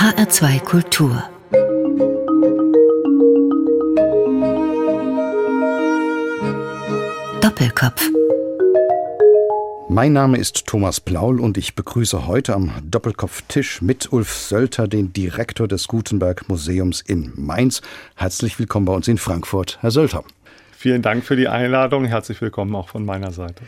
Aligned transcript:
HR2 0.00 0.60
Kultur 0.60 1.22
Doppelkopf 7.42 8.08
mein 9.90 10.14
Name 10.14 10.38
ist 10.38 10.66
Thomas 10.66 11.00
Blaul 11.00 11.38
und 11.38 11.58
ich 11.58 11.74
begrüße 11.74 12.26
heute 12.26 12.54
am 12.54 12.72
Doppelkopftisch 12.82 13.82
mit 13.82 14.10
Ulf 14.10 14.32
Sölter 14.32 14.88
den 14.88 15.12
Direktor 15.12 15.68
des 15.68 15.86
Gutenberg 15.86 16.48
Museums 16.48 17.02
in 17.02 17.32
Mainz. 17.36 17.82
Herzlich 18.16 18.58
willkommen 18.58 18.86
bei 18.86 18.94
uns 18.94 19.06
in 19.06 19.18
Frankfurt, 19.18 19.76
Herr 19.82 19.90
Sölter. 19.90 20.24
Vielen 20.72 21.02
Dank 21.02 21.24
für 21.24 21.36
die 21.36 21.48
Einladung. 21.48 22.06
Herzlich 22.06 22.40
willkommen 22.40 22.74
auch 22.74 22.88
von 22.88 23.04
meiner 23.04 23.32
Seite. 23.32 23.64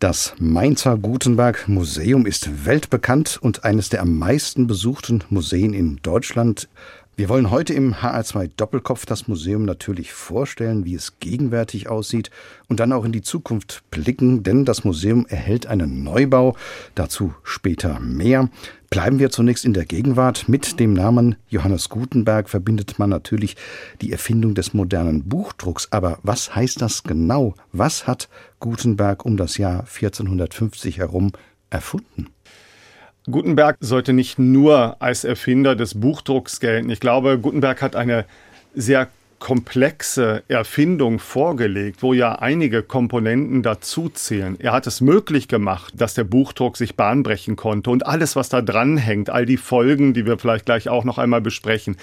Das 0.00 0.32
Mainzer 0.38 0.96
Gutenberg 0.96 1.68
Museum 1.68 2.24
ist 2.24 2.64
weltbekannt 2.64 3.38
und 3.38 3.64
eines 3.64 3.90
der 3.90 4.00
am 4.00 4.16
meisten 4.16 4.66
besuchten 4.66 5.22
Museen 5.28 5.74
in 5.74 5.98
Deutschland. 6.02 6.70
Wir 7.16 7.28
wollen 7.28 7.50
heute 7.50 7.74
im 7.74 7.96
HR2 7.96 8.48
Doppelkopf 8.56 9.04
das 9.04 9.28
Museum 9.28 9.66
natürlich 9.66 10.14
vorstellen, 10.14 10.86
wie 10.86 10.94
es 10.94 11.20
gegenwärtig 11.20 11.90
aussieht 11.90 12.30
und 12.66 12.80
dann 12.80 12.94
auch 12.94 13.04
in 13.04 13.12
die 13.12 13.20
Zukunft 13.20 13.82
blicken, 13.90 14.42
denn 14.42 14.64
das 14.64 14.84
Museum 14.84 15.26
erhält 15.28 15.66
einen 15.66 16.02
Neubau, 16.02 16.56
dazu 16.94 17.34
später 17.42 18.00
mehr. 18.00 18.48
Bleiben 18.90 19.20
wir 19.20 19.30
zunächst 19.30 19.64
in 19.64 19.72
der 19.72 19.84
Gegenwart. 19.84 20.48
Mit 20.48 20.80
dem 20.80 20.94
Namen 20.94 21.36
Johannes 21.48 21.90
Gutenberg 21.90 22.48
verbindet 22.48 22.98
man 22.98 23.08
natürlich 23.08 23.54
die 24.00 24.10
Erfindung 24.10 24.56
des 24.56 24.74
modernen 24.74 25.28
Buchdrucks. 25.28 25.86
Aber 25.92 26.18
was 26.24 26.56
heißt 26.56 26.82
das 26.82 27.04
genau? 27.04 27.54
Was 27.70 28.08
hat 28.08 28.28
Gutenberg 28.58 29.24
um 29.24 29.36
das 29.36 29.58
Jahr 29.58 29.82
1450 29.82 30.98
herum 30.98 31.30
erfunden? 31.70 32.30
Gutenberg 33.30 33.76
sollte 33.78 34.12
nicht 34.12 34.40
nur 34.40 35.00
als 35.00 35.22
Erfinder 35.22 35.76
des 35.76 36.00
Buchdrucks 36.00 36.58
gelten. 36.58 36.90
Ich 36.90 36.98
glaube, 36.98 37.38
Gutenberg 37.38 37.82
hat 37.82 37.94
eine 37.94 38.24
sehr 38.74 39.06
komplexe 39.40 40.44
Erfindung 40.48 41.18
vorgelegt, 41.18 42.02
wo 42.02 42.12
ja 42.12 42.34
einige 42.36 42.82
Komponenten 42.82 43.62
dazuzählen. 43.62 44.60
Er 44.60 44.72
hat 44.72 44.86
es 44.86 45.00
möglich 45.00 45.48
gemacht, 45.48 45.94
dass 45.96 46.14
der 46.14 46.24
Buchdruck 46.24 46.76
sich 46.76 46.94
bahnbrechen 46.94 47.56
konnte 47.56 47.90
und 47.90 48.06
alles, 48.06 48.36
was 48.36 48.50
da 48.50 48.60
dran 48.60 48.98
hängt, 48.98 49.30
all 49.30 49.46
die 49.46 49.56
Folgen, 49.56 50.12
die 50.12 50.26
wir 50.26 50.38
vielleicht 50.38 50.66
gleich 50.66 50.88
auch 50.90 51.04
noch 51.04 51.16
einmal 51.18 51.40
besprechen. 51.40 51.96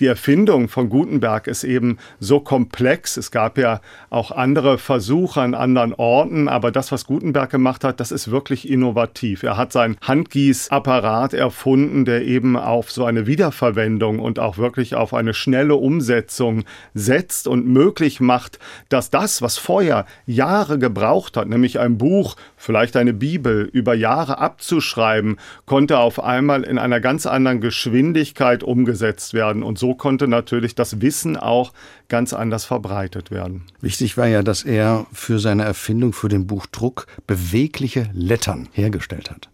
Die 0.00 0.06
Erfindung 0.06 0.68
von 0.68 0.90
Gutenberg 0.90 1.46
ist 1.46 1.64
eben 1.64 1.96
so 2.20 2.40
komplex. 2.40 3.16
Es 3.16 3.30
gab 3.30 3.56
ja 3.56 3.80
auch 4.10 4.30
andere 4.30 4.76
Versuche 4.76 5.40
an 5.40 5.54
anderen 5.54 5.94
Orten, 5.94 6.46
aber 6.46 6.70
das, 6.70 6.92
was 6.92 7.06
Gutenberg 7.06 7.50
gemacht 7.50 7.84
hat, 7.84 8.00
das 8.00 8.12
ist 8.12 8.30
wirklich 8.30 8.68
innovativ. 8.68 9.42
Er 9.42 9.56
hat 9.56 9.72
seinen 9.72 9.96
Handgießapparat 10.02 11.32
erfunden, 11.32 12.04
der 12.04 12.22
eben 12.22 12.56
auf 12.56 12.92
so 12.92 13.06
eine 13.06 13.26
Wiederverwendung 13.26 14.18
und 14.18 14.38
auch 14.38 14.58
wirklich 14.58 14.94
auf 14.94 15.14
eine 15.14 15.32
schnelle 15.32 15.74
Umsetzung 15.74 16.64
setzt 16.94 17.48
und 17.48 17.66
möglich 17.66 18.20
macht, 18.20 18.58
dass 18.88 19.10
das, 19.10 19.42
was 19.42 19.58
vorher 19.58 20.06
Jahre 20.26 20.78
gebraucht 20.78 21.36
hat, 21.36 21.48
nämlich 21.48 21.78
ein 21.78 21.98
Buch, 21.98 22.36
vielleicht 22.56 22.96
eine 22.96 23.12
Bibel, 23.12 23.68
über 23.72 23.94
Jahre 23.94 24.38
abzuschreiben, 24.38 25.38
konnte 25.66 25.98
auf 25.98 26.22
einmal 26.22 26.62
in 26.64 26.78
einer 26.78 27.00
ganz 27.00 27.26
anderen 27.26 27.60
Geschwindigkeit 27.60 28.62
umgesetzt 28.62 29.34
werden. 29.34 29.62
Und 29.62 29.78
so 29.78 29.94
konnte 29.94 30.28
natürlich 30.28 30.74
das 30.74 31.00
Wissen 31.00 31.36
auch 31.36 31.72
ganz 32.08 32.32
anders 32.32 32.64
verbreitet 32.64 33.30
werden. 33.30 33.64
Wichtig 33.80 34.16
war 34.16 34.26
ja, 34.26 34.42
dass 34.42 34.64
er 34.64 35.06
für 35.12 35.38
seine 35.38 35.64
Erfindung 35.64 36.12
für 36.12 36.28
den 36.28 36.46
Buchdruck 36.46 37.06
bewegliche 37.26 38.10
Lettern 38.12 38.68
hergestellt 38.72 39.30
hat. 39.30 39.48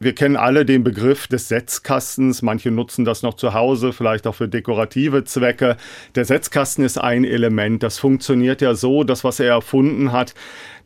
Wir 0.00 0.14
kennen 0.14 0.36
alle 0.36 0.64
den 0.64 0.82
Begriff 0.84 1.28
des 1.28 1.48
Setzkastens. 1.48 2.42
Manche 2.42 2.70
nutzen 2.70 3.04
das 3.04 3.22
noch 3.22 3.34
zu 3.34 3.54
Hause, 3.54 3.92
vielleicht 3.92 4.26
auch 4.26 4.34
für 4.34 4.48
dekorative 4.48 5.24
Zwecke. 5.24 5.76
Der 6.14 6.24
Setzkasten 6.24 6.84
ist 6.84 6.98
ein 6.98 7.24
Element. 7.24 7.82
Das 7.82 7.98
funktioniert 7.98 8.60
ja 8.60 8.74
so, 8.74 9.04
das, 9.04 9.24
was 9.24 9.40
er 9.40 9.50
erfunden 9.50 10.12
hat, 10.12 10.34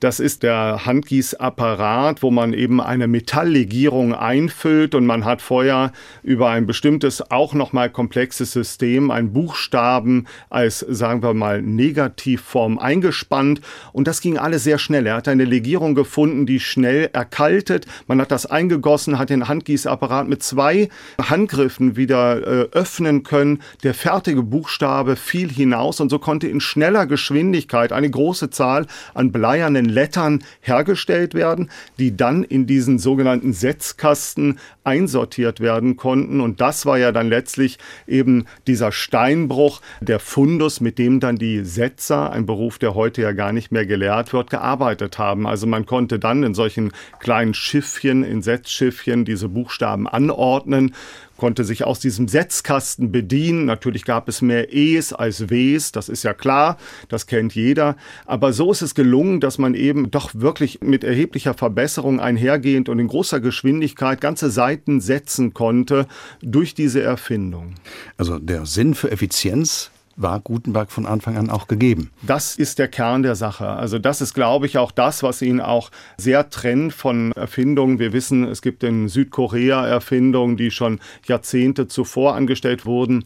das 0.00 0.20
ist 0.20 0.42
der 0.42 0.86
Handgießapparat, 0.86 2.22
wo 2.22 2.30
man 2.30 2.52
eben 2.52 2.80
eine 2.80 3.08
Metalllegierung 3.08 4.14
einfüllt 4.14 4.94
und 4.94 5.06
man 5.06 5.24
hat 5.24 5.42
vorher 5.42 5.92
über 6.22 6.50
ein 6.50 6.66
bestimmtes, 6.66 7.30
auch 7.30 7.54
nochmal 7.54 7.90
komplexes 7.90 8.52
System 8.52 9.10
einen 9.10 9.32
Buchstaben 9.32 10.26
als, 10.50 10.80
sagen 10.80 11.22
wir 11.22 11.34
mal, 11.34 11.62
Negativform 11.62 12.78
eingespannt 12.78 13.60
und 13.92 14.06
das 14.06 14.20
ging 14.20 14.38
alles 14.38 14.64
sehr 14.64 14.78
schnell. 14.78 15.06
Er 15.06 15.16
hat 15.16 15.28
eine 15.28 15.44
Legierung 15.44 15.94
gefunden, 15.94 16.46
die 16.46 16.60
schnell 16.60 17.10
erkaltet. 17.12 17.86
Man 18.06 18.20
hat 18.20 18.30
das 18.30 18.46
eingegossen, 18.46 19.18
hat 19.18 19.30
den 19.30 19.48
Handgießapparat 19.48 20.28
mit 20.28 20.42
zwei 20.42 20.88
Handgriffen 21.20 21.96
wieder 21.96 22.38
äh, 22.38 22.68
öffnen 22.70 23.24
können. 23.24 23.62
Der 23.82 23.94
fertige 23.94 24.42
Buchstabe 24.42 25.16
fiel 25.16 25.50
hinaus 25.50 26.00
und 26.00 26.10
so 26.10 26.18
konnte 26.18 26.46
in 26.46 26.60
schneller 26.60 27.06
Geschwindigkeit 27.06 27.92
eine 27.92 28.10
große 28.10 28.50
Zahl 28.50 28.86
an 29.14 29.32
bleiernen 29.32 29.87
Lettern 29.88 30.44
hergestellt 30.60 31.34
werden, 31.34 31.70
die 31.98 32.16
dann 32.16 32.44
in 32.44 32.66
diesen 32.66 32.98
sogenannten 32.98 33.52
Setzkasten 33.52 34.58
einsortiert 34.84 35.60
werden 35.60 35.96
konnten. 35.96 36.40
Und 36.40 36.60
das 36.60 36.86
war 36.86 36.98
ja 36.98 37.12
dann 37.12 37.28
letztlich 37.28 37.78
eben 38.06 38.46
dieser 38.66 38.92
Steinbruch, 38.92 39.80
der 40.00 40.18
Fundus, 40.18 40.80
mit 40.80 40.98
dem 40.98 41.20
dann 41.20 41.36
die 41.36 41.64
Setzer, 41.64 42.32
ein 42.32 42.46
Beruf, 42.46 42.78
der 42.78 42.94
heute 42.94 43.22
ja 43.22 43.32
gar 43.32 43.52
nicht 43.52 43.70
mehr 43.70 43.86
gelehrt 43.86 44.32
wird, 44.32 44.50
gearbeitet 44.50 45.18
haben. 45.18 45.46
Also 45.46 45.66
man 45.66 45.86
konnte 45.86 46.18
dann 46.18 46.42
in 46.42 46.54
solchen 46.54 46.92
kleinen 47.20 47.54
Schiffchen, 47.54 48.24
in 48.24 48.42
Setzschiffchen 48.42 49.24
diese 49.24 49.48
Buchstaben 49.48 50.08
anordnen 50.08 50.94
konnte 51.38 51.64
sich 51.64 51.84
aus 51.84 52.00
diesem 52.00 52.28
Setzkasten 52.28 53.10
bedienen. 53.10 53.64
Natürlich 53.64 54.04
gab 54.04 54.28
es 54.28 54.42
mehr 54.42 54.74
E's 54.74 55.14
als 55.14 55.48
W's, 55.48 55.92
das 55.92 56.10
ist 56.10 56.24
ja 56.24 56.34
klar, 56.34 56.76
das 57.08 57.26
kennt 57.26 57.54
jeder. 57.54 57.96
Aber 58.26 58.52
so 58.52 58.70
ist 58.70 58.82
es 58.82 58.94
gelungen, 58.94 59.40
dass 59.40 59.56
man 59.56 59.72
eben 59.74 60.10
doch 60.10 60.34
wirklich 60.34 60.80
mit 60.82 61.04
erheblicher 61.04 61.54
Verbesserung 61.54 62.20
einhergehend 62.20 62.90
und 62.90 62.98
in 62.98 63.08
großer 63.08 63.40
Geschwindigkeit 63.40 64.20
ganze 64.20 64.50
Seiten 64.50 65.00
setzen 65.00 65.54
konnte 65.54 66.06
durch 66.42 66.74
diese 66.74 67.00
Erfindung. 67.00 67.76
Also 68.18 68.38
der 68.38 68.66
Sinn 68.66 68.94
für 68.94 69.10
Effizienz 69.10 69.90
war 70.18 70.40
Gutenberg 70.40 70.90
von 70.90 71.06
Anfang 71.06 71.36
an 71.36 71.48
auch 71.48 71.68
gegeben. 71.68 72.10
Das 72.22 72.56
ist 72.56 72.78
der 72.78 72.88
Kern 72.88 73.22
der 73.22 73.36
Sache. 73.36 73.68
Also 73.68 73.98
das 73.98 74.20
ist, 74.20 74.34
glaube 74.34 74.66
ich, 74.66 74.76
auch 74.76 74.90
das, 74.90 75.22
was 75.22 75.40
ihn 75.40 75.60
auch 75.60 75.90
sehr 76.18 76.50
trennt 76.50 76.92
von 76.92 77.32
Erfindungen. 77.32 77.98
Wir 77.98 78.12
wissen, 78.12 78.44
es 78.44 78.60
gibt 78.60 78.82
in 78.82 79.08
Südkorea 79.08 79.86
Erfindungen, 79.86 80.56
die 80.56 80.70
schon 80.70 81.00
Jahrzehnte 81.26 81.88
zuvor 81.88 82.34
angestellt 82.34 82.84
wurden. 82.84 83.24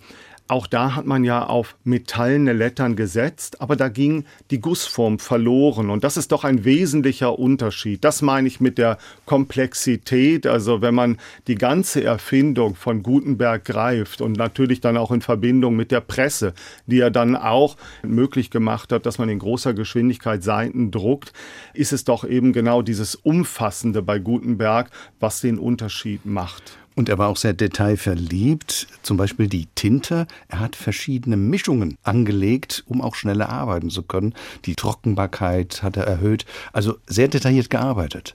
Auch 0.52 0.66
da 0.66 0.94
hat 0.94 1.06
man 1.06 1.24
ja 1.24 1.46
auf 1.46 1.76
metallene 1.82 2.52
Lettern 2.52 2.94
gesetzt, 2.94 3.62
aber 3.62 3.74
da 3.74 3.88
ging 3.88 4.26
die 4.50 4.60
Gussform 4.60 5.18
verloren. 5.18 5.88
Und 5.88 6.04
das 6.04 6.18
ist 6.18 6.30
doch 6.30 6.44
ein 6.44 6.66
wesentlicher 6.66 7.38
Unterschied. 7.38 8.04
Das 8.04 8.20
meine 8.20 8.48
ich 8.48 8.60
mit 8.60 8.76
der 8.76 8.98
Komplexität. 9.24 10.46
Also 10.46 10.82
wenn 10.82 10.94
man 10.94 11.16
die 11.46 11.54
ganze 11.54 12.04
Erfindung 12.04 12.74
von 12.74 13.02
Gutenberg 13.02 13.64
greift 13.64 14.20
und 14.20 14.36
natürlich 14.36 14.82
dann 14.82 14.98
auch 14.98 15.10
in 15.10 15.22
Verbindung 15.22 15.74
mit 15.74 15.90
der 15.90 16.02
Presse, 16.02 16.52
die 16.84 17.00
er 17.00 17.10
dann 17.10 17.34
auch 17.34 17.78
möglich 18.02 18.50
gemacht 18.50 18.92
hat, 18.92 19.06
dass 19.06 19.16
man 19.16 19.30
in 19.30 19.38
großer 19.38 19.72
Geschwindigkeit 19.72 20.42
Seiten 20.42 20.90
druckt, 20.90 21.32
ist 21.72 21.94
es 21.94 22.04
doch 22.04 22.28
eben 22.28 22.52
genau 22.52 22.82
dieses 22.82 23.14
Umfassende 23.14 24.02
bei 24.02 24.18
Gutenberg, 24.18 24.90
was 25.18 25.40
den 25.40 25.58
Unterschied 25.58 26.26
macht. 26.26 26.76
Und 26.94 27.08
er 27.08 27.18
war 27.18 27.28
auch 27.28 27.36
sehr 27.36 27.54
detailverliebt, 27.54 28.86
zum 29.02 29.16
Beispiel 29.16 29.48
die 29.48 29.66
Tinte. 29.74 30.26
Er 30.48 30.60
hat 30.60 30.76
verschiedene 30.76 31.36
Mischungen 31.36 31.96
angelegt, 32.02 32.84
um 32.86 33.00
auch 33.00 33.14
schneller 33.14 33.48
arbeiten 33.48 33.88
zu 33.88 34.02
können. 34.02 34.34
Die 34.66 34.74
Trockenbarkeit 34.74 35.82
hat 35.82 35.96
er 35.96 36.04
erhöht, 36.04 36.44
also 36.72 36.96
sehr 37.06 37.28
detailliert 37.28 37.70
gearbeitet. 37.70 38.34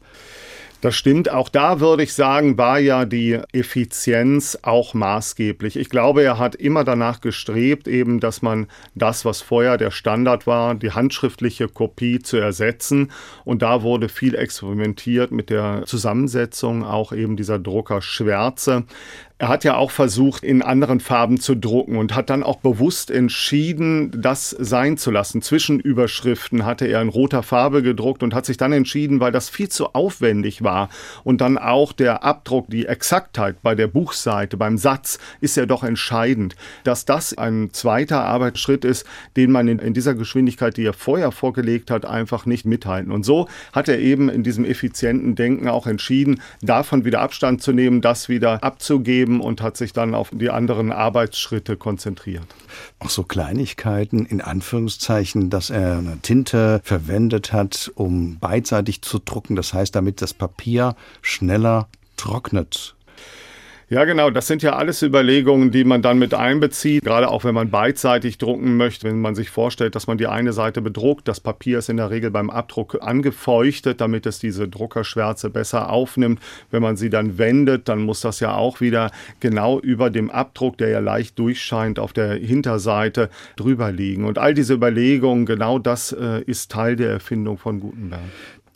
Das 0.80 0.96
stimmt. 0.96 1.32
Auch 1.32 1.50
da 1.50 1.80
würde 1.80 2.04
ich 2.04 2.14
sagen, 2.14 2.60
war 2.60 2.78
ja 2.78 3.06
die 3.06 3.40
Effizienz 3.52 4.60
auch 4.62 4.94
maßgeblich. 4.94 5.76
Ich 5.76 5.90
glaube, 5.90 6.22
er 6.22 6.38
hat 6.38 6.54
immer 6.54 6.84
danach 6.84 7.20
gestrebt, 7.20 7.88
eben, 7.88 8.20
dass 8.20 8.44
man 8.44 8.68
das, 8.94 9.26
was 9.26 9.42
vorher 9.42 9.78
der 9.78 9.90
Standard 9.90 10.46
war, 10.46 10.76
die 10.76 10.92
handschriftliche 10.92 11.68
Kopie 11.68 12.20
zu 12.20 12.38
ersetzen. 12.38 13.12
Und 13.44 13.64
da 13.64 13.82
wurde 13.82 14.08
viel 14.08 14.36
experimentiert 14.36 15.32
mit 15.32 15.50
der 15.50 15.82
Zusammensetzung 15.88 16.84
auch 16.86 17.12
eben 17.12 17.38
dieser 17.38 17.58
Druckerschwärze. 17.58 18.84
Er 19.40 19.50
hat 19.50 19.64
ja 19.64 19.76
auch 19.76 19.92
versucht, 19.92 20.44
in 20.44 20.64
anderen 20.64 21.00
Farben 21.00 21.40
zu 21.40 21.54
drucken 21.54 21.98
und 21.98 22.16
hat 22.16 22.32
dann 22.32 22.42
auch 22.42 22.58
bewusst 22.58 23.12
entschieden, 23.12 24.10
das 24.20 24.50
sein 24.50 24.98
zu 24.98 25.12
lassen. 25.12 25.44
Zwischenüberschriften 25.44 26.66
hatte 26.66 26.88
er 26.88 27.04
in 27.04 27.10
roter 27.10 27.44
Farbe 27.44 27.84
gedruckt 27.84 28.24
und 28.24 28.34
hat 28.34 28.48
sich 28.48 28.58
dann 28.58 28.72
entschieden, 28.72 29.20
weil 29.20 29.32
das 29.32 29.48
viel 29.48 29.70
zu 29.70 29.94
aufwendig 29.94 30.64
war. 30.64 30.90
Und 31.24 31.40
dann 31.40 31.60
auch 31.60 31.94
der 31.94 32.24
Abdruck, 32.24 32.72
die 32.72 32.88
Exaktheit 32.88 33.62
bei 33.62 33.76
der 33.76 33.86
Buchseite, 33.86 34.58
beim 34.58 34.80
Satz 34.80 35.20
ist 35.40 35.56
ja 35.56 35.68
doch 35.68 35.84
entscheidend, 35.84 36.56
dass 36.84 37.06
das 37.06 37.38
ein 37.38 37.70
zweiter 37.74 38.24
Arbeitsschritt 38.24 38.86
ist, 38.86 39.06
den 39.36 39.52
man 39.52 39.68
in, 39.68 39.78
in 39.78 39.94
dieser 39.94 40.16
Geschwindigkeit, 40.16 40.78
die 40.78 40.86
er 40.86 40.94
vorher 40.94 41.32
vorgelegt 41.32 41.92
hat, 41.92 42.08
einfach 42.08 42.48
nicht 42.48 42.66
mithalten. 42.66 43.12
Und 43.12 43.24
so 43.24 43.48
hat 43.72 43.88
er 43.88 44.00
eben 44.00 44.30
in 44.30 44.42
diesem 44.42 44.66
effizienten 44.66 45.36
Denken 45.36 45.68
auch 45.68 45.86
entschieden, 45.86 46.42
davon 46.64 47.06
wieder 47.06 47.22
Abstand 47.22 47.62
zu 47.62 47.72
nehmen, 47.72 48.02
das 48.02 48.30
wieder 48.30 48.64
abzugeben 48.64 49.27
und 49.28 49.62
hat 49.62 49.78
sich 49.78 49.94
dann 49.94 50.16
auf 50.16 50.32
die 50.34 50.50
anderen 50.50 50.92
Arbeitsschritte 50.92 51.78
konzentriert. 51.78 52.48
Auch 53.00 53.10
so 53.10 53.24
Kleinigkeiten 53.24 54.26
in 54.26 54.42
Anführungszeichen, 54.42 55.50
dass 55.50 55.70
er 55.70 56.00
eine 56.00 56.20
Tinte 56.22 56.82
verwendet 56.84 57.54
hat, 57.54 57.92
um 57.96 58.40
beidseitig 58.40 59.02
zu 59.02 59.20
drucken, 59.20 59.56
das 59.56 59.74
heißt, 59.74 59.96
damit 59.96 60.22
das 60.22 60.34
Papier 60.34 60.96
schneller 61.22 61.88
trocknet 62.18 62.97
ja, 63.90 64.04
genau. 64.04 64.30
Das 64.30 64.48
sind 64.48 64.64
ja 64.64 64.76
alles 64.76 65.02
Überlegungen, 65.02 65.72
die 65.72 65.86
man 65.86 66.02
dann 66.02 66.20
mit 66.20 66.34
einbezieht. 66.34 67.06
Gerade 67.06 67.30
auch 67.30 67.46
wenn 67.46 67.56
man 67.56 67.70
beidseitig 67.70 68.38
drucken 68.38 68.76
möchte. 68.76 69.08
Wenn 69.08 69.22
man 69.22 69.34
sich 69.34 69.50
vorstellt, 69.50 69.96
dass 69.96 70.08
man 70.08 70.18
die 70.18 70.28
eine 70.28 70.52
Seite 70.52 70.82
bedruckt, 70.82 71.28
das 71.28 71.40
Papier 71.40 71.80
ist 71.80 71.88
in 71.88 71.96
der 71.96 72.10
Regel 72.10 72.30
beim 72.30 72.50
Abdruck 72.50 72.98
angefeuchtet, 73.02 74.02
damit 74.02 74.26
es 74.26 74.40
diese 74.40 74.68
Druckerschwärze 74.68 75.50
besser 75.50 75.90
aufnimmt. 75.90 76.42
Wenn 76.70 76.82
man 76.82 76.98
sie 76.98 77.10
dann 77.10 77.38
wendet, 77.38 77.88
dann 77.88 78.02
muss 78.02 78.20
das 78.20 78.42
ja 78.42 78.56
auch 78.56 78.82
wieder 78.82 79.10
genau 79.40 79.80
über 79.80 80.10
dem 80.10 80.30
Abdruck, 80.32 80.78
der 80.78 80.90
ja 80.90 81.00
leicht 81.00 81.40
durchscheint, 81.40 81.98
auf 81.98 82.12
der 82.12 82.34
Hinterseite 82.34 83.30
drüber 83.56 83.94
liegen. 83.94 84.26
Und 84.26 84.38
all 84.38 84.54
diese 84.54 84.74
Überlegungen, 84.74 85.46
genau 85.46 85.80
das 85.80 86.12
äh, 86.12 86.42
ist 86.42 86.72
Teil 86.72 86.98
der 86.98 87.12
Erfindung 87.12 87.58
von 87.58 87.80
Gutenberg. 87.80 88.20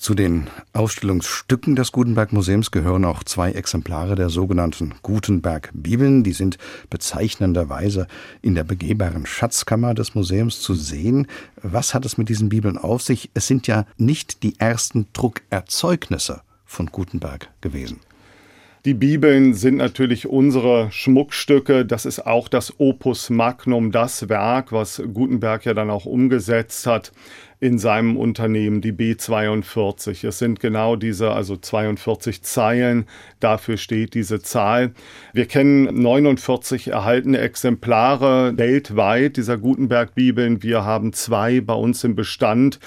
Zu 0.01 0.15
den 0.15 0.47
Ausstellungsstücken 0.73 1.75
des 1.75 1.91
Gutenberg 1.91 2.33
Museums 2.33 2.71
gehören 2.71 3.05
auch 3.05 3.23
zwei 3.23 3.51
Exemplare 3.51 4.15
der 4.15 4.29
sogenannten 4.29 4.95
Gutenberg 5.03 5.69
Bibeln. 5.75 6.23
Die 6.23 6.31
sind 6.31 6.57
bezeichnenderweise 6.89 8.07
in 8.41 8.55
der 8.55 8.63
begehbaren 8.63 9.27
Schatzkammer 9.27 9.93
des 9.93 10.15
Museums 10.15 10.59
zu 10.59 10.73
sehen. 10.73 11.27
Was 11.61 11.93
hat 11.93 12.03
es 12.03 12.17
mit 12.17 12.29
diesen 12.29 12.49
Bibeln 12.49 12.79
auf 12.79 13.03
sich? 13.03 13.29
Es 13.35 13.45
sind 13.45 13.67
ja 13.67 13.85
nicht 13.97 14.41
die 14.41 14.59
ersten 14.59 15.05
Druckerzeugnisse 15.13 16.41
von 16.65 16.87
Gutenberg 16.87 17.49
gewesen. 17.61 17.99
Die 18.83 18.95
Bibeln 18.95 19.53
sind 19.53 19.77
natürlich 19.77 20.25
unsere 20.25 20.91
Schmuckstücke. 20.91 21.85
Das 21.85 22.07
ist 22.07 22.25
auch 22.25 22.47
das 22.47 22.79
Opus 22.79 23.29
Magnum, 23.29 23.91
das 23.91 24.27
Werk, 24.27 24.71
was 24.71 25.03
Gutenberg 25.13 25.65
ja 25.65 25.75
dann 25.75 25.91
auch 25.91 26.05
umgesetzt 26.05 26.87
hat 26.87 27.11
in 27.61 27.77
seinem 27.77 28.17
Unternehmen, 28.17 28.81
die 28.81 28.91
B42. 28.91 30.27
Es 30.27 30.39
sind 30.39 30.59
genau 30.59 30.95
diese, 30.95 31.31
also 31.31 31.55
42 31.55 32.41
Zeilen, 32.41 33.05
dafür 33.39 33.77
steht 33.77 34.15
diese 34.15 34.41
Zahl. 34.41 34.93
Wir 35.31 35.45
kennen 35.45 36.01
49 36.01 36.87
erhaltene 36.87 37.37
Exemplare 37.37 38.57
weltweit 38.57 39.37
dieser 39.37 39.59
Gutenberg-Bibeln. 39.59 40.63
Wir 40.63 40.83
haben 40.85 41.13
zwei 41.13 41.61
bei 41.61 41.75
uns 41.75 42.03
im 42.03 42.15
Bestand. 42.15 42.79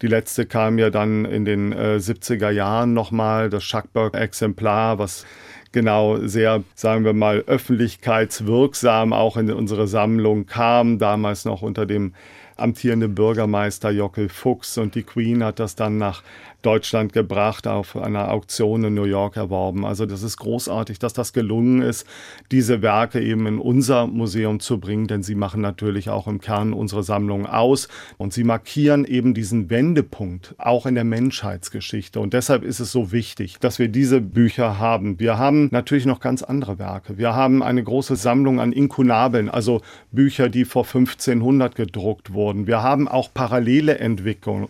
Die 0.00 0.06
letzte 0.06 0.46
kam 0.46 0.78
ja 0.78 0.90
dann 0.90 1.24
in 1.24 1.44
den 1.44 1.72
äh, 1.72 1.96
70er 1.96 2.50
Jahren 2.50 2.94
nochmal, 2.94 3.50
das 3.50 3.64
Schackberg-Exemplar, 3.64 5.00
was 5.00 5.26
genau 5.72 6.18
sehr, 6.18 6.62
sagen 6.76 7.04
wir 7.04 7.14
mal, 7.14 7.42
öffentlichkeitswirksam 7.48 9.12
auch 9.12 9.36
in 9.36 9.50
unsere 9.50 9.88
Sammlung 9.88 10.46
kam, 10.46 11.00
damals 11.00 11.44
noch 11.44 11.62
unter 11.62 11.84
dem 11.84 12.14
amtierenden 12.60 13.14
Bürgermeister 13.14 13.90
Jockel 13.90 14.28
Fuchs 14.28 14.78
und 14.78 14.94
die 14.94 15.02
Queen 15.02 15.42
hat 15.42 15.58
das 15.58 15.74
dann 15.74 15.98
nach 15.98 16.22
Deutschland 16.62 17.12
gebracht, 17.12 17.66
auf 17.66 17.96
einer 17.96 18.30
Auktion 18.30 18.84
in 18.84 18.94
New 18.94 19.04
York 19.04 19.36
erworben. 19.36 19.84
Also 19.86 20.06
das 20.06 20.22
ist 20.22 20.36
großartig, 20.36 20.98
dass 20.98 21.12
das 21.12 21.32
gelungen 21.32 21.82
ist, 21.82 22.06
diese 22.50 22.82
Werke 22.82 23.20
eben 23.20 23.46
in 23.46 23.58
unser 23.58 24.06
Museum 24.06 24.60
zu 24.60 24.78
bringen, 24.78 25.06
denn 25.06 25.22
sie 25.22 25.34
machen 25.34 25.60
natürlich 25.60 26.10
auch 26.10 26.26
im 26.26 26.40
Kern 26.40 26.72
unsere 26.72 27.02
Sammlung 27.02 27.46
aus 27.46 27.88
und 28.18 28.32
sie 28.32 28.44
markieren 28.44 29.04
eben 29.04 29.34
diesen 29.34 29.70
Wendepunkt 29.70 30.54
auch 30.58 30.86
in 30.86 30.94
der 30.94 31.04
Menschheitsgeschichte. 31.04 32.20
Und 32.20 32.34
deshalb 32.34 32.62
ist 32.62 32.80
es 32.80 32.92
so 32.92 33.12
wichtig, 33.12 33.58
dass 33.60 33.78
wir 33.78 33.88
diese 33.88 34.20
Bücher 34.20 34.78
haben. 34.78 35.18
Wir 35.18 35.38
haben 35.38 35.68
natürlich 35.72 36.06
noch 36.06 36.20
ganz 36.20 36.42
andere 36.42 36.78
Werke. 36.78 37.18
Wir 37.18 37.34
haben 37.34 37.62
eine 37.62 37.82
große 37.82 38.16
Sammlung 38.16 38.60
an 38.60 38.72
Inkunabeln, 38.72 39.48
also 39.48 39.80
Bücher, 40.12 40.48
die 40.48 40.64
vor 40.64 40.84
1500 40.84 41.74
gedruckt 41.74 42.32
wurden. 42.32 42.66
Wir 42.66 42.82
haben 42.82 43.08
auch 43.08 43.32
parallele 43.32 43.98
Entwicklungen. 43.98 44.68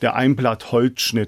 Der 0.00 0.14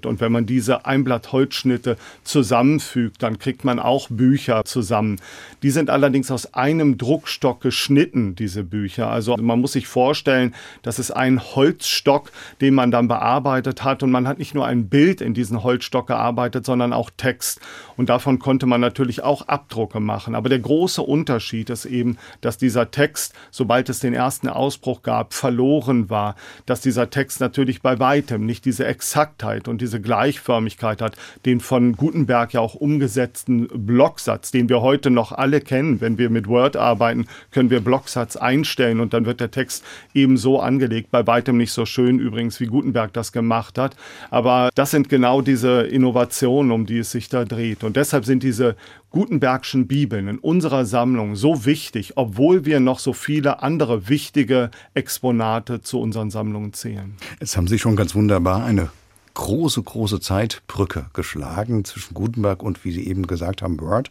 Und 0.06 0.20
wenn 0.20 0.32
man 0.32 0.46
diese 0.46 0.86
Einblattholzschnitte 0.86 1.96
zusammenfügt, 2.22 3.22
dann 3.22 3.38
kriegt 3.38 3.64
man 3.64 3.78
auch 3.78 4.08
Bücher 4.10 4.64
zusammen. 4.64 5.20
Die 5.62 5.70
sind 5.70 5.90
allerdings 5.90 6.30
aus 6.30 6.54
einem 6.54 6.98
Druckstock 6.98 7.60
geschnitten, 7.60 8.34
diese 8.34 8.64
Bücher. 8.64 9.10
Also 9.10 9.36
man 9.36 9.60
muss 9.60 9.72
sich 9.72 9.86
vorstellen, 9.86 10.54
das 10.82 10.98
ist 10.98 11.10
ein 11.10 11.40
Holzstock, 11.42 12.30
den 12.60 12.74
man 12.74 12.90
dann 12.90 13.08
bearbeitet 13.08 13.84
hat. 13.84 14.02
Und 14.02 14.10
man 14.10 14.28
hat 14.28 14.38
nicht 14.38 14.54
nur 14.54 14.66
ein 14.66 14.88
Bild 14.88 15.20
in 15.20 15.34
diesen 15.34 15.62
Holzstock 15.62 16.06
gearbeitet, 16.06 16.66
sondern 16.66 16.92
auch 16.92 17.10
Text. 17.16 17.60
Und 17.96 18.08
davon 18.08 18.38
konnte 18.38 18.66
man 18.66 18.80
natürlich 18.80 19.22
auch 19.22 19.48
Abdrucke 19.48 20.00
machen. 20.00 20.34
Aber 20.34 20.48
der 20.48 20.58
große 20.58 21.02
Unterschied 21.02 21.70
ist 21.70 21.84
eben, 21.84 22.18
dass 22.40 22.58
dieser 22.58 22.90
Text, 22.90 23.34
sobald 23.50 23.88
es 23.88 24.00
den 24.00 24.14
ersten 24.14 24.48
Ausbruch 24.48 25.02
gab, 25.02 25.34
verloren 25.34 26.10
war. 26.10 26.36
Dass 26.66 26.80
dieser 26.80 27.10
Text 27.10 27.40
natürlich 27.40 27.82
bei 27.82 27.98
weitem 27.98 28.46
nicht 28.46 28.64
diese 28.64 28.86
Exaktheit 28.86 29.68
und 29.68 29.80
diese 29.80 29.93
diese 29.94 30.00
Gleichförmigkeit 30.00 31.00
hat, 31.00 31.16
den 31.46 31.60
von 31.60 31.92
Gutenberg 31.92 32.52
ja 32.52 32.60
auch 32.60 32.74
umgesetzten 32.74 33.68
Blocksatz, 33.68 34.50
den 34.50 34.68
wir 34.68 34.80
heute 34.80 35.08
noch 35.10 35.30
alle 35.30 35.60
kennen. 35.60 36.00
Wenn 36.00 36.18
wir 36.18 36.30
mit 36.30 36.48
Word 36.48 36.76
arbeiten, 36.76 37.26
können 37.52 37.70
wir 37.70 37.80
Blocksatz 37.80 38.34
einstellen 38.34 38.98
und 38.98 39.14
dann 39.14 39.24
wird 39.24 39.38
der 39.38 39.52
Text 39.52 39.84
eben 40.12 40.36
so 40.36 40.58
angelegt. 40.58 41.12
Bei 41.12 41.24
weitem 41.28 41.56
nicht 41.56 41.70
so 41.70 41.86
schön 41.86 42.18
übrigens, 42.18 42.58
wie 42.58 42.66
Gutenberg 42.66 43.12
das 43.12 43.30
gemacht 43.30 43.78
hat. 43.78 43.94
Aber 44.30 44.70
das 44.74 44.90
sind 44.90 45.08
genau 45.08 45.42
diese 45.42 45.82
Innovationen, 45.82 46.72
um 46.72 46.86
die 46.86 46.98
es 46.98 47.12
sich 47.12 47.28
da 47.28 47.44
dreht. 47.44 47.84
Und 47.84 47.94
deshalb 47.94 48.24
sind 48.24 48.42
diese 48.42 48.74
Gutenbergschen 49.14 49.86
Bibeln 49.86 50.26
in 50.26 50.38
unserer 50.40 50.84
Sammlung 50.84 51.36
so 51.36 51.64
wichtig, 51.66 52.14
obwohl 52.16 52.64
wir 52.64 52.80
noch 52.80 52.98
so 52.98 53.12
viele 53.12 53.62
andere 53.62 54.08
wichtige 54.08 54.72
Exponate 54.94 55.82
zu 55.82 56.00
unseren 56.00 56.30
Sammlungen 56.30 56.72
zählen. 56.72 57.14
Jetzt 57.38 57.56
haben 57.56 57.68
Sie 57.68 57.78
schon 57.78 57.94
ganz 57.94 58.16
wunderbar 58.16 58.64
eine 58.64 58.90
große, 59.34 59.82
große 59.82 60.20
Zeitbrücke 60.20 61.06
geschlagen 61.12 61.84
zwischen 61.84 62.14
Gutenberg 62.14 62.62
und, 62.62 62.84
wie 62.84 62.92
Sie 62.92 63.06
eben 63.06 63.26
gesagt 63.26 63.62
haben, 63.62 63.80
Word. 63.80 64.10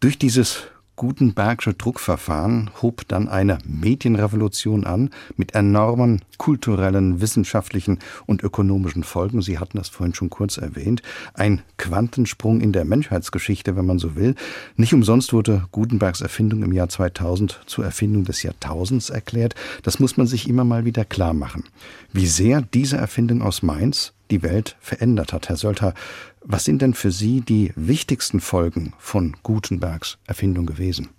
Durch 0.00 0.18
dieses 0.18 0.64
Gutenbergsche 0.94 1.72
Druckverfahren 1.74 2.70
hob 2.82 3.08
dann 3.08 3.28
eine 3.28 3.58
Medienrevolution 3.64 4.84
an 4.84 5.10
mit 5.36 5.54
enormen 5.54 6.20
kulturellen, 6.36 7.20
wissenschaftlichen 7.20 7.98
und 8.26 8.42
ökonomischen 8.42 9.02
Folgen. 9.02 9.40
Sie 9.40 9.58
hatten 9.58 9.78
das 9.78 9.88
vorhin 9.88 10.14
schon 10.14 10.28
kurz 10.28 10.58
erwähnt. 10.58 11.02
Ein 11.34 11.62
Quantensprung 11.78 12.60
in 12.60 12.72
der 12.72 12.84
Menschheitsgeschichte, 12.84 13.74
wenn 13.74 13.86
man 13.86 13.98
so 13.98 14.16
will. 14.16 14.34
Nicht 14.76 14.92
umsonst 14.92 15.32
wurde 15.32 15.64
Gutenbergs 15.72 16.20
Erfindung 16.20 16.62
im 16.62 16.72
Jahr 16.72 16.88
2000 16.88 17.62
zur 17.66 17.84
Erfindung 17.84 18.24
des 18.24 18.42
Jahrtausends 18.42 19.08
erklärt. 19.08 19.54
Das 19.82 19.98
muss 19.98 20.16
man 20.16 20.26
sich 20.26 20.48
immer 20.48 20.64
mal 20.64 20.84
wieder 20.84 21.04
klar 21.04 21.32
machen. 21.32 21.64
Wie 22.12 22.26
sehr 22.26 22.60
diese 22.60 22.98
Erfindung 22.98 23.40
aus 23.42 23.62
Mainz 23.62 24.12
die 24.32 24.42
Welt 24.42 24.76
verändert 24.80 25.32
hat. 25.32 25.48
Herr 25.48 25.56
Sölter, 25.56 25.94
was 26.42 26.64
sind 26.64 26.82
denn 26.82 26.94
für 26.94 27.12
Sie 27.12 27.40
die 27.40 27.72
wichtigsten 27.76 28.40
Folgen 28.40 28.94
von 28.98 29.36
Gutenbergs 29.42 30.18
Erfindung 30.26 30.66
gewesen? 30.66 31.10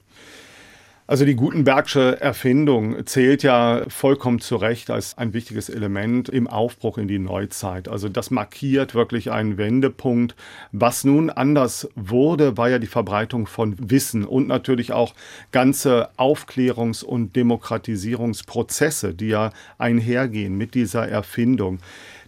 Also 1.05 1.25
die 1.25 1.35
Gutenbergsche 1.35 2.21
Erfindung 2.21 3.05
zählt 3.05 3.43
ja 3.43 3.83
vollkommen 3.89 4.39
zu 4.39 4.55
Recht 4.55 4.89
als 4.89 5.17
ein 5.17 5.33
wichtiges 5.33 5.67
Element 5.67 6.29
im 6.29 6.47
Aufbruch 6.47 6.97
in 6.97 7.09
die 7.09 7.19
Neuzeit. 7.19 7.89
Also 7.89 8.07
das 8.07 8.31
markiert 8.31 8.95
wirklich 8.95 9.29
einen 9.29 9.57
Wendepunkt. 9.57 10.33
Was 10.71 11.03
nun 11.03 11.29
anders 11.29 11.89
wurde, 11.95 12.55
war 12.55 12.69
ja 12.69 12.79
die 12.79 12.87
Verbreitung 12.87 13.47
von 13.47 13.75
Wissen 13.77 14.23
und 14.23 14.47
natürlich 14.47 14.93
auch 14.93 15.13
ganze 15.51 16.09
Aufklärungs- 16.17 17.03
und 17.03 17.35
Demokratisierungsprozesse, 17.35 19.13
die 19.13 19.27
ja 19.27 19.51
einhergehen 19.77 20.57
mit 20.57 20.73
dieser 20.73 21.05
Erfindung 21.07 21.79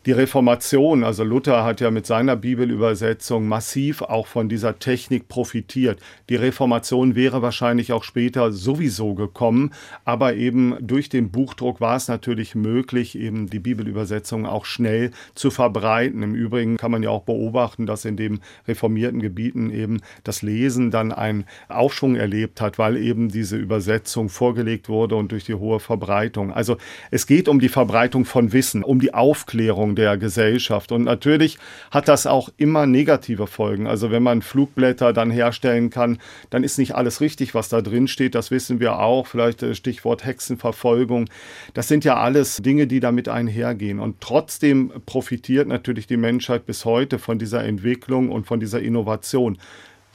die 0.05 0.11
Reformation, 0.11 1.03
also 1.03 1.23
Luther 1.23 1.63
hat 1.63 1.81
ja 1.81 1.89
mit 1.89 2.05
seiner 2.05 2.35
Bibelübersetzung 2.35 3.47
massiv 3.47 4.03
auch 4.03 4.27
von 4.27 4.49
dieser 4.49 4.77
Technik 4.77 5.27
profitiert. 5.27 5.99
Die 6.29 6.35
Reformation 6.35 7.15
wäre 7.15 7.41
wahrscheinlich 7.41 7.91
auch 7.91 8.03
später 8.03 8.51
sowieso 8.51 9.15
gekommen, 9.15 9.71
aber 10.03 10.35
eben 10.35 10.75
durch 10.79 11.09
den 11.09 11.31
Buchdruck 11.31 11.81
war 11.81 11.95
es 11.95 12.07
natürlich 12.07 12.53
möglich, 12.53 13.17
eben 13.17 13.49
die 13.49 13.57
Bibelübersetzung 13.57 14.45
auch 14.45 14.65
schnell 14.65 15.09
zu 15.33 15.49
verbreiten. 15.49 16.21
Im 16.21 16.35
Übrigen 16.35 16.77
kann 16.77 16.91
man 16.91 17.01
ja 17.01 17.09
auch 17.09 17.23
beobachten, 17.23 17.87
dass 17.87 18.05
in 18.05 18.15
den 18.15 18.41
reformierten 18.67 19.21
Gebieten 19.21 19.71
eben 19.71 20.01
das 20.23 20.43
Lesen 20.43 20.91
dann 20.91 21.13
einen 21.13 21.45
Aufschwung 21.67 22.15
erlebt 22.15 22.61
hat, 22.61 22.77
weil 22.77 22.97
eben 22.97 23.29
diese 23.29 23.57
Übersetzung 23.57 24.29
vorgelegt 24.29 24.87
wurde 24.87 25.15
und 25.15 25.31
durch 25.31 25.45
die 25.45 25.55
hohe 25.55 25.79
Verbreitung. 25.79 26.53
Also 26.53 26.77
es 27.09 27.25
geht 27.25 27.49
um 27.49 27.59
die 27.59 27.69
Verbreitung 27.69 28.25
von 28.25 28.53
Wissen, 28.53 28.83
um 28.83 28.99
die 28.99 29.11
Aufklärung 29.11 29.94
Der 29.95 30.17
Gesellschaft. 30.17 30.91
Und 30.91 31.03
natürlich 31.03 31.57
hat 31.91 32.07
das 32.07 32.27
auch 32.27 32.49
immer 32.57 32.85
negative 32.85 33.47
Folgen. 33.47 33.87
Also 33.87 34.11
wenn 34.11 34.23
man 34.23 34.41
Flugblätter 34.41 35.13
dann 35.13 35.31
herstellen 35.31 35.89
kann, 35.89 36.19
dann 36.49 36.63
ist 36.63 36.77
nicht 36.77 36.95
alles 36.95 37.21
richtig, 37.21 37.55
was 37.55 37.69
da 37.69 37.81
drin 37.81 38.07
steht. 38.07 38.35
Das 38.35 38.51
wissen 38.51 38.79
wir 38.79 38.99
auch. 38.99 39.27
Vielleicht 39.27 39.63
äh, 39.63 39.75
Stichwort 39.75 40.25
Hexenverfolgung. 40.25 41.29
Das 41.73 41.87
sind 41.87 42.05
ja 42.05 42.17
alles 42.17 42.57
Dinge, 42.57 42.87
die 42.87 42.99
damit 42.99 43.29
einhergehen. 43.29 43.99
Und 43.99 44.21
trotzdem 44.21 44.91
profitiert 45.05 45.67
natürlich 45.67 46.07
die 46.07 46.17
Menschheit 46.17 46.65
bis 46.65 46.85
heute 46.85 47.19
von 47.19 47.39
dieser 47.39 47.63
Entwicklung 47.63 48.29
und 48.29 48.45
von 48.45 48.59
dieser 48.59 48.81
Innovation 48.81 49.57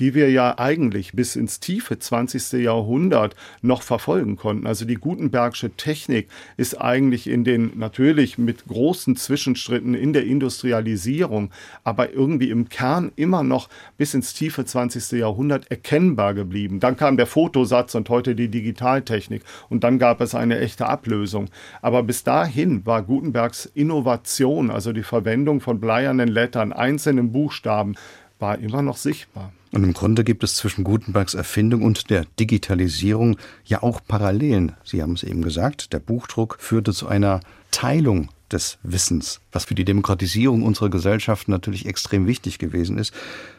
die 0.01 0.15
wir 0.15 0.31
ja 0.31 0.59
eigentlich 0.59 1.13
bis 1.13 1.37
ins 1.37 1.61
tiefe 1.61 1.99
20. 1.99 2.53
Jahrhundert 2.53 3.37
noch 3.61 3.83
verfolgen 3.83 4.37
konnten. 4.37 4.67
Also 4.67 4.87
die 4.87 4.95
Gutenbergsche 4.95 5.71
Technik 5.77 6.29
ist 6.57 6.81
eigentlich 6.81 7.27
in 7.27 7.45
den, 7.45 7.79
natürlich 7.79 8.39
mit 8.39 8.67
großen 8.67 9.15
Zwischenschritten 9.17 9.95
in 9.95 10.15
der 10.15 10.25
Industrialisierung, 10.25 11.51
aber 11.85 12.13
irgendwie 12.13 12.51
im 12.51 12.71
Kern 12.71 13.13
immer 13.17 13.43
noch 13.43 13.69
bis 13.99 14.15
ins 14.15 14.33
tiefe 14.33 14.65
20. 14.65 15.19
Jahrhundert 15.19 15.71
erkennbar 15.71 16.33
geblieben. 16.33 16.81
Dann 16.81 16.97
kam 16.97 17.19
der 17.19 17.27
Fotosatz 17.27 17.95
und 17.95 18.09
heute 18.09 18.35
die 18.35 18.49
Digitaltechnik 18.49 19.43
und 19.69 19.85
dann 19.85 19.99
gab 19.99 20.23
es 20.23 20.35
eine 20.35 20.59
echte 20.61 20.87
Ablösung. 20.87 21.51
Aber 21.83 22.03
bis 22.03 22.25
dahin 22.25 22.87
war 22.87 23.03
Gutenbergs 23.03 23.67
Innovation, 23.67 24.71
also 24.71 24.93
die 24.93 25.03
Verwendung 25.03 25.61
von 25.61 25.79
bleiernen 25.79 26.29
Lettern, 26.29 26.73
einzelnen 26.73 27.33
Buchstaben, 27.33 27.97
war 28.39 28.59
immer 28.59 28.81
noch 28.81 28.97
sichtbar. 28.97 29.53
Und 29.73 29.85
im 29.85 29.93
Grunde 29.93 30.25
gibt 30.25 30.43
es 30.43 30.57
zwischen 30.57 30.83
Gutenbergs 30.83 31.35
Erfindung 31.35 31.83
und 31.83 32.11
der 32.11 32.27
Digitalisierung 32.39 33.37
ja 33.65 33.83
auch 33.83 34.01
Parallelen. 34.07 34.73
Sie 34.85 35.01
haben 35.01 35.13
es 35.13 35.23
eben 35.23 35.43
gesagt, 35.43 35.93
der 35.93 36.01
Buchdruck 36.01 36.57
führte 36.59 36.93
zu 36.93 37.07
einer 37.07 37.41
Teilung 37.71 38.31
des 38.51 38.79
Wissens, 38.83 39.41
was 39.53 39.67
für 39.67 39.77
die 39.77 39.85
Demokratisierung 39.85 40.63
unserer 40.63 40.91
Gesellschaft 40.91 41.49
natürlich 41.49 41.87
extrem 41.87 42.27
wichtig 42.27 42.59
gewesen 42.59 42.99
ist. 42.99 43.15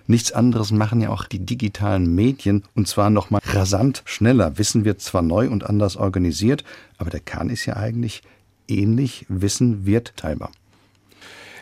Nichts 0.05 0.33
anderes 0.33 0.71
machen 0.71 1.01
ja 1.01 1.09
auch 1.09 1.25
die 1.25 1.39
digitalen 1.39 2.13
Medien 2.13 2.63
und 2.75 2.89
zwar 2.89 3.09
noch 3.09 3.29
mal 3.29 3.39
rasant 3.45 4.03
schneller. 4.05 4.57
Wissen 4.57 4.83
wird 4.83 5.01
zwar 5.01 5.21
neu 5.21 5.49
und 5.49 5.63
anders 5.63 5.95
organisiert, 5.95 6.65
aber 6.97 7.09
der 7.09 7.21
Kern 7.21 7.49
ist 7.49 7.65
ja 7.65 7.77
eigentlich 7.77 8.21
ähnlich. 8.67 9.25
Wissen 9.29 9.85
wird 9.85 10.17
teilbar. 10.17 10.51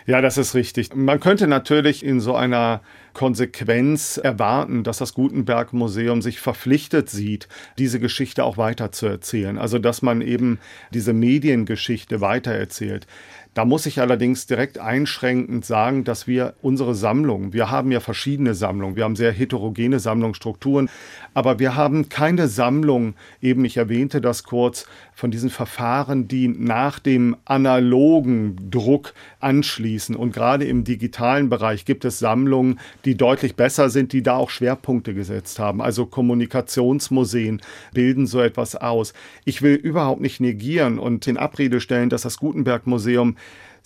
Ja, 0.07 0.21
das 0.21 0.37
ist 0.37 0.55
richtig. 0.55 0.95
Man 0.95 1.19
könnte 1.19 1.45
natürlich 1.45 2.03
in 2.03 2.19
so 2.19 2.35
einer 2.35 2.81
Konsequenz 3.13 4.17
erwarten, 4.17 4.83
dass 4.83 4.97
das 4.99 5.13
Gutenberg 5.13 5.73
Museum 5.73 6.21
sich 6.21 6.39
verpflichtet 6.39 7.09
sieht, 7.09 7.47
diese 7.77 7.99
Geschichte 7.99 8.43
auch 8.43 8.57
weiterzuerzählen. 8.57 9.57
Also, 9.57 9.79
dass 9.79 10.01
man 10.01 10.21
eben 10.21 10.59
diese 10.93 11.13
Mediengeschichte 11.13 12.21
weitererzählt. 12.21 13.07
Da 13.55 13.65
muss 13.65 13.87
ich 13.87 13.99
allerdings 13.99 14.45
direkt 14.45 14.77
einschränkend 14.77 15.65
sagen, 15.65 16.03
dass 16.03 16.27
wir 16.27 16.53
unsere 16.61 16.93
Sammlung, 16.93 17.51
wir 17.51 17.71
haben 17.71 17.91
ja 17.91 17.99
verschiedene 17.99 18.53
Sammlungen, 18.53 18.95
wir 18.95 19.03
haben 19.03 19.15
sehr 19.15 19.31
heterogene 19.31 19.99
Sammlungsstrukturen, 19.99 20.89
aber 21.33 21.57
wir 21.57 21.75
haben 21.75 22.09
keine 22.09 22.47
Sammlung, 22.47 23.15
eben 23.41 23.65
ich 23.65 23.77
erwähnte 23.77 24.21
das 24.21 24.43
kurz, 24.43 24.85
von 25.19 25.31
diesen 25.31 25.49
Verfahren, 25.49 26.29
die 26.29 26.47
nach 26.47 26.97
dem 26.97 27.35
analogen 27.43 28.55
Druck 28.71 29.13
anschließen. 29.41 30.15
Und 30.15 30.31
gerade 30.33 30.63
im 30.63 30.85
digitalen 30.85 31.49
Bereich 31.49 31.83
gibt 31.83 32.05
es 32.05 32.19
Sammlungen, 32.19 32.79
die 33.03 33.15
deutlich 33.15 33.57
besser 33.57 33.89
sind, 33.89 34.13
die 34.13 34.23
da 34.23 34.37
auch 34.37 34.49
Schwerpunkte 34.49 35.13
gesetzt 35.13 35.59
haben. 35.59 35.81
Also 35.81 36.05
Kommunikationsmuseen 36.05 37.61
bilden 37.93 38.27
so 38.27 38.39
etwas 38.39 38.77
aus. 38.77 39.13
Ich 39.43 39.61
will 39.61 39.75
überhaupt 39.75 40.21
nicht 40.21 40.39
negieren 40.39 40.99
und 40.99 41.27
in 41.27 41.35
Abrede 41.35 41.81
stellen, 41.81 42.09
dass 42.09 42.21
das 42.21 42.37
Gutenberg 42.37 42.87
Museum 42.87 43.35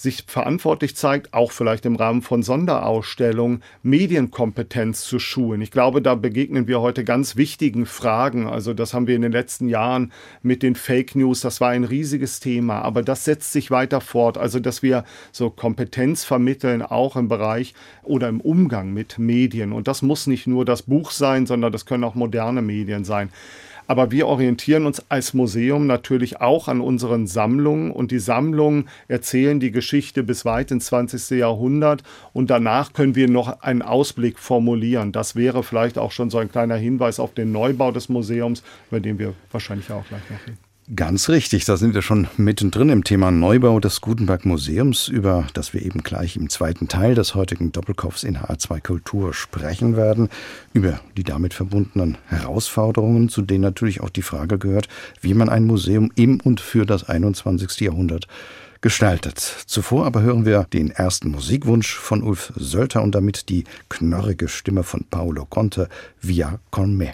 sich 0.03 0.25
verantwortlich 0.27 0.95
zeigt, 0.97 1.33
auch 1.33 1.53
vielleicht 1.53 1.85
im 1.85 1.95
Rahmen 1.95 2.21
von 2.21 2.43
Sonderausstellungen, 2.43 3.63
Medienkompetenz 3.83 5.05
zu 5.05 5.17
schulen. 5.17 5.61
Ich 5.61 5.71
glaube, 5.71 6.01
da 6.01 6.15
begegnen 6.15 6.67
wir 6.67 6.81
heute 6.81 7.05
ganz 7.05 7.37
wichtigen 7.37 7.85
Fragen. 7.85 8.45
Also 8.45 8.73
das 8.73 8.93
haben 8.93 9.07
wir 9.07 9.15
in 9.15 9.21
den 9.21 9.31
letzten 9.31 9.69
Jahren 9.69 10.11
mit 10.41 10.61
den 10.61 10.75
Fake 10.75 11.15
News, 11.15 11.39
das 11.39 11.61
war 11.61 11.69
ein 11.69 11.85
riesiges 11.85 12.41
Thema, 12.41 12.81
aber 12.81 13.01
das 13.01 13.23
setzt 13.23 13.53
sich 13.53 13.71
weiter 13.71 14.01
fort. 14.01 14.37
Also 14.37 14.59
dass 14.59 14.83
wir 14.83 15.05
so 15.31 15.49
Kompetenz 15.49 16.25
vermitteln, 16.25 16.81
auch 16.81 17.15
im 17.15 17.29
Bereich 17.29 17.73
oder 18.03 18.27
im 18.27 18.41
Umgang 18.41 18.91
mit 18.93 19.17
Medien. 19.17 19.71
Und 19.71 19.87
das 19.87 20.01
muss 20.01 20.27
nicht 20.27 20.47
nur 20.47 20.65
das 20.65 20.81
Buch 20.81 21.11
sein, 21.11 21.45
sondern 21.45 21.71
das 21.71 21.85
können 21.85 22.03
auch 22.03 22.15
moderne 22.15 22.61
Medien 22.61 23.05
sein. 23.05 23.29
Aber 23.87 24.11
wir 24.11 24.27
orientieren 24.27 24.85
uns 24.85 25.03
als 25.09 25.33
Museum 25.33 25.87
natürlich 25.87 26.41
auch 26.41 26.67
an 26.67 26.81
unseren 26.81 27.27
Sammlungen 27.27 27.91
und 27.91 28.11
die 28.11 28.19
Sammlungen 28.19 28.89
erzählen 29.07 29.59
die 29.59 29.71
Geschichte 29.71 30.23
bis 30.23 30.45
weit 30.45 30.71
ins 30.71 30.87
20. 30.87 31.37
Jahrhundert 31.37 32.03
und 32.33 32.49
danach 32.49 32.93
können 32.93 33.15
wir 33.15 33.29
noch 33.29 33.61
einen 33.61 33.81
Ausblick 33.81 34.39
formulieren. 34.39 35.11
Das 35.11 35.35
wäre 35.35 35.63
vielleicht 35.63 35.97
auch 35.97 36.11
schon 36.11 36.29
so 36.29 36.37
ein 36.37 36.51
kleiner 36.51 36.75
Hinweis 36.75 37.19
auf 37.19 37.33
den 37.33 37.51
Neubau 37.51 37.91
des 37.91 38.09
Museums, 38.09 38.63
über 38.89 38.99
den 38.99 39.19
wir 39.19 39.33
wahrscheinlich 39.51 39.91
auch 39.91 40.05
gleich 40.07 40.29
noch 40.29 40.47
reden. 40.47 40.72
Ganz 40.95 41.29
richtig, 41.29 41.65
da 41.65 41.77
sind 41.77 41.95
wir 41.95 42.03
schon 42.03 42.27
mittendrin 42.37 42.89
im 42.89 43.03
Thema 43.03 43.31
Neubau 43.31 43.79
des 43.79 44.01
Gutenberg 44.01 44.45
Museums, 44.45 45.07
über 45.07 45.47
das 45.53 45.73
wir 45.73 45.81
eben 45.81 46.03
gleich 46.03 46.35
im 46.35 46.49
zweiten 46.49 46.87
Teil 46.87 47.15
des 47.15 47.33
heutigen 47.33 47.71
Doppelkopfs 47.71 48.23
in 48.23 48.37
HR2 48.37 48.81
Kultur 48.81 49.33
sprechen 49.33 49.95
werden, 49.95 50.29
über 50.73 50.99
die 51.17 51.23
damit 51.23 51.55
verbundenen 51.55 52.17
Herausforderungen, 52.27 53.29
zu 53.29 53.41
denen 53.41 53.61
natürlich 53.61 54.01
auch 54.01 54.09
die 54.09 54.21
Frage 54.21 54.59
gehört, 54.59 54.87
wie 55.21 55.33
man 55.33 55.49
ein 55.49 55.63
Museum 55.63 56.11
im 56.15 56.39
und 56.41 56.59
für 56.59 56.85
das 56.85 57.09
21. 57.09 57.79
Jahrhundert 57.79 58.27
gestaltet. 58.81 59.39
Zuvor 59.65 60.05
aber 60.05 60.21
hören 60.21 60.45
wir 60.45 60.67
den 60.73 60.91
ersten 60.91 61.29
Musikwunsch 61.31 61.95
von 61.95 62.21
Ulf 62.21 62.53
Sölter 62.55 63.01
und 63.01 63.15
damit 63.15 63.49
die 63.49 63.63
knorrige 63.89 64.47
Stimme 64.47 64.83
von 64.83 65.05
Paolo 65.09 65.45
Conte, 65.45 65.89
Via 66.21 66.59
con 66.69 66.95
me. 66.95 67.13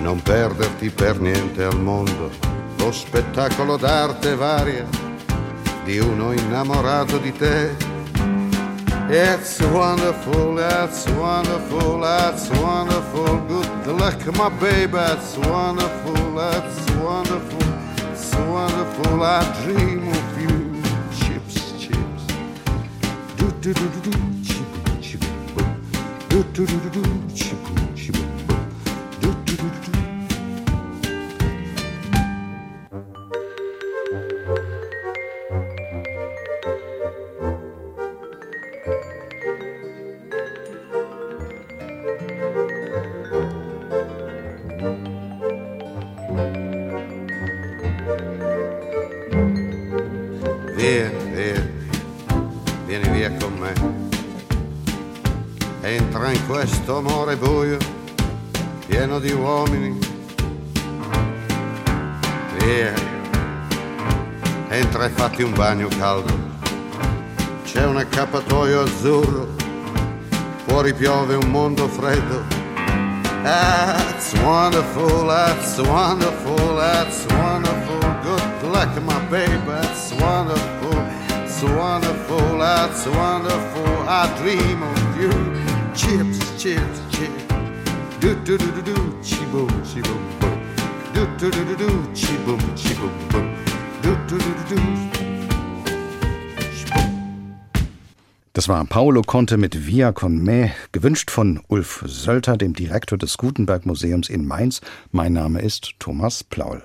non 0.00 0.20
perderti 0.22 0.90
per 0.90 1.20
niente 1.20 1.62
al 1.62 1.78
mondo 1.80 2.30
lo 2.78 2.92
spettacolo 2.92 3.76
d'arte 3.76 4.34
varia 4.34 4.86
di 5.84 5.98
uno 5.98 6.32
innamorato 6.32 7.18
di 7.18 7.32
te. 7.32 7.88
It's 9.08 9.58
wonderful, 9.60 10.58
it's 10.58 11.04
wonderful, 11.08 12.04
it's 12.04 12.48
wonderful. 12.60 13.40
Good 13.84 13.98
luck, 13.98 14.24
my 14.36 14.48
baby, 14.60 14.98
it's 14.98 15.36
wonderful, 15.36 16.38
it's 16.38 16.90
wonderful, 17.02 17.64
it's 18.12 18.34
wonderful. 18.36 19.22
I 19.22 19.42
dream 19.64 20.08
of 20.08 20.40
you. 20.40 20.80
Chips, 21.18 21.72
chips. 21.76 22.24
Do 23.36 23.50
do 23.60 23.72
do 23.74 23.88
do 23.88 24.10
do. 24.10 24.18
Chip, 24.44 25.00
chip. 25.00 25.20
Do 26.28 26.44
do 26.52 26.66
do 26.66 26.90
do 26.90 27.02
chip, 27.34 27.59
di 59.20 59.32
uomini. 59.32 59.98
Via, 62.58 62.92
entra 64.68 65.04
e 65.04 65.08
fatti 65.10 65.42
un 65.42 65.52
bagno 65.52 65.88
caldo. 65.98 66.32
C'è 67.64 67.84
un 67.84 67.98
accappatoio 67.98 68.82
azzurro, 68.82 69.48
fuori 70.66 70.92
piove 70.94 71.36
un 71.36 71.48
mondo 71.48 71.86
freddo 71.86 72.60
that's 73.42 74.34
wonderful, 74.42 75.26
that's 75.26 75.78
wonderful, 75.78 76.76
that's 76.76 77.26
wonderful. 77.26 78.00
Good 78.22 78.62
luck, 78.64 79.02
my 79.02 79.18
baby, 79.30 79.56
that's 79.66 80.12
wonderful, 80.14 80.98
it's 81.42 81.62
wonderful, 81.62 82.58
that's 82.58 83.06
wonderful. 83.06 83.86
I 84.08 84.32
dream 84.38 84.82
of 84.82 85.20
you. 85.20 85.30
Chips, 85.94 86.62
chips. 86.62 87.09
Do 88.20 88.34
do 88.44 88.58
do 88.58 88.82
do 88.82 88.94
chi 89.22 89.46
boom, 89.50 89.68
chi 89.82 90.02
boom 90.02 90.20
boom. 90.40 90.60
Do 91.14 91.26
do 91.38 91.50
do 91.50 91.74
do 91.74 91.88
chi 92.12 92.36
boom, 92.44 92.60
chi 92.76 92.92
boom 92.94 93.10
boom. 93.30 93.54
Do 94.02 94.14
do 94.28 94.36
do 94.36 94.76
do. 94.76 94.80
Das 98.52 98.68
war 98.68 98.84
Paolo 98.84 99.22
Conte 99.22 99.56
mit 99.56 99.86
Via 99.86 100.12
con 100.12 100.36
me, 100.44 100.70
gewünscht 100.92 101.30
von 101.30 101.60
Ulf 101.68 102.04
Sölter, 102.06 102.58
dem 102.58 102.74
Direktor 102.74 103.16
des 103.16 103.38
Gutenberg 103.38 103.86
Museums 103.86 104.28
in 104.28 104.44
Mainz. 104.44 104.82
Mein 105.12 105.32
Name 105.32 105.62
ist 105.62 105.94
Thomas 105.98 106.44
Plaul. 106.44 106.82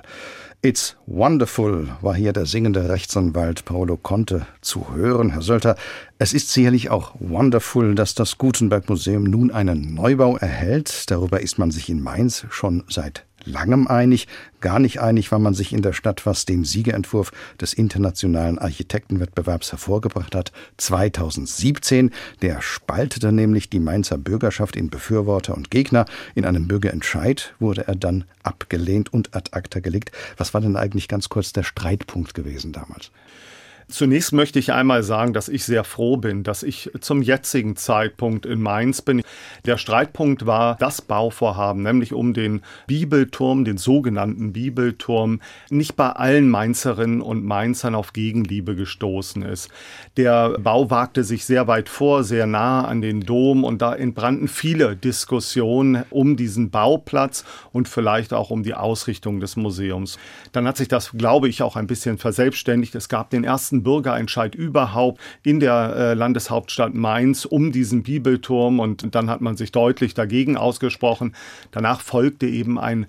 It's 0.66 0.98
Wonderful 1.06 1.90
war 2.02 2.16
hier 2.16 2.34
der 2.34 2.48
singende 2.48 2.90
Rechtsanwalt 2.90 3.66
Paolo 3.66 3.98
Conte 3.98 4.48
zu 4.62 4.96
hören. 4.96 5.30
Herr 5.30 5.44
Sölter, 5.44 5.76
es 6.18 6.34
ist 6.34 6.50
sicherlich 6.50 6.90
auch 6.90 7.14
wonderful, 7.20 7.94
dass 7.94 8.16
das 8.16 8.40
Gutenberg 8.40 8.90
Museum 8.90 9.26
nun 9.26 9.52
einen 9.52 9.94
Neubau 9.94 10.38
erhält. 10.38 11.12
Darüber 11.12 11.40
ist 11.40 11.60
man 11.60 11.70
sich 11.70 11.88
in 11.88 12.02
Mainz 12.02 12.48
schon 12.50 12.84
seit 12.90 13.28
langem 13.46 13.88
einig. 13.88 14.28
Gar 14.62 14.80
nicht 14.80 15.00
einig 15.00 15.32
war 15.32 15.40
man 15.40 15.54
sich 15.54 15.74
in 15.74 15.82
der 15.82 15.94
Stadt, 15.94 16.26
was 16.26 16.46
den 16.46 16.64
Siegerentwurf 16.64 17.32
des 17.60 17.74
internationalen 17.74 18.58
Architektenwettbewerbs 18.60 19.72
hervorgebracht 19.72 20.36
hat. 20.36 20.52
2017. 20.78 22.12
Der 22.42 22.62
spaltete 22.62 23.32
nämlich 23.32 23.70
die 23.70 23.80
Mainzer 23.80 24.18
Bürgerschaft 24.18 24.76
in 24.76 24.90
Befürworter 24.90 25.56
und 25.56 25.72
Gegner. 25.72 26.06
In 26.34 26.46
einem 26.46 26.68
Bürgerentscheid 26.68 27.54
wurde 27.60 27.88
er 27.88 27.96
dann 27.96 28.26
abgelehnt 28.44 29.14
und 29.14 29.36
ad 29.36 29.52
acta 29.54 29.80
gelegt. 29.80 30.12
Was 30.38 30.54
war 30.54 30.62
denn 30.62 30.76
eigentlich 30.76 31.08
ganz 31.08 31.30
kurz 31.30 31.54
der 31.54 31.64
Streitpunkt 31.64 32.34
gewesen 32.34 32.72
damals? 32.72 33.12
Zunächst 33.88 34.34
möchte 34.34 34.58
ich 34.58 34.74
einmal 34.74 35.04
sagen, 35.04 35.34
dass 35.34 35.48
ich 35.48 35.64
sehr 35.64 35.84
froh 35.84 36.18
bin, 36.18 36.42
dass 36.44 36.64
ich 36.64 36.90
zum 37.02 37.22
jetzigen 37.22 37.76
Zeitpunkt 37.76 38.48
in 38.48 38.60
Mainz 38.60 39.04
bin. 39.04 39.22
Der 39.66 39.78
Streitpunkt 39.78 40.48
war 40.48 40.76
das 40.80 41.02
Bauvorhaben, 41.02 41.84
nämlich 41.84 42.12
um 42.12 42.34
den 42.34 42.62
Bibelturm, 42.88 43.64
den 43.64 43.78
sogenannten 43.78 44.54
Bibelturm, 44.54 45.40
nicht 45.70 45.96
bei 45.96 46.10
allen 46.10 46.50
Mainzerinnen 46.50 47.22
und 47.22 47.46
Mainzern 47.46 47.94
auf 47.94 48.14
Gegenliebe 48.14 48.76
gestoßen 48.76 49.44
ist. 49.44 49.70
Der 50.18 50.58
Bau 50.60 50.90
wagte 50.90 51.24
sich 51.24 51.46
sehr 51.46 51.68
weit 51.68 51.88
vor, 51.88 52.24
sehr 52.24 52.48
nah 52.48 52.86
an 52.86 53.02
den 53.02 53.22
Dom 53.22 53.64
und 53.64 53.84
da 53.84 53.94
entbrannten 53.94 54.48
viele 54.48 54.96
Diskussionen 54.96 56.06
um 56.10 56.38
diesen 56.38 56.72
Bauplatz 56.72 57.46
und 57.72 57.88
vielleicht 57.88 58.34
auch 58.34 58.50
um 58.50 58.64
die 58.64 58.74
Ausrichtung 58.74 59.40
des 59.40 59.56
Museums. 59.56 60.18
Dann 60.54 60.68
hat 60.68 60.78
sich 60.78 60.88
das, 60.88 61.12
glaube 61.12 61.50
ich, 61.50 61.62
auch 61.62 61.76
ein 61.76 61.88
bisschen 61.88 62.18
verselbstständigt. 62.18 62.96
Es 62.96 63.10
gab 63.10 63.30
den 63.30 63.44
ersten 63.44 63.75
ersten 63.76 63.84
Bürgerentscheid 63.84 64.56
überhaupt 64.56 65.20
in 65.44 65.60
der 65.60 65.96
äh, 65.96 66.14
Landeshauptstadt 66.14 66.94
Mainz 66.94 67.46
um 67.46 67.72
diesen 67.72 68.04
Bibelturm 68.04 68.80
und 68.80 69.14
dann 69.16 69.30
hat 69.30 69.42
man 69.42 69.58
sich 69.58 69.72
deutlich 69.72 70.14
dagegen 70.14 70.58
ausgesprochen. 70.58 71.36
Danach 71.72 72.02
folgte 72.02 72.48
eben 72.48 72.80
ein 72.80 73.08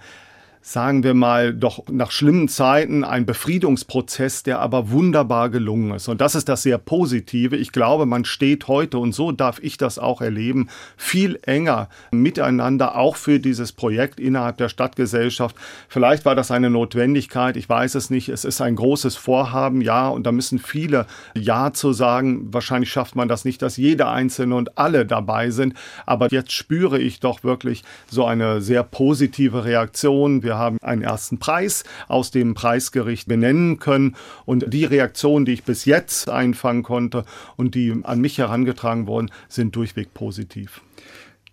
sagen 0.68 1.04
wir 1.04 1.14
mal, 1.14 1.54
doch 1.54 1.84
nach 1.92 2.10
schlimmen 2.10 2.48
Zeiten 2.48 3.04
ein 3.04 3.24
Befriedungsprozess, 3.24 4.42
der 4.42 4.58
aber 4.58 4.90
wunderbar 4.90 5.48
gelungen 5.48 5.94
ist. 5.94 6.08
Und 6.08 6.20
das 6.20 6.34
ist 6.34 6.48
das 6.48 6.64
sehr 6.64 6.76
Positive. 6.76 7.54
Ich 7.56 7.70
glaube, 7.70 8.04
man 8.04 8.24
steht 8.24 8.66
heute, 8.66 8.98
und 8.98 9.12
so 9.12 9.30
darf 9.30 9.60
ich 9.62 9.76
das 9.76 10.00
auch 10.00 10.20
erleben, 10.20 10.68
viel 10.96 11.38
enger 11.42 11.88
miteinander, 12.10 12.96
auch 12.96 13.14
für 13.14 13.38
dieses 13.38 13.70
Projekt 13.70 14.18
innerhalb 14.18 14.56
der 14.56 14.68
Stadtgesellschaft. 14.68 15.54
Vielleicht 15.88 16.24
war 16.24 16.34
das 16.34 16.50
eine 16.50 16.68
Notwendigkeit, 16.68 17.56
ich 17.56 17.68
weiß 17.68 17.94
es 17.94 18.10
nicht. 18.10 18.28
Es 18.28 18.44
ist 18.44 18.60
ein 18.60 18.74
großes 18.74 19.14
Vorhaben, 19.14 19.82
ja, 19.82 20.08
und 20.08 20.26
da 20.26 20.32
müssen 20.32 20.58
viele 20.58 21.06
Ja 21.36 21.72
zu 21.74 21.92
sagen. 21.92 22.52
Wahrscheinlich 22.52 22.90
schafft 22.90 23.14
man 23.14 23.28
das 23.28 23.44
nicht, 23.44 23.62
dass 23.62 23.76
jeder 23.76 24.10
Einzelne 24.10 24.56
und 24.56 24.76
alle 24.76 25.06
dabei 25.06 25.50
sind. 25.50 25.74
Aber 26.06 26.26
jetzt 26.32 26.50
spüre 26.50 26.98
ich 26.98 27.20
doch 27.20 27.44
wirklich 27.44 27.84
so 28.08 28.24
eine 28.24 28.60
sehr 28.60 28.82
positive 28.82 29.64
Reaktion. 29.64 30.42
Wir 30.42 30.55
haben 30.56 30.78
einen 30.82 31.02
ersten 31.02 31.38
Preis 31.38 31.84
aus 32.08 32.30
dem 32.30 32.54
Preisgericht 32.54 33.28
benennen 33.28 33.78
können. 33.78 34.16
Und 34.44 34.72
die 34.72 34.84
Reaktionen, 34.84 35.44
die 35.44 35.52
ich 35.52 35.64
bis 35.64 35.84
jetzt 35.84 36.28
einfangen 36.28 36.82
konnte 36.82 37.24
und 37.56 37.74
die 37.74 37.94
an 38.02 38.20
mich 38.20 38.38
herangetragen 38.38 39.06
wurden, 39.06 39.30
sind 39.48 39.76
durchweg 39.76 40.14
positiv. 40.14 40.82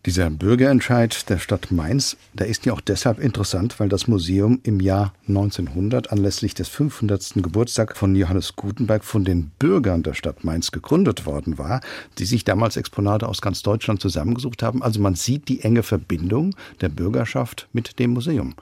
Dieser 0.06 0.30
Bürgerentscheid 0.30 1.30
der 1.30 1.38
Stadt 1.38 1.72
Mainz, 1.72 2.18
der 2.34 2.48
ist 2.48 2.66
ja 2.66 2.74
auch 2.74 2.82
deshalb 2.82 3.20
interessant, 3.20 3.80
weil 3.80 3.88
das 3.88 4.10
Museum 4.10 4.60
im 4.64 4.82
Jahr 4.82 5.14
1900 5.30 6.12
anlässlich 6.12 6.54
des 6.54 6.68
500. 6.68 7.36
Geburtstags 7.36 7.98
von 7.98 8.14
Johannes 8.14 8.58
Gutenberg 8.58 9.06
von 9.06 9.24
den 9.24 9.52
Bürgern 9.60 10.04
der 10.04 10.14
Stadt 10.14 10.44
Mainz 10.44 10.72
gegründet 10.72 11.26
worden 11.26 11.58
war, 11.58 11.80
die 12.18 12.26
sich 12.26 12.44
damals 12.44 12.76
Exponate 12.76 13.30
aus 13.30 13.40
ganz 13.40 13.62
Deutschland 13.62 14.02
zusammengesucht 14.02 14.62
haben. 14.62 14.84
Also 14.84 15.00
man 15.00 15.16
sieht 15.16 15.48
die 15.48 15.62
enge 15.62 15.84
Verbindung 15.84 16.54
der 16.82 16.90
Bürgerschaft 16.90 17.70
mit 17.72 17.98
dem 17.98 18.12
Museum. 18.12 18.56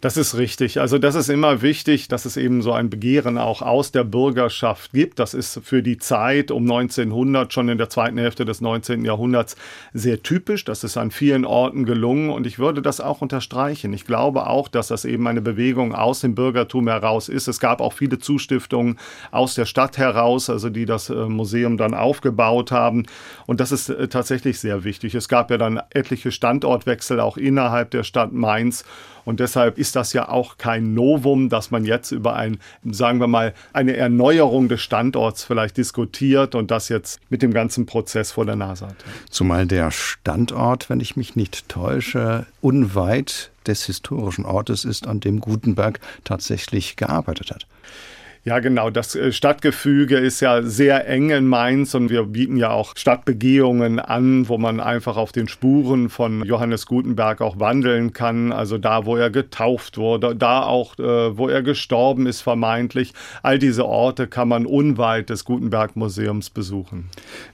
Das 0.00 0.16
ist 0.16 0.36
richtig. 0.36 0.78
Also 0.80 0.96
das 0.98 1.16
ist 1.16 1.28
immer 1.28 1.60
wichtig, 1.60 2.06
dass 2.06 2.24
es 2.24 2.36
eben 2.36 2.62
so 2.62 2.72
ein 2.72 2.88
Begehren 2.88 3.36
auch 3.36 3.62
aus 3.62 3.90
der 3.90 4.04
Bürgerschaft 4.04 4.92
gibt. 4.92 5.18
Das 5.18 5.34
ist 5.34 5.60
für 5.64 5.82
die 5.82 5.98
Zeit 5.98 6.52
um 6.52 6.62
1900, 6.62 7.52
schon 7.52 7.68
in 7.68 7.78
der 7.78 7.90
zweiten 7.90 8.16
Hälfte 8.16 8.44
des 8.44 8.60
19. 8.60 9.04
Jahrhunderts, 9.04 9.56
sehr 9.92 10.22
typisch. 10.22 10.64
Das 10.64 10.84
ist 10.84 10.96
an 10.96 11.10
vielen 11.10 11.44
Orten 11.44 11.84
gelungen 11.84 12.30
und 12.30 12.46
ich 12.46 12.60
würde 12.60 12.80
das 12.80 13.00
auch 13.00 13.22
unterstreichen. 13.22 13.92
Ich 13.92 14.04
glaube 14.04 14.46
auch, 14.46 14.68
dass 14.68 14.86
das 14.86 15.04
eben 15.04 15.26
eine 15.26 15.40
Bewegung 15.40 15.92
aus 15.96 16.20
dem 16.20 16.36
Bürgertum 16.36 16.86
heraus 16.86 17.28
ist. 17.28 17.48
Es 17.48 17.58
gab 17.58 17.80
auch 17.80 17.92
viele 17.92 18.20
Zustiftungen 18.20 19.00
aus 19.32 19.56
der 19.56 19.66
Stadt 19.66 19.98
heraus, 19.98 20.48
also 20.48 20.70
die 20.70 20.86
das 20.86 21.10
äh, 21.10 21.14
Museum 21.24 21.76
dann 21.76 21.94
aufgebaut 21.94 22.70
haben. 22.70 23.06
Und 23.46 23.58
das 23.58 23.72
ist 23.72 23.88
äh, 23.88 24.06
tatsächlich 24.06 24.60
sehr 24.60 24.84
wichtig. 24.84 25.16
Es 25.16 25.28
gab 25.28 25.50
ja 25.50 25.58
dann 25.58 25.80
etliche 25.90 26.30
Standortwechsel 26.30 27.18
auch 27.18 27.36
innerhalb 27.36 27.90
der 27.90 28.04
Stadt 28.04 28.32
Mainz. 28.32 28.84
Und 29.28 29.40
deshalb 29.40 29.76
ist 29.76 29.94
das 29.94 30.14
ja 30.14 30.30
auch 30.30 30.56
kein 30.56 30.94
Novum, 30.94 31.50
dass 31.50 31.70
man 31.70 31.84
jetzt 31.84 32.12
über 32.12 32.34
ein, 32.34 32.56
sagen 32.82 33.20
wir 33.20 33.26
mal, 33.26 33.52
eine 33.74 33.94
Erneuerung 33.94 34.70
des 34.70 34.80
Standorts 34.80 35.44
vielleicht 35.44 35.76
diskutiert 35.76 36.54
und 36.54 36.70
das 36.70 36.88
jetzt 36.88 37.20
mit 37.28 37.42
dem 37.42 37.52
ganzen 37.52 37.84
Prozess 37.84 38.32
vor 38.32 38.46
der 38.46 38.56
Nase 38.56 38.86
hat. 38.86 38.96
Zumal 39.28 39.66
der 39.66 39.90
Standort, 39.90 40.88
wenn 40.88 41.00
ich 41.00 41.14
mich 41.14 41.36
nicht 41.36 41.68
täusche, 41.68 42.46
unweit 42.62 43.50
des 43.66 43.84
historischen 43.84 44.46
Ortes 44.46 44.86
ist, 44.86 45.06
an 45.06 45.20
dem 45.20 45.40
Gutenberg 45.40 46.00
tatsächlich 46.24 46.96
gearbeitet 46.96 47.50
hat. 47.50 47.66
Ja, 48.44 48.60
genau. 48.60 48.90
Das 48.90 49.14
äh, 49.14 49.32
Stadtgefüge 49.32 50.16
ist 50.16 50.40
ja 50.40 50.62
sehr 50.62 51.08
eng 51.08 51.30
in 51.30 51.46
Mainz 51.46 51.94
und 51.94 52.10
wir 52.10 52.24
bieten 52.24 52.56
ja 52.56 52.70
auch 52.70 52.96
Stadtbegehungen 52.96 53.98
an, 53.98 54.48
wo 54.48 54.58
man 54.58 54.80
einfach 54.80 55.16
auf 55.16 55.32
den 55.32 55.48
Spuren 55.48 56.08
von 56.08 56.44
Johannes 56.44 56.86
Gutenberg 56.86 57.40
auch 57.40 57.58
wandeln 57.58 58.12
kann. 58.12 58.52
Also 58.52 58.78
da, 58.78 59.04
wo 59.04 59.16
er 59.16 59.30
getauft 59.30 59.98
wurde, 59.98 60.34
da 60.34 60.62
auch, 60.62 60.98
äh, 60.98 61.36
wo 61.36 61.48
er 61.48 61.62
gestorben 61.62 62.26
ist, 62.26 62.40
vermeintlich. 62.40 63.12
All 63.42 63.58
diese 63.58 63.84
Orte 63.84 64.26
kann 64.26 64.48
man 64.48 64.66
unweit 64.66 65.30
des 65.30 65.44
Gutenberg-Museums 65.44 66.50
besuchen. 66.50 67.10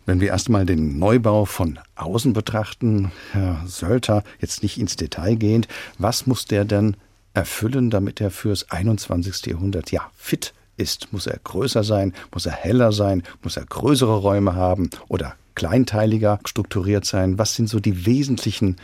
Wenn 0.07 0.21
wir 0.21 0.29
erstmal 0.29 0.67
den 0.67 0.99
Neubau 0.99 1.45
von 1.45 1.79
außen 1.97 2.33
betrachten, 2.33 3.11
Herr 3.33 3.63
Sölter, 3.67 4.23
jetzt 4.41 4.63
nicht 4.63 4.79
ins 4.79 4.97
Detail 4.97 5.37
gehend, 5.37 5.69
was 5.99 6.27
muss 6.27 6.45
der 6.45 6.65
denn 6.65 6.97
erfüllen, 7.33 7.91
damit 7.91 8.21
er 8.21 8.31
fürs 8.31 8.71
21. 8.71 9.47
Jahrhundert 9.47 9.91
ja 9.91 10.03
fit 10.17 10.55
ist. 10.77 11.13
Muss 11.13 11.27
er 11.27 11.39
größer 11.43 11.85
sein? 11.85 12.13
Muss 12.33 12.47
er 12.47 12.53
heller 12.53 12.93
sein? 12.93 13.23
Muss 13.43 13.57
er 13.57 13.65
größere 13.65 14.17
Räume 14.17 14.55
haben 14.55 14.91
oder 15.09 15.35
kleinteiliger 15.55 16.41
strukturiert 16.45 17.05
sein? 17.05 17.39
Was 17.39 17.55
sind 17.55 17.69
so 17.69 17.81
die 17.81 18.07
wesentlichen 18.07 18.77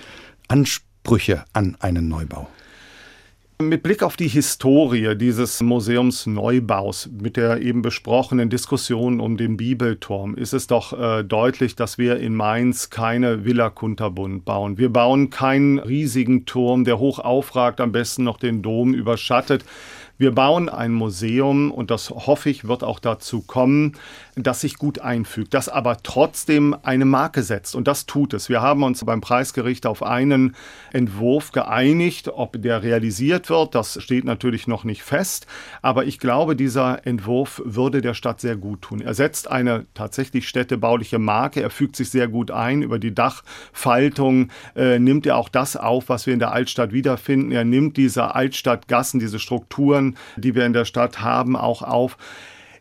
Ansprüche 0.48 1.44
an 1.52 1.76
einen 1.80 2.08
Neubau? 2.08 2.48
Mit 3.60 3.82
Blick 3.82 4.02
auf 4.02 4.16
die 4.16 4.28
Historie 4.28 5.14
dieses 5.16 5.60
Museumsneubaus, 5.60 7.10
mit 7.12 7.36
der 7.36 7.60
eben 7.60 7.82
besprochenen 7.82 8.48
Diskussion 8.48 9.20
um 9.20 9.36
den 9.36 9.58
Bibelturm, 9.58 10.34
ist 10.34 10.54
es 10.54 10.66
doch 10.66 10.98
äh, 10.98 11.22
deutlich, 11.24 11.76
dass 11.76 11.98
wir 11.98 12.16
in 12.20 12.34
Mainz 12.34 12.88
keine 12.88 13.44
Villa 13.44 13.68
Kunterbund 13.68 14.46
bauen. 14.46 14.78
Wir 14.78 14.90
bauen 14.90 15.28
keinen 15.28 15.78
riesigen 15.78 16.46
Turm, 16.46 16.84
der 16.84 16.98
hoch 16.98 17.18
aufragt, 17.18 17.82
am 17.82 17.92
besten 17.92 18.24
noch 18.24 18.38
den 18.38 18.62
Dom 18.62 18.94
überschattet. 18.94 19.66
Wir 20.20 20.32
bauen 20.32 20.68
ein 20.68 20.92
Museum 20.92 21.70
und 21.70 21.90
das 21.90 22.10
hoffe 22.10 22.50
ich 22.50 22.68
wird 22.68 22.84
auch 22.84 22.98
dazu 22.98 23.40
kommen, 23.40 23.96
das 24.36 24.60
sich 24.60 24.78
gut 24.78 25.00
einfügt, 25.00 25.54
das 25.54 25.68
aber 25.68 25.98
trotzdem 26.02 26.76
eine 26.82 27.04
Marke 27.04 27.42
setzt 27.42 27.74
und 27.74 27.88
das 27.88 28.06
tut 28.06 28.34
es. 28.34 28.48
Wir 28.48 28.62
haben 28.62 28.82
uns 28.82 29.04
beim 29.04 29.20
Preisgericht 29.20 29.86
auf 29.86 30.02
einen 30.02 30.54
Entwurf 30.92 31.52
geeinigt, 31.52 32.28
ob 32.28 32.60
der 32.60 32.82
realisiert 32.82 33.50
wird, 33.50 33.74
das 33.74 34.02
steht 34.02 34.24
natürlich 34.24 34.66
noch 34.66 34.84
nicht 34.84 35.02
fest, 35.02 35.46
aber 35.82 36.04
ich 36.04 36.18
glaube, 36.18 36.56
dieser 36.56 37.06
Entwurf 37.06 37.62
würde 37.64 38.00
der 38.00 38.14
Stadt 38.14 38.40
sehr 38.40 38.56
gut 38.56 38.82
tun. 38.82 39.00
Er 39.00 39.14
setzt 39.14 39.50
eine 39.50 39.86
tatsächlich 39.94 40.48
städtebauliche 40.48 41.18
Marke, 41.18 41.60
er 41.62 41.70
fügt 41.70 41.96
sich 41.96 42.10
sehr 42.10 42.28
gut 42.28 42.50
ein 42.50 42.82
über 42.82 42.98
die 42.98 43.14
Dachfaltung, 43.14 44.50
äh, 44.76 44.98
nimmt 44.98 45.26
er 45.26 45.36
auch 45.36 45.48
das 45.48 45.76
auf, 45.76 46.08
was 46.08 46.26
wir 46.26 46.34
in 46.34 46.40
der 46.40 46.52
Altstadt 46.52 46.92
wiederfinden. 46.92 47.52
Er 47.52 47.64
nimmt 47.64 47.96
diese 47.96 48.34
Altstadtgassen, 48.34 49.20
diese 49.20 49.38
Strukturen 49.38 50.16
die 50.36 50.54
wir 50.54 50.66
in 50.66 50.72
der 50.72 50.84
Stadt 50.84 51.20
haben, 51.20 51.56
auch 51.56 51.82
auf. 51.82 52.16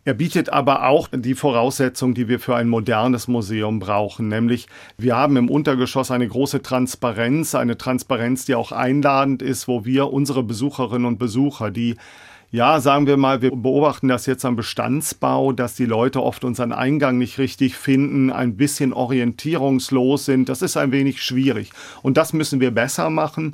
Er 0.09 0.15
bietet 0.15 0.51
aber 0.51 0.87
auch 0.87 1.07
die 1.11 1.35
Voraussetzungen, 1.35 2.15
die 2.15 2.27
wir 2.27 2.39
für 2.39 2.55
ein 2.55 2.67
modernes 2.67 3.27
Museum 3.27 3.77
brauchen, 3.77 4.27
nämlich 4.27 4.65
wir 4.97 5.15
haben 5.15 5.37
im 5.37 5.51
Untergeschoss 5.51 6.09
eine 6.09 6.27
große 6.27 6.63
Transparenz, 6.63 7.53
eine 7.53 7.77
Transparenz, 7.77 8.43
die 8.43 8.55
auch 8.55 8.71
einladend 8.71 9.43
ist, 9.43 9.67
wo 9.67 9.85
wir 9.85 10.11
unsere 10.11 10.41
Besucherinnen 10.41 11.05
und 11.05 11.19
Besucher, 11.19 11.69
die 11.69 11.95
ja, 12.49 12.79
sagen 12.79 13.05
wir 13.05 13.17
mal, 13.17 13.43
wir 13.43 13.51
beobachten 13.51 14.07
das 14.07 14.25
jetzt 14.25 14.45
am 14.45 14.55
Bestandsbau, 14.55 15.51
dass 15.51 15.75
die 15.75 15.85
Leute 15.85 16.23
oft 16.23 16.43
unseren 16.43 16.71
Eingang 16.71 17.19
nicht 17.19 17.37
richtig 17.37 17.75
finden, 17.75 18.31
ein 18.31 18.57
bisschen 18.57 18.93
orientierungslos 18.93 20.25
sind. 20.25 20.49
Das 20.49 20.63
ist 20.63 20.75
ein 20.75 20.91
wenig 20.91 21.21
schwierig. 21.21 21.69
Und 22.01 22.17
das 22.17 22.33
müssen 22.33 22.59
wir 22.59 22.71
besser 22.71 23.11
machen. 23.11 23.53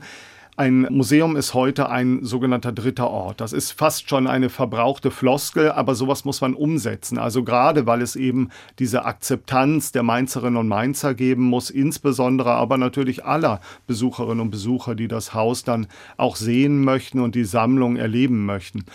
Ein 0.57 0.87
Museum 0.89 1.35
ist 1.35 1.53
heute 1.53 1.89
ein 1.89 2.23
sogenannter 2.23 2.71
dritter 2.71 3.09
Ort. 3.09 3.41
Das 3.41 3.51
ist 3.51 3.73
fast 3.73 4.09
schon 4.09 4.25
eine 4.25 4.49
verbrauchte 4.49 5.11
Floskel, 5.11 5.69
aber 5.69 5.95
sowas 5.95 6.23
muss 6.23 6.39
man 6.39 6.53
umsetzen. 6.53 7.17
Also 7.17 7.43
gerade 7.43 7.87
weil 7.87 8.01
es 8.01 8.15
eben 8.15 8.51
diese 8.79 9.03
Akzeptanz 9.03 9.91
der 9.91 10.03
Mainzerinnen 10.03 10.55
und 10.55 10.69
Mainzer 10.69 11.13
geben 11.13 11.43
muss, 11.43 11.69
insbesondere 11.69 12.53
aber 12.53 12.77
natürlich 12.77 13.25
aller 13.25 13.59
Besucherinnen 13.85 14.39
und 14.39 14.49
Besucher, 14.49 14.95
die 14.95 15.09
das 15.09 15.33
Haus 15.33 15.65
dann 15.65 15.87
auch 16.15 16.37
sehen 16.37 16.85
möchten 16.85 17.19
und 17.19 17.35
die 17.35 17.43
Sammlung 17.43 17.97
erleben 17.97 18.45
möchten. 18.45 18.85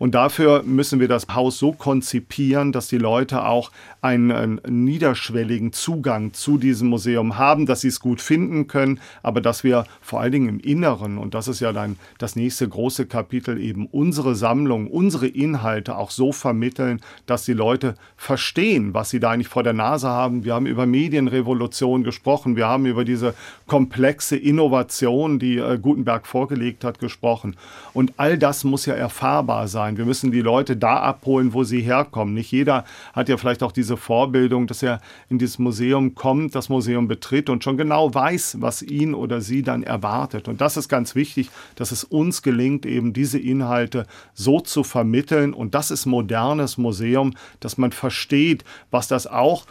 Und 0.00 0.14
dafür 0.14 0.62
müssen 0.62 0.98
wir 0.98 1.08
das 1.08 1.26
Haus 1.28 1.58
so 1.58 1.72
konzipieren, 1.72 2.72
dass 2.72 2.88
die 2.88 2.96
Leute 2.96 3.44
auch 3.44 3.70
einen, 4.00 4.32
einen 4.32 4.60
niederschwelligen 4.84 5.74
Zugang 5.74 6.32
zu 6.32 6.56
diesem 6.56 6.88
Museum 6.88 7.36
haben, 7.36 7.66
dass 7.66 7.82
sie 7.82 7.88
es 7.88 8.00
gut 8.00 8.22
finden 8.22 8.66
können, 8.66 8.98
aber 9.22 9.42
dass 9.42 9.62
wir 9.62 9.84
vor 10.00 10.22
allen 10.22 10.32
Dingen 10.32 10.48
im 10.48 10.60
Inneren, 10.60 11.18
und 11.18 11.34
das 11.34 11.48
ist 11.48 11.60
ja 11.60 11.74
dann 11.74 11.96
das 12.16 12.34
nächste 12.34 12.66
große 12.66 13.04
Kapitel, 13.04 13.60
eben 13.60 13.86
unsere 13.88 14.34
Sammlung, 14.34 14.86
unsere 14.86 15.26
Inhalte 15.26 15.98
auch 15.98 16.10
so 16.10 16.32
vermitteln, 16.32 17.02
dass 17.26 17.44
die 17.44 17.52
Leute 17.52 17.94
verstehen, 18.16 18.94
was 18.94 19.10
sie 19.10 19.20
da 19.20 19.32
eigentlich 19.32 19.48
vor 19.48 19.64
der 19.64 19.74
Nase 19.74 20.08
haben. 20.08 20.44
Wir 20.44 20.54
haben 20.54 20.64
über 20.64 20.86
Medienrevolution 20.86 22.04
gesprochen, 22.04 22.56
wir 22.56 22.68
haben 22.68 22.86
über 22.86 23.04
diese 23.04 23.34
komplexe 23.66 24.38
Innovation, 24.38 25.38
die 25.38 25.58
äh, 25.58 25.78
Gutenberg 25.78 26.26
vorgelegt 26.26 26.84
hat, 26.84 27.00
gesprochen. 27.00 27.56
Und 27.92 28.14
all 28.16 28.38
das 28.38 28.64
muss 28.64 28.86
ja 28.86 28.94
erfahrbar 28.94 29.68
sein 29.68 29.89
sein. 29.90 29.98
Wir 29.98 30.04
müssen 30.04 30.30
die 30.30 30.40
Leute 30.40 30.76
da 30.76 31.00
abholen, 31.00 31.52
wo 31.52 31.64
sie 31.64 31.80
herkommen. 31.80 32.34
Nicht 32.34 32.52
jeder 32.52 32.84
hat 33.12 33.28
ja 33.28 33.36
vielleicht 33.36 33.62
auch 33.62 33.72
diese 33.72 33.96
Vorbildung, 33.96 34.66
dass 34.66 34.82
er 34.82 35.00
in 35.28 35.38
dieses 35.38 35.58
Museum 35.58 36.14
kommt, 36.14 36.54
das 36.54 36.68
Museum 36.68 37.08
betritt 37.08 37.50
und 37.50 37.64
schon 37.64 37.76
genau 37.76 38.14
weiß, 38.14 38.58
was 38.60 38.82
ihn 38.82 39.14
oder 39.14 39.40
sie 39.40 39.62
dann 39.62 39.82
erwartet. 39.82 40.48
Und 40.48 40.60
das 40.60 40.76
ist 40.76 40.88
ganz 40.88 41.14
wichtig, 41.14 41.50
dass 41.76 41.92
es 41.92 42.04
uns 42.04 42.42
gelingt, 42.42 42.86
eben 42.86 43.12
diese 43.12 43.38
Inhalte 43.38 44.06
so 44.34 44.60
zu 44.60 44.84
vermitteln. 44.84 45.52
Und 45.52 45.74
das 45.74 45.90
ist 45.90 46.06
modernes 46.06 46.78
Museum, 46.78 47.34
dass 47.60 47.78
man 47.78 47.92
versteht, 47.92 48.64
was 48.90 49.08
das 49.08 49.26
auch 49.26 49.66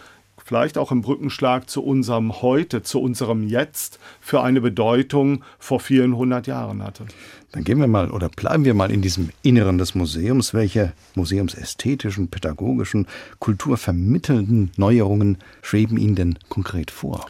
vielleicht 0.49 0.79
auch 0.79 0.91
im 0.91 1.01
Brückenschlag 1.01 1.69
zu 1.69 1.83
unserem 1.83 2.41
Heute, 2.41 2.81
zu 2.81 2.99
unserem 3.01 3.47
Jetzt 3.47 3.99
für 4.19 4.41
eine 4.41 4.61
Bedeutung 4.61 5.43
vor 5.59 5.79
vielen 5.79 6.15
hundert 6.15 6.47
Jahren 6.47 6.81
hatte. 6.81 7.05
Dann 7.51 7.63
gehen 7.63 7.79
wir 7.79 7.87
mal 7.87 8.11
oder 8.11 8.29
bleiben 8.29 8.63
wir 8.63 8.75
mal 8.75 8.91
in 8.91 9.01
diesem 9.01 9.29
Inneren 9.41 9.79
des 9.79 9.95
Museums. 9.95 10.53
Welche 10.53 10.93
museumsästhetischen, 11.15 12.27
pädagogischen, 12.27 13.07
kulturvermittelnden 13.39 14.71
Neuerungen 14.77 15.37
schweben 15.61 15.97
Ihnen 15.97 16.15
denn 16.15 16.39
konkret 16.49 16.91
vor? 16.91 17.25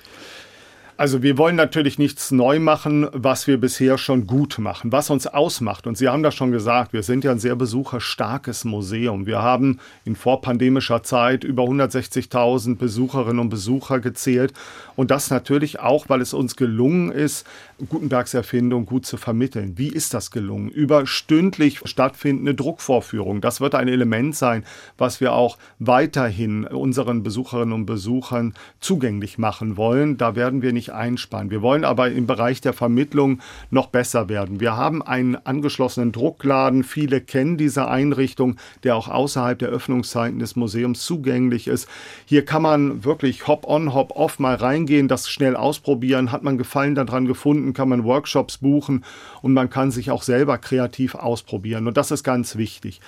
Also 0.99 1.23
wir 1.23 1.38
wollen 1.38 1.55
natürlich 1.55 1.97
nichts 1.97 2.29
neu 2.29 2.59
machen, 2.59 3.07
was 3.13 3.47
wir 3.47 3.57
bisher 3.57 3.97
schon 3.97 4.27
gut 4.27 4.59
machen, 4.59 4.91
was 4.91 5.09
uns 5.09 5.27
ausmacht. 5.27 5.88
Und 5.88 5.97
Sie 5.97 6.09
haben 6.09 6.23
das 6.23 6.35
schon 6.35 6.51
gesagt, 6.51 6.91
wir 6.91 7.03
sind 7.03 7.23
ja 7.23 7.31
ein 7.31 7.39
sehr 7.39 7.55
besucherstarkes 7.55 8.65
Museum. 8.65 9.25
Wir 9.25 9.41
haben 9.41 9.79
in 10.03 10.17
vorpandemischer 10.17 11.01
Zeit 11.01 11.45
über 11.45 11.63
160.000 11.63 12.75
Besucherinnen 12.75 13.39
und 13.39 13.47
Besucher 13.47 14.01
gezählt. 14.01 14.51
Und 14.97 15.09
das 15.09 15.29
natürlich 15.29 15.79
auch, 15.79 16.09
weil 16.09 16.19
es 16.19 16.33
uns 16.33 16.57
gelungen 16.57 17.13
ist, 17.13 17.47
Gutenbergs 17.88 18.33
Erfindung 18.33 18.85
gut 18.85 19.05
zu 19.05 19.15
vermitteln. 19.15 19.77
Wie 19.77 19.88
ist 19.88 20.13
das 20.13 20.31
gelungen? 20.31 20.67
Über 20.67 21.07
stündlich 21.07 21.79
stattfindende 21.85 22.55
Druckvorführungen. 22.55 23.39
Das 23.39 23.62
wird 23.62 23.73
ein 23.73 23.88
Element 23.88 24.35
sein, 24.35 24.65
was 24.97 25.21
wir 25.21 25.31
auch 25.31 25.57
weiterhin 25.79 26.65
unseren 26.65 27.23
Besucherinnen 27.23 27.73
und 27.73 27.85
Besuchern 27.85 28.53
zugänglich 28.81 29.38
machen 29.38 29.77
wollen. 29.77 30.17
Da 30.17 30.35
werden 30.35 30.62
wir 30.62 30.73
nicht 30.73 30.88
einsparen. 30.89 31.52
Wir 31.52 31.62
wollen 31.62 31.84
aber 31.84 32.12
im 32.12 32.28
Bereich 32.28 32.62
der 32.62 32.73
Vermittlung 32.73 33.39
noch 33.69 33.88
besser 33.88 34.30
werden. 34.30 34.60
Wir 34.60 34.78
haben 34.78 35.02
einen 35.02 35.36
angeschlossenen 35.36 36.12
Druckladen. 36.12 36.84
Viele 36.84 37.21
kennen 37.21 37.58
diese 37.58 37.88
Einrichtung, 37.88 38.58
der 38.84 38.95
auch 38.95 39.08
außerhalb 39.08 39.60
der 39.60 39.69
Öffnungszeiten 39.69 40.39
des 40.39 40.56
Museums 40.56 41.06
zugänglich 41.06 41.67
ist. 41.67 41.88
Hier 42.25 42.45
kann 42.45 42.62
man 42.62 43.04
wirklich 43.04 43.47
hop-on, 43.47 43.93
hop-off 43.93 44.39
mal 44.39 44.56
reingehen, 44.56 45.08
das 45.08 45.30
schnell 45.30 45.56
ausprobieren. 45.56 46.32
Hat 46.32 46.43
man 46.43 46.58
Gefallen 46.58 46.95
daran 46.95 47.25
gefunden, 47.25 47.73
kann 47.73 47.89
man 47.89 48.04
Workshops 48.04 48.58
buchen 48.58 49.04
und 49.41 49.54
man 49.54 49.69
kann 49.69 49.91
sich 49.91 50.12
auch 50.12 50.23
selber 50.23 50.58
kreativ 50.58 51.15
ausprobieren. 51.15 51.88
Und 51.88 51.97
das 51.97 52.12
ist 52.12 52.23
ganz 52.23 52.56
wichtig. 52.56 53.02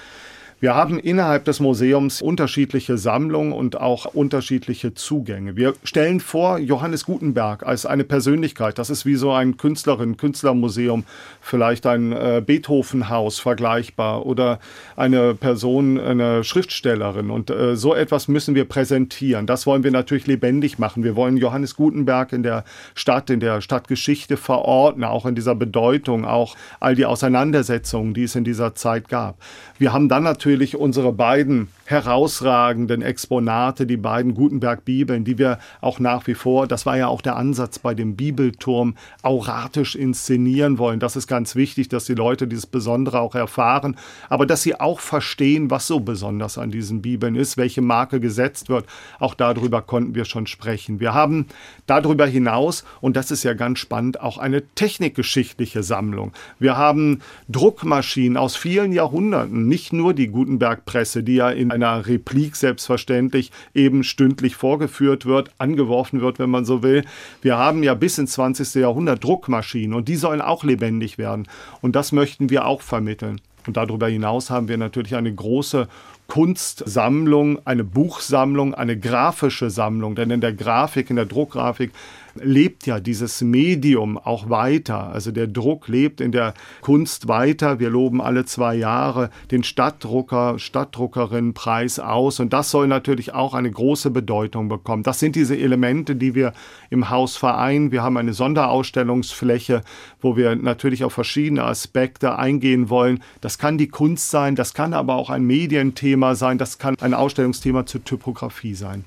Wir 0.62 0.76
haben 0.76 1.00
innerhalb 1.00 1.46
des 1.46 1.60
Museums 1.60 2.22
unterschiedliche 2.22 3.00
Sammlungen 3.00 3.52
und 3.52 3.82
auch 3.82 4.06
unterschiedliche 4.06 4.94
Zugänge. 4.94 5.56
Wir 5.56 5.74
stellen 5.84 6.20
vor 6.20 6.60
Johannes 6.60 7.04
Gutenberg 7.04 7.66
als 7.66 7.88
eine 7.88 8.04
Persönlichkeit. 8.04 8.78
Das 8.78 8.92
ist 8.92 9.04
wie 9.08 9.16
so 9.16 9.32
ein 9.32 9.58
Künstlerin, 9.58 10.18
Künstlermuseum, 10.18 11.04
vielleicht 11.42 11.88
ein 11.88 12.12
äh, 12.12 12.44
Beethovenhaus 12.46 13.40
vergleichbar 13.40 14.28
oder 14.28 14.60
eine 14.96 15.34
Person, 15.34 16.00
eine 16.00 16.44
Schriftstellerin. 16.44 17.32
Und 17.32 17.50
äh, 17.50 17.76
so 17.76 17.96
etwas 17.96 18.28
müssen 18.28 18.54
wir 18.54 18.66
präsentieren. 18.66 19.48
Das 19.48 19.66
wollen 19.66 19.84
wir 19.84 19.90
natürlich 19.90 20.28
lebendig 20.28 20.78
machen. 20.78 21.04
Wir 21.04 21.16
wollen 21.16 21.38
Johannes 21.38 21.76
Gutenberg 21.76 22.34
in 22.34 22.44
der 22.44 22.66
Stadt, 22.94 23.32
in 23.32 23.40
der 23.40 23.62
Stadtgeschichte 23.62 24.38
verordnen, 24.38 25.06
auch 25.06 25.26
in 25.26 25.34
dieser 25.34 25.56
Bedeutung, 25.56 26.24
auch 26.24 26.56
all 26.80 26.94
die 26.94 27.08
Auseinandersetzungen, 27.08 28.14
die 28.14 28.26
es 28.26 28.36
in 28.36 28.44
dieser 28.44 28.76
Zeit 28.76 29.10
gab. 29.10 29.40
Wir 29.80 29.92
haben 29.92 30.08
dann 30.08 30.22
natürlich 30.22 30.51
natürlich 30.52 30.76
unsere 30.76 31.14
beiden 31.14 31.70
herausragenden 31.86 33.02
Exponate, 33.02 33.86
die 33.86 33.98
beiden 33.98 34.34
Gutenberg-Bibeln, 34.34 35.24
die 35.24 35.38
wir 35.38 35.60
auch 35.80 36.00
nach 36.00 36.28
wie 36.28 36.34
vor, 36.34 36.68
das 36.68 36.86
war 36.86 36.98
ja 36.98 37.08
auch 37.08 37.22
der 37.22 37.38
Ansatz 37.38 37.80
bei 37.80 37.94
dem 37.94 38.16
Bibelturm, 38.16 38.96
auratisch 39.24 39.96
inszenieren 39.96 40.78
wollen. 40.78 41.00
Das 41.00 41.16
ist 41.16 41.28
ganz 41.28 41.56
wichtig, 41.56 41.88
dass 41.90 42.06
die 42.06 42.16
Leute 42.16 42.48
dieses 42.48 42.66
Besondere 42.66 43.20
auch 43.20 43.36
erfahren, 43.36 43.98
aber 44.30 44.46
dass 44.46 44.62
sie 44.62 44.80
auch 44.80 45.00
verstehen, 45.00 45.70
was 45.70 45.88
so 45.88 46.00
besonders 46.02 46.58
an 46.58 46.72
diesen 46.72 47.02
Bibeln 47.02 47.36
ist, 47.36 47.56
welche 47.58 47.82
Marke 47.82 48.20
gesetzt 48.20 48.68
wird. 48.68 48.86
Auch 49.20 49.36
darüber 49.36 49.82
konnten 49.82 50.16
wir 50.16 50.26
schon 50.26 50.48
sprechen. 50.48 51.00
Wir 51.00 51.14
haben 51.14 51.46
darüber 51.88 52.26
hinaus, 52.26 52.84
und 53.00 53.16
das 53.16 53.32
ist 53.32 53.44
ja 53.44 53.54
ganz 53.54 53.80
spannend, 53.80 54.20
auch 54.22 54.38
eine 54.38 54.66
technikgeschichtliche 54.76 55.84
Sammlung. 55.84 56.34
Wir 56.60 56.78
haben 56.78 57.20
Druckmaschinen 57.50 58.38
aus 58.38 58.56
vielen 58.56 58.92
Jahrhunderten, 58.94 59.68
nicht 59.68 59.94
nur 59.94 60.14
die 60.14 60.28
Gutenberg-Presse, 60.42 61.22
die 61.22 61.36
ja 61.36 61.52
in 61.52 61.72
einer 61.72 62.08
Replik 62.08 62.56
selbstverständlich 62.56 63.52
eben 63.76 64.04
stündlich 64.04 64.56
vorgeführt 64.56 65.28
wird, 65.28 65.52
angeworfen 65.60 66.20
wird, 66.20 66.40
wenn 66.40 66.50
man 66.50 66.66
so 66.66 66.82
will. 66.82 67.06
Wir 67.44 67.60
haben 67.60 67.84
ja 67.84 67.94
bis 67.94 68.18
ins 68.18 68.32
20. 68.32 68.74
Jahrhundert 68.76 69.24
Druckmaschinen 69.24 69.96
und 69.96 70.08
die 70.08 70.16
sollen 70.16 70.42
auch 70.42 70.64
lebendig 70.64 71.20
werden. 71.20 71.48
Und 71.82 71.96
das 71.96 72.12
möchten 72.12 72.50
wir 72.50 72.66
auch 72.66 72.82
vermitteln. 72.82 73.40
Und 73.68 73.78
darüber 73.78 74.08
hinaus 74.08 74.50
haben 74.50 74.68
wir 74.68 74.78
natürlich 74.78 75.16
eine 75.16 75.32
große 75.32 75.88
Kunstsammlung, 76.26 77.60
eine 77.66 77.84
Buchsammlung, 77.84 78.74
eine 78.74 78.98
grafische 78.98 79.70
Sammlung. 79.70 80.16
Denn 80.16 80.32
in 80.32 80.42
der 80.42 80.54
Grafik, 80.54 81.12
in 81.12 81.18
der 81.18 81.26
Druckgrafik 81.26 81.92
lebt 82.36 82.86
ja 82.86 83.00
dieses 83.00 83.42
Medium 83.42 84.18
auch 84.18 84.50
weiter. 84.50 85.12
Also 85.12 85.32
der 85.32 85.48
Druck 85.48 85.88
lebt 85.88 86.22
in 86.22 86.32
der 86.32 86.54
Kunst 86.82 87.28
weiter. 87.28 87.80
Wir 87.80 87.90
loben 87.90 88.22
alle 88.22 88.46
zwei 88.46 88.76
Jahre 88.76 89.30
den 89.52 89.64
Stadtdrucker, 89.64 90.60
Stadtdruckerinnenpreis 90.60 92.00
aus. 92.00 92.40
Und 92.40 92.54
das 92.54 92.72
soll 92.72 92.88
natürlich 92.88 93.34
auch 93.34 93.54
eine 93.54 93.72
große 93.72 94.12
Bedeutung 94.12 94.70
bekommen. 94.70 95.04
Das 95.04 95.20
sind 95.20 95.36
diese 95.36 95.58
Elemente, 95.58 96.16
die 96.16 96.36
wir 96.36 96.54
im 96.90 97.10
Haus 97.10 97.38
vereinen. 97.38 97.92
Wir 97.92 98.04
haben 98.04 98.18
eine 98.18 98.34
Sonderausstellungsfläche, 98.34 99.82
wo 100.22 100.38
wir 100.38 100.56
natürlich 100.56 101.04
auf 101.04 101.14
verschiedene 101.14 101.64
Aspekte 101.64 102.38
eingehen 102.38 102.90
wollen. 102.90 103.22
Das 103.42 103.58
kann 103.58 103.78
die 103.78 103.88
Kunst 103.88 104.30
sein, 104.30 104.56
das 104.56 104.74
kann 104.74 104.94
aber 104.94 105.16
auch 105.16 105.30
ein 105.30 105.44
Medienthema 105.44 106.36
sein, 106.36 106.58
das 106.58 106.78
kann 106.78 106.96
ein 107.02 107.14
Ausstellungsthema 107.14 107.86
zur 107.86 108.04
Typografie 108.04 108.76
sein. 108.76 109.06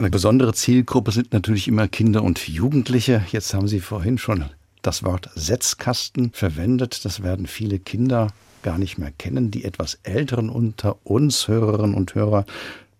Eine 0.00 0.08
besondere 0.08 0.54
Zielgruppe 0.54 1.12
sind 1.12 1.34
natürlich 1.34 1.68
immer 1.68 1.86
Kinder 1.86 2.22
und 2.22 2.48
Jugendliche. 2.48 3.22
Jetzt 3.32 3.52
haben 3.52 3.68
Sie 3.68 3.80
vorhin 3.80 4.16
schon 4.16 4.46
das 4.80 5.02
Wort 5.02 5.28
Setzkasten 5.34 6.32
verwendet. 6.32 7.04
Das 7.04 7.22
werden 7.22 7.46
viele 7.46 7.78
Kinder 7.78 8.28
gar 8.62 8.78
nicht 8.78 8.96
mehr 8.96 9.10
kennen. 9.10 9.50
Die 9.50 9.62
etwas 9.62 9.98
älteren 10.02 10.48
unter 10.48 10.96
uns, 11.04 11.48
Hörerinnen 11.48 11.94
und 11.94 12.14
Hörer, 12.14 12.46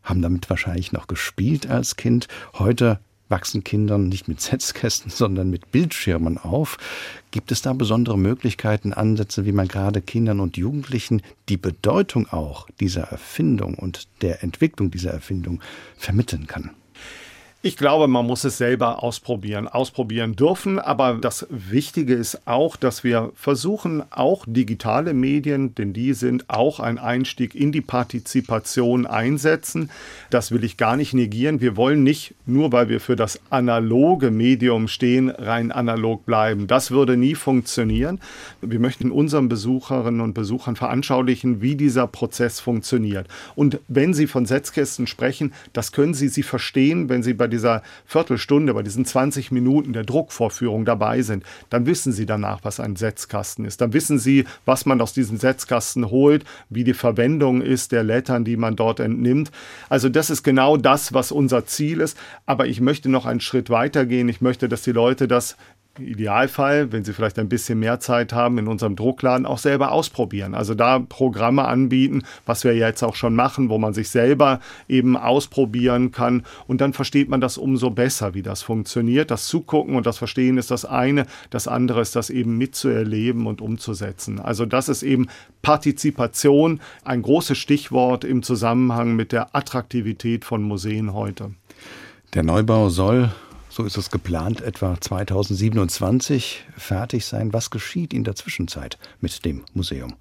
haben 0.03 0.21
damit 0.21 0.51
wahrscheinlich 0.51 0.93
noch 0.93 1.07
gespielt 1.07 1.71
als 1.71 1.97
Kind. 1.97 2.29
Heute 2.59 3.01
wachsen 3.31 3.65
Kinder 3.65 3.97
nicht 3.97 4.29
mit 4.29 4.43
Setzkästen, 4.43 5.11
sondern 5.15 5.49
mit 5.49 5.73
Bildschirmen 5.73 6.37
auf. 6.37 6.77
Gibt 7.31 7.51
es 7.51 7.63
da 7.63 7.73
besondere 7.73 8.19
Möglichkeiten, 8.19 8.93
Ansätze, 8.93 9.47
wie 9.47 9.53
man 9.53 9.69
gerade 9.69 10.03
Kindern 10.03 10.39
und 10.39 10.59
Jugendlichen 10.59 11.23
die 11.49 11.57
Bedeutung 11.57 12.29
auch 12.29 12.69
dieser 12.79 13.05
Erfindung 13.05 13.77
und 13.77 14.07
der 14.21 14.43
Entwicklung 14.43 14.91
dieser 14.91 15.13
Erfindung 15.13 15.63
vermitteln 15.97 16.47
kann? 16.47 16.73
Ich 17.63 17.77
glaube, 17.77 18.09
man 18.09 18.27
muss 18.27 18.45
es 18.45 18.57
selber 18.57 19.03
ausprobieren, 19.03 19.69
ausprobieren 19.69 20.35
dürfen. 20.35 20.79
Aber 20.79 21.19
das 21.21 21.47
Wichtige 21.51 22.15
ist 22.15 22.47
auch, 22.47 22.75
dass 22.75 23.05
wir 23.05 23.33
versuchen, 23.35 24.03
auch 24.09 24.47
digitale 24.49 25.13
Medien, 25.13 25.75
denn 25.75 25.93
die 25.93 26.15
sind 26.15 26.49
auch 26.49 26.81
ein 26.81 26.99
Einstieg 26.99 27.55
in 27.55 27.71
die 27.71 27.83
Partizipation 27.83 29.05
einsetzen. 29.05 29.91
Das 30.31 30.53
will 30.53 30.65
ich 30.65 30.79
gar 30.79 30.97
nicht 30.97 31.13
negieren. 31.13 31.61
Wir 31.61 31.77
wollen 31.77 32.03
nicht, 32.03 32.35
nur 32.47 32.73
weil 32.73 32.89
wir 32.89 32.99
für 32.99 33.15
das 33.15 33.39
analoge 33.51 34.31
Medium 34.31 34.89
stehen, 34.89 35.29
rein 35.29 35.71
analog 35.71 36.25
bleiben. 36.25 36.67
Das 36.67 36.91
würde 36.91 37.19
nie 37.19 37.35
funktionieren. 37.35 38.21
Wir 38.63 38.81
möchten 38.81 39.11
unseren 39.11 39.51
Besucherinnen 39.51 40.23
und 40.23 40.33
Besuchern 40.33 40.77
veranschaulichen, 40.77 41.61
wie 41.61 41.75
dieser 41.75 42.07
Prozess 42.07 42.59
funktioniert. 42.59 43.29
Und 43.55 43.81
wenn 43.87 44.15
Sie 44.15 44.27
von 44.27 44.47
Setzkästen 44.47 45.07
sprechen, 45.07 45.53
das 45.75 45.93
können 45.93 46.15
Sie 46.15 46.29
sie 46.29 46.43
verstehen, 46.43 47.11
wenn 47.11 47.23
Sie 47.23 47.35
bei 47.35 47.50
dieser 47.51 47.83
Viertelstunde, 48.07 48.73
bei 48.73 48.83
diesen 48.83 49.05
20 49.05 49.53
Minuten 49.53 49.93
der 49.93 50.05
Druckvorführung 50.05 50.85
dabei 50.85 51.23
sind, 51.23 51.45
dann 51.69 51.87
wissen 51.87 52.13
Sie 52.13 52.25
danach, 52.25 52.61
was 52.63 52.81
ein 52.81 52.97
Setzkasten 52.97 53.65
ist. 53.65 53.81
Dann 53.81 53.93
wissen 53.93 54.19
Sie, 54.19 54.47
was 54.65 54.87
man 54.87 55.01
aus 55.01 55.13
diesem 55.13 55.37
Setzkasten 55.37 56.11
holt, 56.11 56.45
wie 56.71 56.85
die 56.85 56.95
Verwendung 56.95 57.61
ist 57.61 57.93
der 57.93 58.05
Lettern, 58.05 58.45
die 58.45 58.57
man 58.57 58.77
dort 58.77 59.01
entnimmt. 59.01 59.51
Also 59.89 60.09
das 60.09 60.31
ist 60.31 60.43
genau 60.43 60.77
das, 60.77 61.13
was 61.13 61.33
unser 61.33 61.67
Ziel 61.67 62.01
ist. 62.01 62.17
Aber 62.47 62.67
ich 62.67 62.81
möchte 62.81 63.09
noch 63.09 63.27
einen 63.27 63.41
Schritt 63.41 63.69
weiter 63.69 64.07
gehen. 64.07 64.29
Ich 64.29 64.41
möchte, 64.41 64.69
dass 64.69 64.83
die 64.83 64.93
Leute 64.93 65.29
das 65.29 65.57
Idealfall, 65.99 66.93
wenn 66.93 67.05
Sie 67.05 67.13
vielleicht 67.13 67.39
ein 67.39 67.49
bisschen 67.49 67.79
mehr 67.79 68.01
Zeit 68.01 68.33
haben, 68.33 68.59
in 68.59 68.69
unserem 68.69 68.97
Druckladen 68.97 69.45
auch 69.45 69.59
selber 69.59 69.93
ausprobieren. 69.93 70.55
Also 70.55 70.75
da 70.75 71.01
Programme 71.01 71.67
anbieten, 71.67 72.23
was 72.47 72.65
wir 72.65 72.75
jetzt 72.77 73.03
auch 73.03 73.17
schon 73.17 73.35
machen, 73.35 73.69
wo 73.69 73.79
man 73.79 73.93
sich 73.93 74.09
selber 74.09 74.61
eben 74.89 75.17
ausprobieren 75.17 76.13
kann. 76.13 76.45
Und 76.67 76.81
dann 76.81 76.93
versteht 76.93 77.29
man 77.29 77.41
das 77.41 77.59
umso 77.59 77.91
besser, 77.91 78.35
wie 78.35 78.43
das 78.43 78.63
funktioniert. 78.63 79.31
Das 79.31 79.49
Zugucken 79.49 79.97
und 79.97 80.07
das 80.07 80.19
Verstehen 80.19 80.59
ist 80.59 80.71
das 80.71 80.85
eine. 80.85 81.27
Das 81.51 81.67
andere 81.69 82.01
ist 82.01 82.15
das 82.17 82.31
eben 82.31 82.57
mitzuerleben 82.57 83.47
und 83.47 83.61
umzusetzen. 83.61 84.39
Also 84.39 84.67
das 84.67 84.89
ist 84.89 85.03
eben 85.03 85.29
Partizipation, 85.63 86.81
ein 87.05 87.23
großes 87.23 87.59
Stichwort 87.59 88.25
im 88.25 88.43
Zusammenhang 88.43 89.17
mit 89.17 89.33
der 89.33 89.55
Attraktivität 89.57 90.45
von 90.45 90.63
Museen 90.63 91.13
heute. 91.13 91.51
Der 92.35 92.45
Neubau 92.45 92.91
soll 92.91 93.31
so 93.71 93.85
ist 93.85 93.97
es 93.97 94.11
geplant, 94.11 94.61
etwa 94.61 95.01
2027 95.01 96.67
fertig 96.77 97.25
sein. 97.25 97.53
Was 97.53 97.71
geschieht 97.71 98.13
in 98.13 98.25
der 98.25 98.35
Zwischenzeit 98.35 98.99
mit 99.21 99.45
dem 99.45 99.63
Museum? 99.73 100.15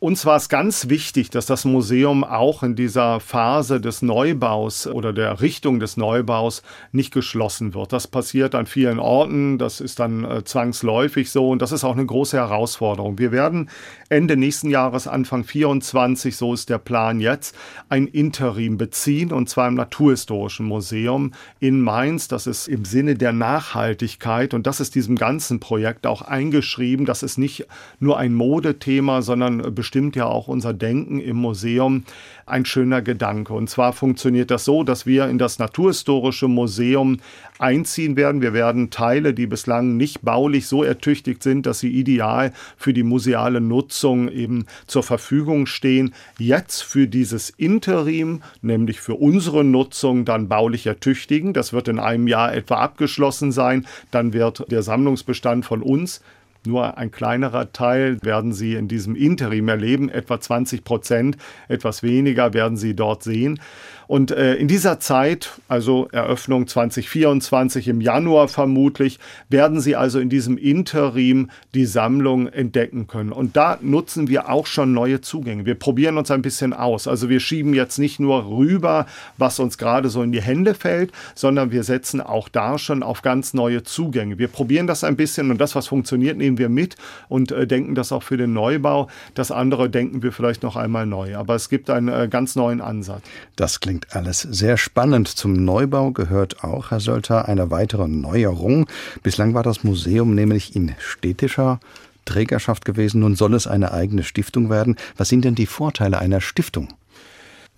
Uns 0.00 0.24
war 0.24 0.36
es 0.36 0.48
ganz 0.48 0.88
wichtig, 0.88 1.30
dass 1.30 1.46
das 1.46 1.64
Museum 1.64 2.22
auch 2.22 2.62
in 2.62 2.76
dieser 2.76 3.18
Phase 3.18 3.80
des 3.80 4.00
Neubaus 4.00 4.86
oder 4.86 5.12
der 5.12 5.40
Richtung 5.40 5.80
des 5.80 5.96
Neubaus 5.96 6.62
nicht 6.92 7.12
geschlossen 7.12 7.74
wird. 7.74 7.92
Das 7.92 8.06
passiert 8.06 8.54
an 8.54 8.66
vielen 8.66 9.00
Orten, 9.00 9.58
das 9.58 9.80
ist 9.80 9.98
dann 9.98 10.22
äh, 10.22 10.44
zwangsläufig 10.44 11.32
so 11.32 11.50
und 11.50 11.62
das 11.62 11.72
ist 11.72 11.82
auch 11.82 11.96
eine 11.96 12.06
große 12.06 12.36
Herausforderung. 12.36 13.18
Wir 13.18 13.32
werden 13.32 13.70
Ende 14.10 14.38
nächsten 14.38 14.70
Jahres, 14.70 15.06
Anfang 15.06 15.44
24, 15.44 16.34
so 16.34 16.54
ist 16.54 16.70
der 16.70 16.78
Plan 16.78 17.20
jetzt, 17.20 17.54
ein 17.90 18.06
Interim 18.06 18.78
beziehen 18.78 19.32
und 19.32 19.50
zwar 19.50 19.68
im 19.68 19.74
Naturhistorischen 19.74 20.64
Museum 20.64 21.32
in 21.60 21.82
Mainz. 21.82 22.26
Das 22.26 22.46
ist 22.46 22.68
im 22.68 22.86
Sinne 22.86 23.16
der 23.16 23.34
Nachhaltigkeit 23.34 24.54
und 24.54 24.66
das 24.66 24.80
ist 24.80 24.94
diesem 24.94 25.16
ganzen 25.16 25.60
Projekt 25.60 26.06
auch 26.06 26.22
eingeschrieben. 26.22 27.04
Das 27.04 27.22
ist 27.22 27.36
nicht 27.36 27.66
nur 28.00 28.18
ein 28.18 28.32
Modethema, 28.32 29.20
sondern 29.20 29.74
bestimmt 29.74 30.16
ja 30.16 30.24
auch 30.24 30.48
unser 30.48 30.72
Denken 30.72 31.20
im 31.20 31.36
Museum 31.36 32.04
ein 32.50 32.64
schöner 32.64 33.02
Gedanke. 33.02 33.52
Und 33.52 33.70
zwar 33.70 33.92
funktioniert 33.92 34.50
das 34.50 34.64
so, 34.64 34.84
dass 34.84 35.06
wir 35.06 35.28
in 35.28 35.38
das 35.38 35.58
Naturhistorische 35.58 36.48
Museum 36.48 37.18
einziehen 37.58 38.16
werden. 38.16 38.42
Wir 38.42 38.52
werden 38.52 38.90
Teile, 38.90 39.34
die 39.34 39.46
bislang 39.46 39.96
nicht 39.96 40.22
baulich 40.22 40.66
so 40.66 40.82
ertüchtigt 40.82 41.42
sind, 41.42 41.66
dass 41.66 41.80
sie 41.80 41.90
ideal 41.90 42.52
für 42.76 42.92
die 42.92 43.02
museale 43.02 43.60
Nutzung 43.60 44.28
eben 44.28 44.66
zur 44.86 45.02
Verfügung 45.02 45.66
stehen, 45.66 46.14
jetzt 46.38 46.82
für 46.82 47.06
dieses 47.06 47.50
Interim, 47.50 48.42
nämlich 48.62 49.00
für 49.00 49.14
unsere 49.14 49.64
Nutzung, 49.64 50.24
dann 50.24 50.48
baulich 50.48 50.86
ertüchtigen. 50.86 51.52
Das 51.52 51.72
wird 51.72 51.88
in 51.88 51.98
einem 51.98 52.28
Jahr 52.28 52.54
etwa 52.54 52.76
abgeschlossen 52.76 53.52
sein. 53.52 53.86
Dann 54.10 54.32
wird 54.32 54.70
der 54.70 54.82
Sammlungsbestand 54.82 55.64
von 55.64 55.82
uns 55.82 56.22
nur 56.66 56.98
ein 56.98 57.10
kleinerer 57.10 57.72
Teil 57.72 58.18
werden 58.22 58.52
Sie 58.52 58.74
in 58.74 58.88
diesem 58.88 59.14
Interim 59.16 59.68
erleben, 59.68 60.08
etwa 60.08 60.40
20 60.40 60.84
Prozent, 60.84 61.36
etwas 61.68 62.02
weniger 62.02 62.54
werden 62.54 62.76
Sie 62.76 62.94
dort 62.94 63.22
sehen. 63.22 63.60
Und 64.08 64.30
äh, 64.30 64.54
in 64.54 64.68
dieser 64.68 65.00
Zeit, 65.00 65.50
also 65.68 66.08
Eröffnung 66.12 66.66
2024 66.66 67.88
im 67.88 68.00
Januar 68.00 68.48
vermutlich, 68.48 69.18
werden 69.50 69.80
Sie 69.82 69.96
also 69.96 70.18
in 70.18 70.30
diesem 70.30 70.56
Interim 70.56 71.50
die 71.74 71.84
Sammlung 71.84 72.48
entdecken 72.48 73.06
können. 73.06 73.32
Und 73.32 73.56
da 73.56 73.78
nutzen 73.82 74.28
wir 74.28 74.48
auch 74.48 74.66
schon 74.66 74.94
neue 74.94 75.20
Zugänge. 75.20 75.66
Wir 75.66 75.74
probieren 75.74 76.16
uns 76.16 76.30
ein 76.30 76.40
bisschen 76.40 76.72
aus. 76.72 77.06
Also 77.06 77.28
wir 77.28 77.38
schieben 77.38 77.74
jetzt 77.74 77.98
nicht 77.98 78.18
nur 78.18 78.48
rüber, 78.48 79.04
was 79.36 79.60
uns 79.60 79.76
gerade 79.76 80.08
so 80.08 80.22
in 80.22 80.32
die 80.32 80.40
Hände 80.40 80.72
fällt, 80.72 81.12
sondern 81.34 81.70
wir 81.70 81.82
setzen 81.82 82.22
auch 82.22 82.48
da 82.48 82.78
schon 82.78 83.02
auf 83.02 83.20
ganz 83.20 83.52
neue 83.52 83.82
Zugänge. 83.82 84.38
Wir 84.38 84.48
probieren 84.48 84.86
das 84.86 85.04
ein 85.04 85.16
bisschen 85.16 85.50
und 85.50 85.60
das, 85.60 85.74
was 85.74 85.86
funktioniert, 85.86 86.38
nehmen 86.38 86.56
wir 86.56 86.70
mit 86.70 86.96
und 87.28 87.52
äh, 87.52 87.66
denken 87.66 87.94
das 87.94 88.10
auch 88.10 88.22
für 88.22 88.38
den 88.38 88.54
Neubau. 88.54 89.08
Das 89.34 89.50
andere 89.50 89.90
denken 89.90 90.22
wir 90.22 90.32
vielleicht 90.32 90.62
noch 90.62 90.76
einmal 90.76 91.04
neu. 91.04 91.36
Aber 91.36 91.54
es 91.54 91.68
gibt 91.68 91.90
einen 91.90 92.08
äh, 92.08 92.26
ganz 92.30 92.56
neuen 92.56 92.80
Ansatz. 92.80 93.22
Das 93.54 93.80
klingt 93.80 93.97
klingt 93.98 94.14
alles 94.14 94.42
sehr 94.42 94.76
spannend. 94.76 95.28
Zum 95.28 95.52
Neubau 95.52 96.12
gehört 96.12 96.62
auch, 96.62 96.90
Herr 96.90 97.00
Sölter, 97.00 97.48
eine 97.48 97.70
weitere 97.70 98.06
Neuerung. 98.06 98.86
Bislang 99.22 99.54
war 99.54 99.62
das 99.64 99.82
Museum 99.82 100.34
nämlich 100.34 100.76
in 100.76 100.94
städtischer 100.98 101.80
Trägerschaft 102.24 102.84
gewesen. 102.84 103.20
Nun 103.20 103.34
soll 103.34 103.54
es 103.54 103.66
eine 103.66 103.92
eigene 103.92 104.22
Stiftung 104.22 104.70
werden. 104.70 104.96
Was 105.16 105.28
sind 105.28 105.44
denn 105.44 105.54
die 105.56 105.66
Vorteile 105.66 106.18
einer 106.18 106.40
Stiftung? 106.40 106.88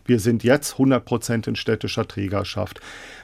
Wir 0.04 0.18
sind 0.18 0.42
jetzt 0.42 0.72
100 0.72 1.04
Prozent 1.04 1.46
in 1.46 1.56
städtischer 1.56 2.06
Trägerschaft. 2.06 2.80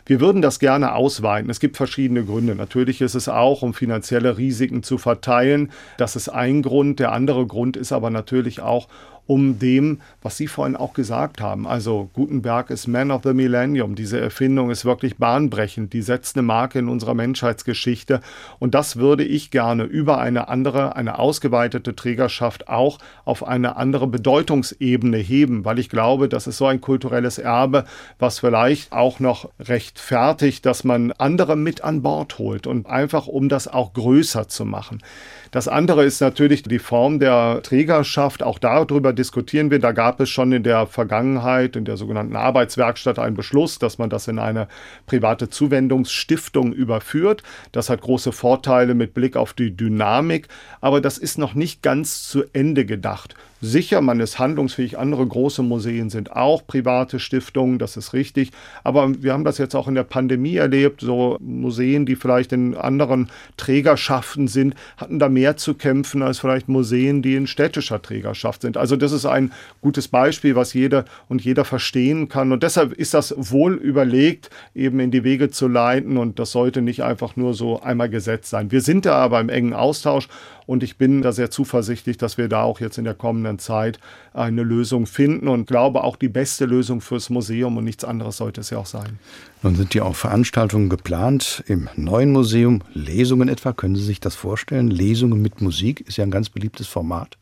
Wir 0.06 0.20
würden 0.20 0.40
das 0.40 0.58
gerne 0.58 0.94
ausweiten. 0.94 1.50
Es 1.50 1.60
gibt 1.60 1.76
verschiedene 1.76 2.24
Gründe. 2.24 2.54
Natürlich 2.54 3.00
ist 3.00 3.14
es 3.14 3.28
auch, 3.28 3.62
um 3.62 3.74
finanzielle 3.74 4.38
Risiken 4.38 4.82
zu 4.82 4.96
verteilen. 4.96 5.72
Das 5.98 6.16
ist 6.16 6.28
ein 6.28 6.62
Grund. 6.62 7.00
Der 7.00 7.12
andere 7.12 7.46
Grund 7.46 7.76
ist 7.76 7.92
aber 7.92 8.10
natürlich 8.10 8.60
auch, 8.60 8.88
um 9.26 9.58
dem, 9.58 10.00
was 10.22 10.36
Sie 10.36 10.46
vorhin 10.46 10.76
auch 10.76 10.94
gesagt 10.94 11.40
haben. 11.40 11.66
Also 11.66 12.10
Gutenberg 12.12 12.70
ist 12.70 12.86
Man 12.86 13.10
of 13.10 13.22
the 13.24 13.32
Millennium. 13.32 13.94
Diese 13.94 14.20
Erfindung 14.20 14.70
ist 14.70 14.84
wirklich 14.84 15.16
bahnbrechend. 15.16 15.92
Die 15.92 16.02
setzt 16.02 16.36
eine 16.36 16.42
Marke 16.42 16.78
in 16.78 16.88
unserer 16.88 17.14
Menschheitsgeschichte. 17.14 18.20
Und 18.58 18.74
das 18.74 18.96
würde 18.96 19.24
ich 19.24 19.50
gerne 19.50 19.84
über 19.84 20.18
eine 20.18 20.48
andere, 20.48 20.96
eine 20.96 21.18
ausgeweitete 21.18 21.96
Trägerschaft 21.96 22.68
auch 22.68 22.98
auf 23.24 23.46
eine 23.46 23.76
andere 23.76 24.06
Bedeutungsebene 24.06 25.18
heben, 25.18 25.64
weil 25.64 25.78
ich 25.78 25.88
glaube, 25.88 26.28
das 26.28 26.46
ist 26.46 26.58
so 26.58 26.66
ein 26.66 26.80
kulturelles 26.80 27.38
Erbe, 27.38 27.84
was 28.18 28.38
vielleicht 28.38 28.92
auch 28.92 29.20
noch 29.20 29.50
recht 29.58 29.98
fertig, 29.98 30.62
dass 30.62 30.84
man 30.84 31.12
andere 31.12 31.56
mit 31.56 31.82
an 31.82 32.02
Bord 32.02 32.38
holt 32.38 32.66
und 32.66 32.86
einfach 32.86 33.26
um 33.26 33.48
das 33.48 33.68
auch 33.68 33.92
größer 33.92 34.48
zu 34.48 34.64
machen. 34.64 35.02
Das 35.56 35.68
andere 35.68 36.04
ist 36.04 36.20
natürlich 36.20 36.64
die 36.64 36.78
Form 36.78 37.18
der 37.18 37.62
Trägerschaft. 37.62 38.42
Auch 38.42 38.58
darüber 38.58 39.14
diskutieren 39.14 39.70
wir. 39.70 39.78
Da 39.78 39.92
gab 39.92 40.20
es 40.20 40.28
schon 40.28 40.52
in 40.52 40.62
der 40.62 40.86
Vergangenheit, 40.86 41.76
in 41.76 41.86
der 41.86 41.96
sogenannten 41.96 42.36
Arbeitswerkstatt, 42.36 43.18
einen 43.18 43.36
Beschluss, 43.36 43.78
dass 43.78 43.96
man 43.96 44.10
das 44.10 44.28
in 44.28 44.38
eine 44.38 44.68
private 45.06 45.48
Zuwendungsstiftung 45.48 46.74
überführt. 46.74 47.42
Das 47.72 47.88
hat 47.88 48.02
große 48.02 48.32
Vorteile 48.32 48.94
mit 48.94 49.14
Blick 49.14 49.34
auf 49.34 49.54
die 49.54 49.74
Dynamik. 49.74 50.48
Aber 50.82 51.00
das 51.00 51.16
ist 51.16 51.38
noch 51.38 51.54
nicht 51.54 51.80
ganz 51.80 52.28
zu 52.28 52.44
Ende 52.52 52.84
gedacht. 52.84 53.34
Sicher, 53.62 54.02
man 54.02 54.20
ist 54.20 54.38
handlungsfähig. 54.38 54.98
Andere 54.98 55.26
große 55.26 55.62
Museen 55.62 56.10
sind 56.10 56.32
auch 56.32 56.66
private 56.66 57.18
Stiftungen, 57.18 57.78
das 57.78 57.96
ist 57.96 58.12
richtig. 58.12 58.50
Aber 58.84 59.10
wir 59.22 59.32
haben 59.32 59.44
das 59.44 59.56
jetzt 59.56 59.74
auch 59.74 59.88
in 59.88 59.94
der 59.94 60.04
Pandemie 60.04 60.56
erlebt. 60.56 61.00
So 61.00 61.38
Museen, 61.40 62.04
die 62.04 62.16
vielleicht 62.16 62.52
in 62.52 62.74
anderen 62.74 63.30
Trägerschaften 63.56 64.46
sind, 64.46 64.74
hatten 64.98 65.18
da 65.18 65.30
mehr 65.30 65.56
zu 65.56 65.72
kämpfen 65.72 66.20
als 66.20 66.38
vielleicht 66.38 66.68
Museen, 66.68 67.22
die 67.22 67.34
in 67.34 67.46
städtischer 67.46 68.02
Trägerschaft 68.02 68.60
sind. 68.60 68.76
Also 68.76 68.94
das 68.96 69.12
ist 69.12 69.24
ein 69.24 69.52
gutes 69.80 70.08
Beispiel, 70.08 70.54
was 70.54 70.74
jeder 70.74 71.06
und 71.28 71.42
jeder 71.42 71.64
verstehen 71.64 72.28
kann. 72.28 72.52
Und 72.52 72.62
deshalb 72.62 72.92
ist 72.92 73.14
das 73.14 73.34
wohl 73.38 73.74
überlegt, 73.74 74.50
eben 74.74 75.00
in 75.00 75.10
die 75.10 75.24
Wege 75.24 75.48
zu 75.50 75.66
leiten. 75.66 76.18
Und 76.18 76.38
das 76.38 76.52
sollte 76.52 76.82
nicht 76.82 77.02
einfach 77.02 77.36
nur 77.36 77.54
so 77.54 77.80
einmal 77.80 78.10
gesetzt 78.10 78.50
sein. 78.50 78.70
Wir 78.70 78.82
sind 78.82 79.06
da 79.06 79.14
aber 79.14 79.40
im 79.40 79.48
engen 79.48 79.72
Austausch 79.72 80.28
und 80.66 80.82
ich 80.82 80.98
bin 80.98 81.22
da 81.22 81.32
sehr 81.32 81.50
zuversichtlich, 81.50 82.18
dass 82.18 82.38
wir 82.38 82.48
da 82.48 82.62
auch 82.62 82.80
jetzt 82.80 82.98
in 82.98 83.04
der 83.04 83.14
kommenden 83.14 83.58
Zeit 83.58 83.98
eine 84.34 84.62
Lösung 84.62 85.06
finden 85.06 85.48
und 85.48 85.66
glaube 85.66 86.04
auch 86.04 86.16
die 86.16 86.28
beste 86.28 86.66
Lösung 86.66 87.00
fürs 87.00 87.30
Museum 87.30 87.76
und 87.76 87.84
nichts 87.84 88.04
anderes 88.04 88.36
sollte 88.36 88.60
es 88.60 88.70
ja 88.70 88.78
auch 88.78 88.86
sein. 88.86 89.18
Nun 89.62 89.76
sind 89.76 89.94
ja 89.94 90.02
auch 90.02 90.16
Veranstaltungen 90.16 90.88
geplant 90.88 91.64
im 91.66 91.88
neuen 91.96 92.32
Museum, 92.32 92.82
Lesungen 92.92 93.48
etwa. 93.48 93.72
Können 93.72 93.96
Sie 93.96 94.04
sich 94.04 94.20
das 94.20 94.34
vorstellen? 94.34 94.88
Lesungen 94.88 95.40
mit 95.40 95.60
Musik 95.60 96.00
ist 96.02 96.18
ja 96.18 96.24
ein 96.24 96.30
ganz 96.30 96.50
beliebtes 96.50 96.86
Format. 96.86 97.36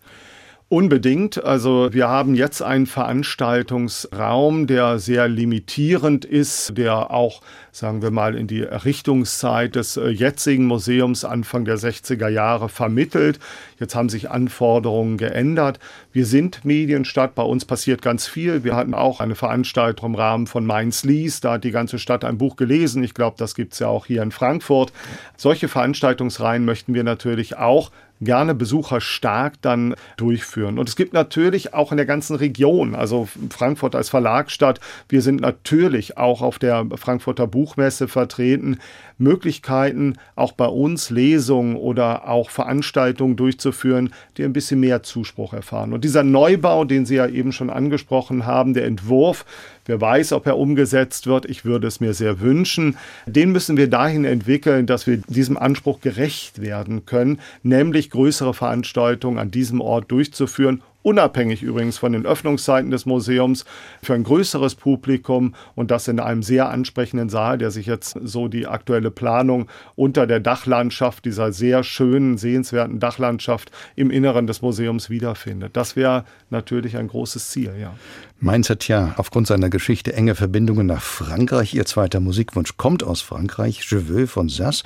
Unbedingt. 0.69 1.45
Also 1.45 1.93
wir 1.93 2.09
haben 2.09 2.35
jetzt 2.35 2.63
einen 2.63 2.87
Veranstaltungsraum, 2.87 4.67
der 4.67 4.99
sehr 4.99 5.29
limitierend 5.29 6.25
ist, 6.25 6.77
der 6.77 7.11
auch, 7.11 7.43
sagen 7.75 8.03
wir 8.03 8.13
mal, 8.13 8.37
in 8.37 8.47
die 8.47 8.63
Errichtungszeit 8.63 9.75
des 9.75 9.97
äh, 9.97 10.09
jetzigen 10.09 10.67
Museums 10.67 11.25
Anfang 11.25 11.65
der 11.65 11.77
60er 11.77 12.29
Jahre 12.29 12.69
vermittelt. 12.69 13.41
Jetzt 13.81 13.97
haben 13.97 14.09
sich 14.09 14.31
Anforderungen 14.31 15.17
geändert. 15.17 15.81
Wir 16.13 16.25
sind 16.25 16.65
Medienstadt, 16.65 17.35
bei 17.35 17.43
uns 17.43 17.65
passiert 17.65 18.01
ganz 18.01 18.29
viel. 18.29 18.63
Wir 18.63 18.77
hatten 18.77 18.95
auch 18.95 19.19
eine 19.19 19.35
Veranstaltung 19.35 20.11
im 20.11 20.15
Rahmen 20.15 20.47
von 20.47 20.65
Mainz 20.65 21.03
Lies, 21.03 21.41
da 21.41 21.55
hat 21.55 21.65
die 21.65 21.73
ganze 21.73 21.99
Stadt 21.99 22.25
ein 22.25 22.39
Buch 22.39 22.55
gelesen. 22.55 23.03
Ich 23.03 23.13
glaube, 23.13 23.37
das 23.39 23.57
gibt 23.57 23.73
es 23.73 23.81
ja 23.81 23.89
auch 23.89 24.07
hier 24.07 24.23
in 24.23 24.31
Frankfurt. 24.31 24.93
Solche 25.37 25.67
Veranstaltungsreihen 25.67 26.65
möchten 26.65 26.95
wir 26.95 27.03
natürlich 27.03 27.57
auch 27.57 27.91
gerne 28.21 28.55
Besucher 28.55 29.01
stark 29.01 29.55
dann 29.63 29.95
durchführen. 30.17 30.79
Und 30.79 30.89
es 30.89 30.97
gibt 30.97 31.13
natürlich 31.13 31.75
auch 31.75 31.91
in 31.91 31.97
der 31.97 32.07
ganzen 32.07 32.37
Region, 32.37 32.95
also 32.95 33.29
Frankfurt 33.51 33.95
als 33.95 34.09
Verlagsstadt, 34.09 34.81
wir 35.09 35.23
sind 35.23 35.41
natürlich 35.41 36.17
auch 36.17 36.43
auf 36.43 36.59
der 36.59 36.87
Frankfurter 36.97 37.47
Buchmesse 37.65 38.09
vertreten, 38.09 38.79
Möglichkeiten, 39.17 40.19
auch 40.37 40.53
bei 40.53 40.67
uns 40.67 41.09
Lesungen 41.09 41.77
oder 41.77 42.29
auch 42.29 42.51
Veranstaltungen 42.51 43.37
durchzuführen, 43.37 44.13
die 44.37 44.45
ein 44.45 44.53
bisschen 44.53 44.81
mehr 44.81 45.03
Zuspruch 45.03 45.55
erfahren. 45.55 45.95
Und 45.95 46.05
dieser 46.05 46.25
Neubau, 46.25 46.85
den 46.85 47.07
Sie 47.07 47.15
ja 47.15 47.27
eben 47.27 47.53
schon 47.53 47.71
angesprochen 47.71 48.45
haben, 48.45 48.75
der 48.75 48.85
Entwurf, 48.85 49.47
wer 49.87 50.01
weiß, 50.01 50.33
ob 50.33 50.47
er 50.47 50.59
umgesetzt 50.59 51.27
wird, 51.27 51.47
ich 51.47 51.65
würde 51.65 51.87
es 51.87 52.01
mir 52.01 52.15
sehr 52.15 52.41
wünschen, 52.41 52.97
den 53.27 53.53
müssen 53.53 53.77
wir 53.77 53.89
dahin 53.89 54.25
entwickeln, 54.25 54.87
dass 54.87 55.07
wir 55.07 55.19
diesem 55.29 55.57
Anspruch 55.57 56.01
gerecht 56.01 56.61
werden 56.61 57.07
können, 57.07 57.41
nämlich 57.63 58.11
größere 58.11 58.55
Veranstaltungen 58.55 59.39
an 59.39 59.51
diesem 59.51 59.81
Ort 59.81 60.11
durchzuführen 60.11 60.83
unabhängig 61.05 61.63
übrigens 61.63 61.99
von 61.99 62.13
den 62.13 62.27
Öffnungszeiten 62.27 62.91
des 62.91 63.07
Museums, 63.07 63.65
für 64.03 64.15
ein 64.15 64.25
größeres 64.25 64.75
Publikum 64.75 65.55
und 65.77 65.91
das 65.91 66.09
in 66.09 66.19
einem 66.19 66.43
sehr 66.43 66.71
ansprechenden 66.71 67.29
Saal, 67.29 67.59
der 67.59 67.71
sich 67.71 67.87
jetzt 67.87 68.19
so 68.23 68.49
die 68.49 68.67
aktuelle 68.67 69.11
Planung 69.11 69.69
unter 69.95 70.27
der 70.27 70.41
Dachlandschaft, 70.41 71.27
dieser 71.27 71.53
sehr 71.53 71.85
schönen, 71.85 72.39
sehenswerten 72.39 72.99
Dachlandschaft 72.99 73.71
im 73.95 74.11
Inneren 74.11 74.47
des 74.47 74.63
Museums 74.63 75.11
wiederfindet. 75.11 75.77
Das 75.77 75.95
wäre 75.95 76.25
natürlich 76.49 76.97
ein 76.97 77.09
großes 77.09 77.51
Ziel, 77.51 77.75
ja. 77.79 77.95
Mainz 78.41 78.69
hat 78.69 78.89
ja 78.89 79.15
aufgrund 79.17 79.47
seiner 79.47 79.71
Geschichte 79.71 80.13
enge 80.13 80.35
Verbindungen 80.35 80.87
nach 80.87 81.03
Frankreich. 81.03 81.75
Ihr 81.75 81.87
zweiter 81.87 82.21
Musikwunsch 82.21 82.77
kommt 82.77 83.03
aus 83.03 83.23
Frankreich, 83.23 83.81
Je 83.91 84.09
veux 84.09 84.31
von 84.31 84.49
Sass. 84.49 84.83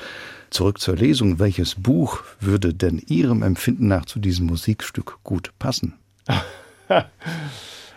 Zurück 0.51 0.81
zur 0.81 0.97
Lesung. 0.97 1.39
Welches 1.39 1.75
Buch 1.75 2.23
würde 2.41 2.73
denn 2.73 3.03
Ihrem 3.07 3.43
Empfinden 3.43 3.89
nach 3.89 4.07
zu 4.07 4.19
diesem 4.19 4.47
Musikstück 4.47 5.19
gut 5.25 5.53
passen? 5.59 5.95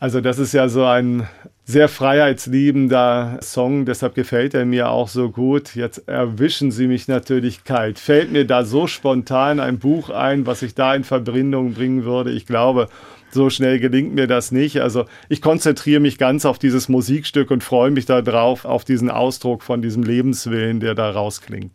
Also 0.01 0.19
das 0.19 0.39
ist 0.39 0.53
ja 0.53 0.67
so 0.67 0.83
ein 0.83 1.27
sehr 1.63 1.87
freiheitsliebender 1.87 3.37
Song, 3.39 3.85
deshalb 3.85 4.15
gefällt 4.15 4.55
er 4.55 4.65
mir 4.65 4.89
auch 4.89 5.07
so 5.07 5.29
gut. 5.29 5.75
Jetzt 5.75 6.07
erwischen 6.07 6.71
Sie 6.71 6.87
mich 6.87 7.07
natürlich 7.07 7.65
kalt. 7.65 7.99
Fällt 7.99 8.31
mir 8.31 8.47
da 8.47 8.65
so 8.65 8.87
spontan 8.87 9.59
ein 9.59 9.77
Buch 9.77 10.09
ein, 10.09 10.47
was 10.47 10.63
ich 10.63 10.73
da 10.73 10.95
in 10.95 11.03
Verbindung 11.03 11.75
bringen 11.75 12.03
würde? 12.03 12.31
Ich 12.31 12.47
glaube, 12.47 12.89
so 13.33 13.49
schnell 13.49 13.79
gelingt 13.79 14.13
mir 14.13 14.27
das 14.27 14.51
nicht. 14.51 14.81
Also 14.81 15.05
ich 15.29 15.41
konzentriere 15.41 15.99
mich 15.99 16.17
ganz 16.17 16.45
auf 16.45 16.59
dieses 16.59 16.89
Musikstück 16.89 17.51
und 17.51 17.63
freue 17.63 17.91
mich 17.91 18.05
darauf, 18.05 18.65
auf 18.65 18.83
diesen 18.83 19.09
Ausdruck 19.09 19.63
von 19.63 19.81
diesem 19.81 20.03
Lebenswillen, 20.03 20.79
der 20.79 20.95
da 20.95 21.11
rausklingt. 21.11 21.71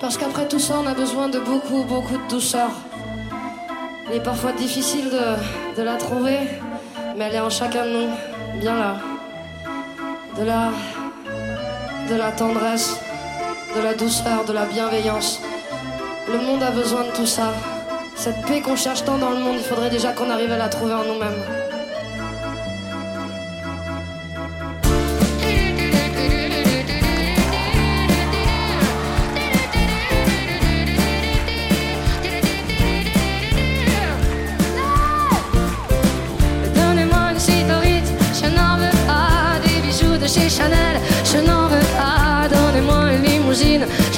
Parce 0.00 0.18
qu'après 0.18 0.46
tout 0.46 0.60
ça, 0.60 0.74
on 0.78 0.86
a 0.86 0.94
besoin 0.94 1.28
de 1.28 1.40
beaucoup, 1.40 1.82
beaucoup 1.82 2.16
de 2.16 2.28
douceur. 2.30 2.70
Il 4.08 4.16
est 4.16 4.22
parfois 4.22 4.52
difficile 4.52 5.10
de, 5.10 5.76
de 5.76 5.82
la 5.82 5.96
trouver, 5.96 6.38
mais 7.16 7.24
elle 7.24 7.34
est 7.34 7.40
en 7.40 7.50
chacun 7.50 7.84
de 7.84 7.90
nous, 7.90 8.60
bien 8.60 8.76
là. 8.78 9.00
De 10.38 10.44
la, 10.44 10.70
de 12.08 12.14
la 12.14 12.30
tendresse, 12.30 13.00
de 13.74 13.80
la 13.80 13.94
douceur, 13.94 14.44
de 14.44 14.52
la 14.52 14.64
bienveillance. 14.66 15.40
Le 16.30 16.38
monde 16.38 16.62
a 16.62 16.70
besoin 16.70 17.04
de 17.04 17.10
tout 17.10 17.26
ça. 17.26 17.52
Cette 18.14 18.44
paix 18.46 18.60
qu'on 18.60 18.76
cherche 18.76 19.04
tant 19.04 19.18
dans 19.18 19.30
le 19.30 19.38
monde, 19.38 19.56
il 19.58 19.64
faudrait 19.64 19.90
déjà 19.90 20.12
qu'on 20.12 20.30
arrive 20.30 20.52
à 20.52 20.58
la 20.58 20.68
trouver 20.68 20.94
en 20.94 21.04
nous-mêmes. 21.04 21.65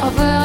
over. 0.08 0.37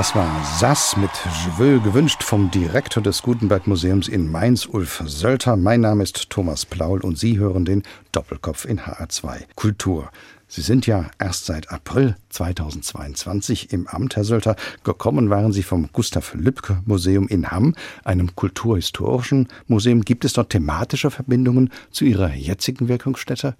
Das 0.00 0.14
war 0.14 0.42
Sass 0.58 0.96
mit 0.96 1.10
Je 1.58 1.78
gewünscht 1.78 2.22
vom 2.22 2.50
Direktor 2.50 3.02
des 3.02 3.20
Gutenberg 3.20 3.66
Museums 3.66 4.08
in 4.08 4.32
Mainz, 4.32 4.64
Ulf 4.64 5.02
Sölter. 5.04 5.58
Mein 5.58 5.82
Name 5.82 6.02
ist 6.02 6.30
Thomas 6.30 6.64
Plaul 6.64 7.02
und 7.02 7.18
Sie 7.18 7.38
hören 7.38 7.66
den 7.66 7.82
Doppelkopf 8.10 8.64
in 8.64 8.80
HR2 8.80 9.42
Kultur. 9.56 10.10
Sie 10.48 10.62
sind 10.62 10.86
ja 10.86 11.10
erst 11.18 11.44
seit 11.44 11.70
April 11.70 12.16
2022 12.30 13.74
im 13.74 13.86
Amt, 13.88 14.16
Herr 14.16 14.24
Sölter. 14.24 14.56
Gekommen 14.84 15.28
waren 15.28 15.52
Sie 15.52 15.62
vom 15.62 15.90
Gustav 15.92 16.32
Lübcke 16.32 16.80
Museum 16.86 17.28
in 17.28 17.50
Hamm, 17.50 17.74
einem 18.02 18.34
kulturhistorischen 18.34 19.48
Museum. 19.66 20.00
Gibt 20.00 20.24
es 20.24 20.32
dort 20.32 20.48
thematische 20.48 21.10
Verbindungen 21.10 21.68
zu 21.90 22.06
Ihrer 22.06 22.32
jetzigen 22.32 22.88
Wirkungsstätte? 22.88 23.54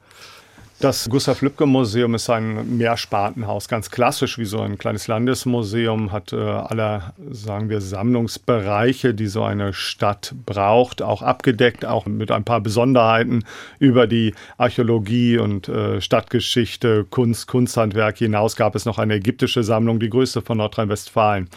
Das 0.81 1.11
Gustav 1.11 1.43
Lübcke 1.43 1.67
Museum 1.67 2.15
ist 2.15 2.31
ein 2.31 2.79
Mehrspartenhaus, 2.79 3.69
ganz 3.69 3.91
klassisch 3.91 4.39
wie 4.39 4.47
so 4.47 4.63
ein 4.63 4.79
kleines 4.79 5.09
Landesmuseum, 5.09 6.11
hat 6.11 6.33
äh, 6.33 6.37
alle, 6.37 7.13
sagen 7.31 7.69
wir, 7.69 7.83
Sammlungsbereiche, 7.83 9.13
die 9.13 9.27
so 9.27 9.43
eine 9.43 9.75
Stadt 9.75 10.35
braucht, 10.47 11.03
auch 11.03 11.21
abgedeckt, 11.21 11.85
auch 11.85 12.07
mit 12.07 12.31
ein 12.31 12.45
paar 12.45 12.63
Besonderheiten 12.63 13.45
über 13.79 14.07
die 14.07 14.33
Archäologie 14.57 15.37
und 15.37 15.69
äh, 15.69 16.01
Stadtgeschichte, 16.01 17.05
Kunst, 17.11 17.47
Kunsthandwerk 17.47 18.17
hinaus 18.17 18.57
gab 18.57 18.75
es 18.75 18.87
noch 18.87 18.97
eine 18.97 19.17
ägyptische 19.17 19.63
Sammlung, 19.63 20.01
die 20.01 20.09
größte 20.09 20.41
von 20.41 20.57
Nordrhein-Westfalen. 20.57 21.51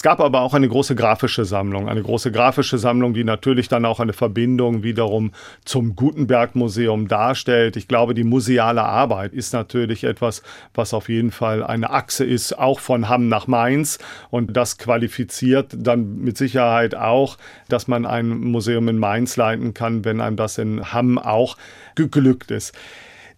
Es 0.00 0.02
gab 0.02 0.18
aber 0.20 0.40
auch 0.40 0.54
eine 0.54 0.66
große 0.66 0.94
grafische 0.94 1.44
Sammlung, 1.44 1.86
eine 1.86 2.02
große 2.02 2.32
grafische 2.32 2.78
Sammlung, 2.78 3.12
die 3.12 3.22
natürlich 3.22 3.68
dann 3.68 3.84
auch 3.84 4.00
eine 4.00 4.14
Verbindung 4.14 4.82
wiederum 4.82 5.32
zum 5.66 5.94
Gutenberg 5.94 6.54
Museum 6.54 7.06
darstellt. 7.06 7.76
Ich 7.76 7.86
glaube, 7.86 8.14
die 8.14 8.24
museale 8.24 8.82
Arbeit 8.82 9.34
ist 9.34 9.52
natürlich 9.52 10.04
etwas, 10.04 10.42
was 10.72 10.94
auf 10.94 11.10
jeden 11.10 11.32
Fall 11.32 11.62
eine 11.62 11.90
Achse 11.90 12.24
ist, 12.24 12.58
auch 12.58 12.80
von 12.80 13.10
Hamm 13.10 13.28
nach 13.28 13.46
Mainz. 13.46 13.98
Und 14.30 14.56
das 14.56 14.78
qualifiziert 14.78 15.74
dann 15.76 16.16
mit 16.16 16.38
Sicherheit 16.38 16.94
auch, 16.94 17.36
dass 17.68 17.86
man 17.86 18.06
ein 18.06 18.30
Museum 18.30 18.88
in 18.88 18.96
Mainz 18.96 19.36
leiten 19.36 19.74
kann, 19.74 20.06
wenn 20.06 20.22
einem 20.22 20.36
das 20.36 20.56
in 20.56 20.94
Hamm 20.94 21.18
auch 21.18 21.58
geglückt 21.94 22.50
ist. 22.50 22.72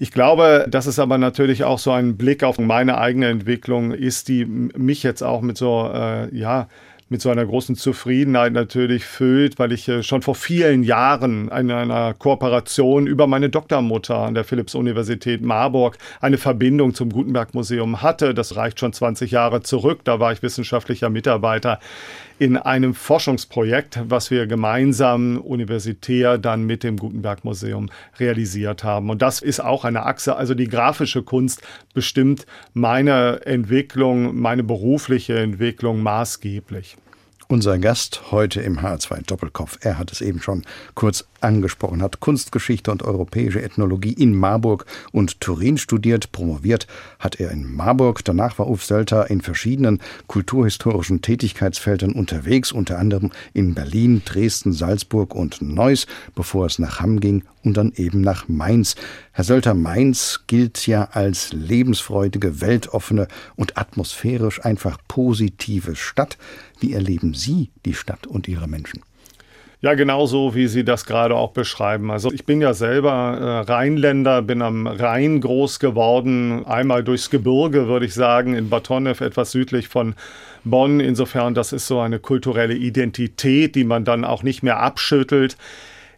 Ich 0.03 0.11
glaube, 0.11 0.67
dass 0.69 0.87
es 0.87 0.99
aber 0.99 1.17
natürlich 1.17 1.63
auch 1.63 1.79
so 1.79 1.93
ein 1.93 2.17
Blick 2.17 2.43
auf 2.43 2.59
meine 2.59 2.99
eigene 2.99 3.29
Entwicklung 3.29 3.93
ist, 3.93 4.27
die 4.27 4.45
mich 4.45 5.05
jetzt 5.05 5.23
auch 5.23 5.43
mit 5.43 5.57
so, 5.57 5.89
äh, 5.95 6.37
ja, 6.37 6.67
mit 7.09 7.23
so 7.23 7.31
einer 7.31 7.47
großen 7.47 7.77
Zufriedenheit 7.77 8.53
natürlich 8.53 9.05
füllt, 9.05 9.61
weil 9.61 9.71
ich 9.71 9.89
äh, 9.89 10.03
schon 10.03 10.23
vor 10.23 10.35
vielen 10.35 10.83
Jahren 10.83 11.45
in 11.51 11.71
einer 11.71 12.15
Kooperation 12.15 13.07
über 13.07 13.29
meine 13.29 13.49
Doktormutter 13.49 14.17
an 14.17 14.35
der 14.35 14.43
Philipps-Universität 14.43 15.41
Marburg 15.41 15.99
eine 16.21 16.37
Verbindung 16.39 16.95
zum 16.95 17.11
Gutenberg-Museum 17.11 18.03
hatte. 18.03 18.35
Das 18.35 18.57
reicht 18.57 18.81
schon 18.81 18.93
20 18.93 19.31
Jahre 19.31 19.63
zurück. 19.63 20.01
Da 20.03 20.19
war 20.19 20.33
ich 20.33 20.43
wissenschaftlicher 20.43 21.11
Mitarbeiter 21.11 21.79
in 22.43 22.57
einem 22.57 22.93
Forschungsprojekt, 22.93 24.01
was 24.09 24.32
wir 24.32 24.49
gemeinsam 24.49 25.38
universitär 25.38 26.38
dann 26.38 26.64
mit 26.64 26.82
dem 26.82 26.97
Gutenberg 26.97 27.45
Museum 27.45 27.88
realisiert 28.18 28.82
haben. 28.82 29.11
Und 29.11 29.22
das 29.22 29.40
ist 29.40 29.61
auch 29.61 29.84
eine 29.84 30.07
Achse, 30.07 30.34
also 30.34 30.55
die 30.55 30.66
grafische 30.66 31.22
Kunst 31.22 31.62
bestimmt 31.95 32.45
meine 32.74 33.47
Entwicklung, 33.47 34.34
meine 34.34 34.64
berufliche 34.64 35.38
Entwicklung 35.38 36.03
maßgeblich. 36.03 36.97
Unser 37.47 37.78
Gast 37.78 38.32
heute 38.32 38.61
im 38.61 38.80
H2 38.80 39.24
Doppelkopf, 39.24 39.78
er 39.82 39.97
hat 39.97 40.11
es 40.11 40.20
eben 40.20 40.40
schon 40.40 40.64
kurz 40.97 41.24
angesprochen, 41.45 42.03
hat 42.03 42.20
Kunstgeschichte 42.20 42.90
und 42.90 43.03
europäische 43.03 43.62
Ethnologie 43.62 44.12
in 44.12 44.34
Marburg 44.34 44.86
und 45.12 45.40
Turin 45.40 45.78
studiert, 45.78 46.32
promoviert 46.32 46.86
hat 47.18 47.40
er 47.40 47.51
in 47.51 47.74
Marburg. 47.74 48.24
Danach 48.24 48.59
war 48.59 48.68
Ulf 48.68 48.84
Sölter 48.84 49.30
in 49.30 49.40
verschiedenen 49.40 50.01
kulturhistorischen 50.26 51.22
Tätigkeitsfeldern 51.22 52.12
unterwegs, 52.12 52.72
unter 52.72 52.99
anderem 52.99 53.30
in 53.53 53.74
Berlin, 53.74 54.22
Dresden, 54.24 54.72
Salzburg 54.72 55.34
und 55.34 55.62
Neuss, 55.62 56.07
bevor 56.34 56.66
es 56.66 56.78
nach 56.78 57.01
Hamm 57.01 57.20
ging 57.20 57.45
und 57.64 57.76
dann 57.76 57.93
eben 57.97 58.20
nach 58.20 58.49
Mainz. 58.49 58.97
Herr 59.32 59.45
Sölter, 59.45 59.74
Mainz 59.74 60.40
gilt 60.47 60.86
ja 60.86 61.09
als 61.12 61.53
lebensfreudige, 61.53 62.61
weltoffene 62.61 63.28
und 63.57 63.78
atmosphärisch 63.78 64.64
einfach 64.64 64.99
positive 65.09 65.97
Stadt. 65.97 66.38
Wie 66.80 66.93
erleben 66.93 67.34
Sie 67.34 67.70
die 67.84 67.95
Stadt 67.95 68.26
und 68.26 68.49
ihre 68.49 68.68
Menschen? 68.68 69.03
Ja, 69.85 69.95
genauso 69.95 70.55
wie 70.55 70.68
Sie 70.68 70.85
das 70.85 71.07
gerade 71.07 71.35
auch 71.35 71.51
beschreiben. 71.51 72.12
Also 72.12 72.30
ich 72.30 72.47
bin 72.47 72.61
ja 72.61 72.72
selber 72.72 73.64
äh, 73.66 73.72
Rheinländer, 73.72 74.41
bin 74.41 74.62
am 74.62 74.87
Rhein 74.87 75.41
groß 75.41 75.80
geworden, 75.80 76.64
einmal 76.64 77.03
durchs 77.03 77.30
Gebirge, 77.30 77.89
würde 77.89 78.07
ich 78.07 78.14
sagen, 78.14 78.55
in 78.55 78.68
Batonev, 78.68 79.20
etwas 79.20 79.51
südlich 79.51 79.89
von 79.89 80.14
Bonn. 80.62 81.01
Insofern, 81.01 81.55
das 81.55 81.72
ist 81.72 81.89
so 81.89 81.99
eine 81.99 82.20
kulturelle 82.20 82.74
Identität, 82.74 83.74
die 83.74 83.83
man 83.83 84.05
dann 84.05 84.24
auch 84.24 84.45
nicht 84.45 84.62
mehr 84.62 84.78
abschüttelt. 84.78 85.57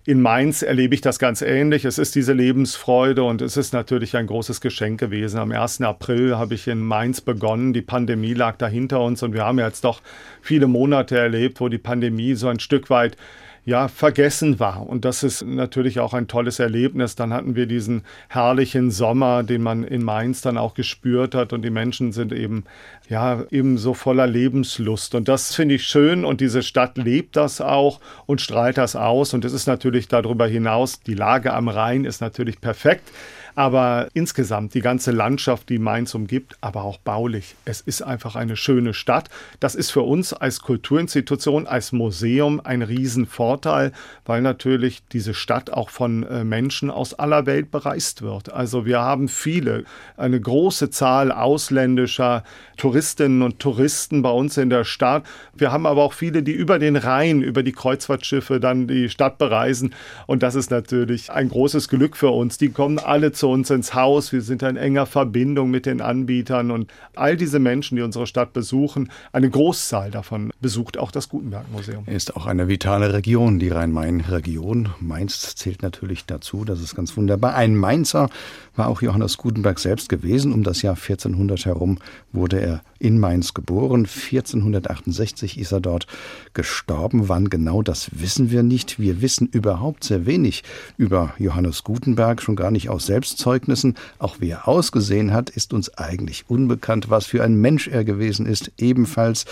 In 0.05 0.21
Mainz 0.21 0.61
erlebe 0.61 0.95
ich 0.95 1.01
das 1.01 1.19
ganz 1.19 1.41
ähnlich. 1.41 1.87
Es 1.87 1.97
ist 1.97 2.15
diese 2.15 2.35
Lebensfreude 2.35 3.25
und 3.25 3.41
es 3.41 3.57
ist 3.57 3.73
natürlich 3.73 4.15
ein 4.15 4.27
großes 4.27 4.61
Geschenk 4.61 5.01
gewesen. 5.01 5.39
Am 5.39 5.53
1. 5.53 5.81
April 5.81 6.37
habe 6.37 6.53
ich 6.53 6.69
in 6.69 6.83
Mainz 6.83 7.23
begonnen. 7.23 7.73
Die 7.73 7.81
Pandemie 7.81 8.35
lag 8.35 8.59
da 8.59 8.67
hinter 8.67 9.01
uns 9.01 9.23
und 9.23 9.33
wir 9.33 9.47
haben 9.47 9.59
jetzt 9.59 9.85
doch 9.85 10.03
viele 10.43 10.67
Monate 10.67 11.17
erlebt, 11.17 11.59
wo 11.63 11.71
die 11.71 11.79
Pandemie 11.79 12.35
so 12.35 12.49
ein 12.49 12.61
Stück 12.61 12.91
weit 12.91 13.17
ja, 13.65 13.89
vergessen 13.89 14.61
war. 14.61 14.87
Und 14.87 15.05
das 15.05 15.23
ist 15.23 15.43
natürlich 15.43 15.99
auch 15.99 16.13
ein 16.13 16.29
tolles 16.29 16.59
Erlebnis. 16.59 17.17
Dann 17.17 17.33
hatten 17.33 17.57
wir 17.57 17.67
diesen 17.67 18.03
herrlichen 18.29 18.91
Sommer, 18.91 19.43
den 19.43 19.63
man 19.63 19.85
in 19.85 20.03
Mainz 20.03 20.43
dann 20.43 20.59
auch 20.59 20.75
gespürt 20.75 21.35
hat 21.35 21.53
und 21.53 21.63
die 21.63 21.71
Menschen 21.71 22.13
sind 22.13 22.33
eben, 22.33 22.65
ja, 23.09 23.43
eben 23.51 23.79
so 23.79 23.95
voller 23.95 24.27
Lebenslust. 24.27 25.15
Und 25.15 25.29
das 25.29 25.55
finde 25.55 25.77
ich 25.77 25.87
schön 25.87 26.25
und 26.25 26.41
diese 26.41 26.63
Stadt 26.63 26.99
lebt 26.99 27.37
das 27.37 27.63
auch 27.63 28.01
und 28.27 28.43
strahlt 28.43 28.77
das 28.77 28.97
aus. 28.97 29.33
Und 29.33 29.45
es 29.47 29.55
ist 29.55 29.67
natürlich 29.67 30.09
darüber 30.09 30.47
hinaus, 30.47 31.01
die 31.01 31.15
Lage 31.15 31.55
am 31.55 31.69
Rhein 31.69 32.05
ist 32.05 32.21
natürlich 32.21 32.61
perfekt. 32.61 33.11
Aber 33.55 34.09
insgesamt 34.15 34.75
die 34.75 34.81
ganze 34.81 35.13
Landschaft, 35.13 35.69
die 35.69 35.79
Mainz 35.79 36.15
umgibt, 36.15 36.57
aber 36.61 36.83
auch 36.83 36.99
baulich. 36.99 37.55
Es 37.65 37.81
ist 37.81 38.03
einfach 38.03 38.35
eine 38.35 38.57
schöne 38.57 38.95
Stadt. 38.95 39.31
Das 39.61 39.77
ist 39.77 39.93
für 39.93 40.03
uns 40.03 40.33
als 40.33 40.61
Kulturinstitution, 40.61 41.67
als 41.67 41.93
Museum 41.93 42.61
ein 42.65 42.83
Riesenvorteil, 42.83 43.93
weil 44.25 44.43
natürlich 44.43 45.03
diese 45.13 45.35
Stadt 45.35 45.71
auch 45.71 45.91
von 45.91 46.25
äh, 46.25 46.43
Menschen 46.43 46.91
aus 46.91 47.15
aller 47.15 47.47
Welt 47.47 47.71
bereist 47.71 48.23
wird. 48.23 48.53
Also 48.53 48.87
wir 48.87 49.01
haben 49.01 49.29
viele, 49.29 49.85
eine 50.17 50.41
große 50.41 50.91
Zahl 50.91 51.31
ausländischer 51.31 52.43
Touristinnen 52.77 53.43
und 53.43 53.61
Touristen 53.61 54.23
bei 54.23 54.31
uns 54.31 54.57
in 54.57 54.69
der 54.69 54.85
Stadt. 54.85 55.23
Wir 55.55 55.71
haben 55.71 55.87
aber 55.87 56.03
auch 56.03 56.13
viele, 56.13 56.43
die 56.43 56.53
über 56.53 56.81
den 56.81 56.97
Rhein, 56.97 57.41
über 57.41 57.63
die 57.63 57.73
Kreuzfahrtschiffe 57.73 58.59
dann 58.59 58.89
die 58.89 59.09
Stadt 59.09 59.39
bereisen. 59.39 59.95
Und 60.27 60.43
das 60.43 60.57
ist 60.57 60.73
natürlich 60.73 61.31
ein 61.31 61.49
großes 61.49 61.89
Glück 61.89 62.17
für 62.17 62.31
uns. 62.31 62.59
Die 62.59 62.71
kommen 62.71 62.99
alle 62.99 63.31
zu 63.31 63.44
uns 63.49 63.71
ins 63.71 63.95
Haus. 63.95 64.33
Wir 64.33 64.43
sind 64.43 64.63
in 64.63 64.77
enger 64.77 65.07
Verbindung 65.07 65.71
mit 65.71 65.87
den 65.87 66.01
Anbietern. 66.01 66.71
Und 66.71 66.91
all 67.15 67.37
diese 67.37 67.59
Menschen, 67.59 67.97
die 67.97 68.03
unsere 68.03 68.27
Stadt 68.27 68.53
besuchen, 68.53 69.11
eine 69.33 69.51
Großzahl 69.51 70.11
davon 70.11 70.53
besucht 70.61 70.99
auch 70.99 71.11
das 71.11 71.29
Gutenberg-Museum. 71.29 72.05
Ist 72.07 72.37
auch 72.37 72.47
eine 72.47 72.69
vitale 72.69 73.13
Region, 73.13 73.59
die 73.59 73.69
Rhein-Main-Region. 73.69 74.91
Mainz 75.01 75.55
zählt 75.57 75.83
natürlich 75.83 76.25
dazu. 76.27 76.65
Das 76.65 76.81
ist 76.81 76.95
ganz 76.95 77.17
wunderbar. 77.17 77.55
Ein 77.55 77.77
Mainzer 77.77 78.29
war 78.77 78.89
auch 78.89 79.03
Johannes 79.03 79.37
Gutenberg 79.37 79.79
selbst 79.79 80.09
gewesen. 80.09 80.53
Um 80.53 80.63
das 80.63 80.83
Jahr 80.83 80.95
1400 80.95 81.67
herum 81.67 81.99
wurde 82.33 82.61
er 82.61 82.83
in 82.99 83.19
Mainz 83.19 83.55
geboren. 83.55 84.07
1468 84.07 85.59
ist 85.59 85.73
er 85.73 85.81
dort 85.81 86.07
gestorben. 86.55 87.29
Wann 87.29 87.51
genau, 87.51 87.83
das 87.83 88.11
wissen 88.13 88.51
wir 88.51 88.63
nicht. 88.63 88.99
Wir 88.99 89.21
wissen 89.21 89.47
überhaupt 89.47 90.05
sehr 90.05 90.27
wenig 90.27 90.65
über 90.97 91.35
Johannes 91.39 91.85
Gutenberg, 91.85 92.43
schon 92.43 92.57
gar 92.57 92.71
nicht 92.71 92.89
aus 92.89 93.07
Selbstzeugnissen. 93.35 93.97
Auch 94.19 94.37
wie 94.41 94.51
er 94.51 94.69
ausgesehen 94.69 95.33
hat, 95.33 95.51
ist 95.51 95.73
uns 95.73 95.93
eigentlich 95.95 96.45
unbekannt. 96.49 97.11
Was 97.11 97.27
für 97.27 97.43
ein 97.43 97.57
Mensch 97.57 97.89
er 97.89 98.05
gewesen 98.05 98.47
ist, 98.47 98.73
ebenfalls. 98.79 99.45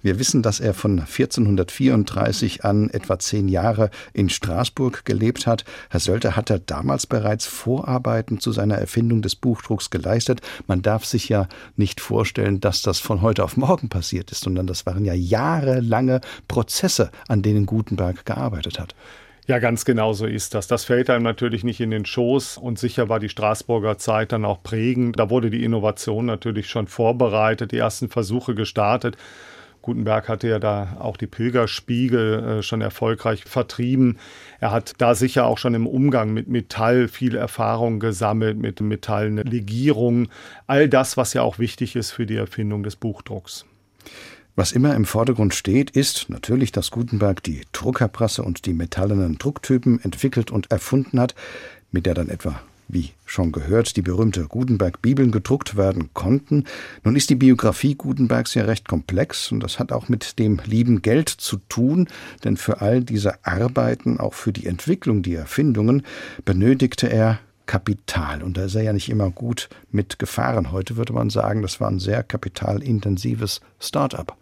Wir 0.00 0.20
wissen, 0.20 0.42
dass 0.42 0.60
er 0.60 0.74
von 0.74 1.00
1434 1.00 2.64
an 2.64 2.88
etwa 2.90 3.18
zehn 3.18 3.48
Jahre 3.48 3.90
in 4.12 4.28
Straßburg 4.28 5.04
gelebt 5.04 5.48
hat. 5.48 5.64
Herr 5.90 5.98
Sölter 5.98 6.36
hat 6.36 6.50
er 6.50 6.60
damals 6.60 7.06
bereits 7.06 7.46
Vorarbeiten 7.46 8.38
zu 8.38 8.52
seiner 8.52 8.76
Erfindung 8.76 9.22
des 9.22 9.34
Buchdrucks 9.34 9.90
geleistet. 9.90 10.40
Man 10.68 10.82
darf 10.82 11.04
sich 11.04 11.28
ja 11.28 11.48
nicht 11.76 12.00
vorstellen, 12.00 12.60
dass 12.60 12.82
das 12.82 13.00
von 13.00 13.22
heute 13.22 13.42
auf 13.42 13.56
morgen 13.56 13.88
passiert 13.88 14.30
ist, 14.30 14.44
sondern 14.44 14.68
das 14.68 14.86
waren 14.86 15.04
ja 15.04 15.14
jahrelange 15.14 16.20
Prozesse, 16.46 17.10
an 17.26 17.42
denen 17.42 17.66
Gutenberg 17.66 18.24
gearbeitet 18.24 18.78
hat. 18.78 18.94
Ja, 19.48 19.60
ganz 19.60 19.86
genau 19.86 20.12
so 20.12 20.26
ist 20.26 20.52
das. 20.52 20.66
Das 20.66 20.84
fällt 20.84 21.08
einem 21.08 21.24
natürlich 21.24 21.64
nicht 21.64 21.80
in 21.80 21.90
den 21.90 22.04
Schoß 22.04 22.58
und 22.58 22.78
sicher 22.78 23.08
war 23.08 23.18
die 23.18 23.30
Straßburger 23.30 23.96
Zeit 23.96 24.32
dann 24.32 24.44
auch 24.44 24.62
prägend. 24.62 25.18
Da 25.18 25.30
wurde 25.30 25.48
die 25.48 25.64
Innovation 25.64 26.26
natürlich 26.26 26.68
schon 26.68 26.86
vorbereitet, 26.86 27.72
die 27.72 27.78
ersten 27.78 28.10
Versuche 28.10 28.54
gestartet. 28.54 29.16
Gutenberg 29.80 30.28
hatte 30.28 30.48
ja 30.48 30.58
da 30.58 30.98
auch 31.00 31.16
die 31.16 31.26
Pilgerspiegel 31.26 32.58
äh, 32.58 32.62
schon 32.62 32.82
erfolgreich 32.82 33.44
vertrieben. 33.46 34.18
Er 34.60 34.70
hat 34.70 34.92
da 34.98 35.14
sicher 35.14 35.46
auch 35.46 35.56
schon 35.56 35.72
im 35.72 35.86
Umgang 35.86 36.34
mit 36.34 36.48
Metall 36.48 37.08
viel 37.08 37.34
Erfahrung 37.34 38.00
gesammelt, 38.00 38.58
mit 38.58 38.82
Metalllegierung, 38.82 40.28
all 40.66 40.90
das, 40.90 41.16
was 41.16 41.32
ja 41.32 41.40
auch 41.40 41.58
wichtig 41.58 41.96
ist 41.96 42.10
für 42.10 42.26
die 42.26 42.36
Erfindung 42.36 42.82
des 42.82 42.96
Buchdrucks. 42.96 43.64
Was 44.58 44.72
immer 44.72 44.96
im 44.96 45.04
Vordergrund 45.04 45.54
steht, 45.54 45.90
ist 45.90 46.30
natürlich, 46.30 46.72
dass 46.72 46.90
Gutenberg 46.90 47.44
die 47.44 47.60
Druckerpresse 47.70 48.42
und 48.42 48.66
die 48.66 48.74
metallenen 48.74 49.38
Drucktypen 49.38 50.02
entwickelt 50.02 50.50
und 50.50 50.72
erfunden 50.72 51.20
hat, 51.20 51.36
mit 51.92 52.06
der 52.06 52.14
dann 52.14 52.28
etwa 52.28 52.60
wie 52.88 53.12
schon 53.24 53.52
gehört, 53.52 53.96
die 53.96 54.02
berühmte 54.02 54.48
Gutenberg-Bibeln 54.48 55.30
gedruckt 55.30 55.76
werden 55.76 56.10
konnten. 56.12 56.64
Nun 57.04 57.14
ist 57.14 57.30
die 57.30 57.36
Biografie 57.36 57.94
Gutenbergs 57.94 58.54
ja 58.54 58.64
recht 58.64 58.88
komplex 58.88 59.52
und 59.52 59.60
das 59.60 59.78
hat 59.78 59.92
auch 59.92 60.08
mit 60.08 60.40
dem 60.40 60.60
lieben 60.64 61.02
Geld 61.02 61.28
zu 61.28 61.58
tun, 61.68 62.08
denn 62.42 62.56
für 62.56 62.80
all 62.80 63.04
diese 63.04 63.46
Arbeiten, 63.46 64.18
auch 64.18 64.34
für 64.34 64.52
die 64.52 64.66
Entwicklung, 64.66 65.22
die 65.22 65.36
Erfindungen, 65.36 66.02
benötigte 66.44 67.06
er 67.08 67.38
Kapital. 67.66 68.42
Und 68.42 68.56
da 68.56 68.64
ist 68.64 68.74
er 68.74 68.82
ja 68.82 68.92
nicht 68.92 69.08
immer 69.08 69.30
gut 69.30 69.68
mit 69.92 70.18
gefahren. 70.18 70.72
Heute 70.72 70.96
würde 70.96 71.12
man 71.12 71.30
sagen, 71.30 71.62
das 71.62 71.80
war 71.80 71.88
ein 71.88 72.00
sehr 72.00 72.24
kapitalintensives 72.24 73.60
Start-up. 73.78 74.36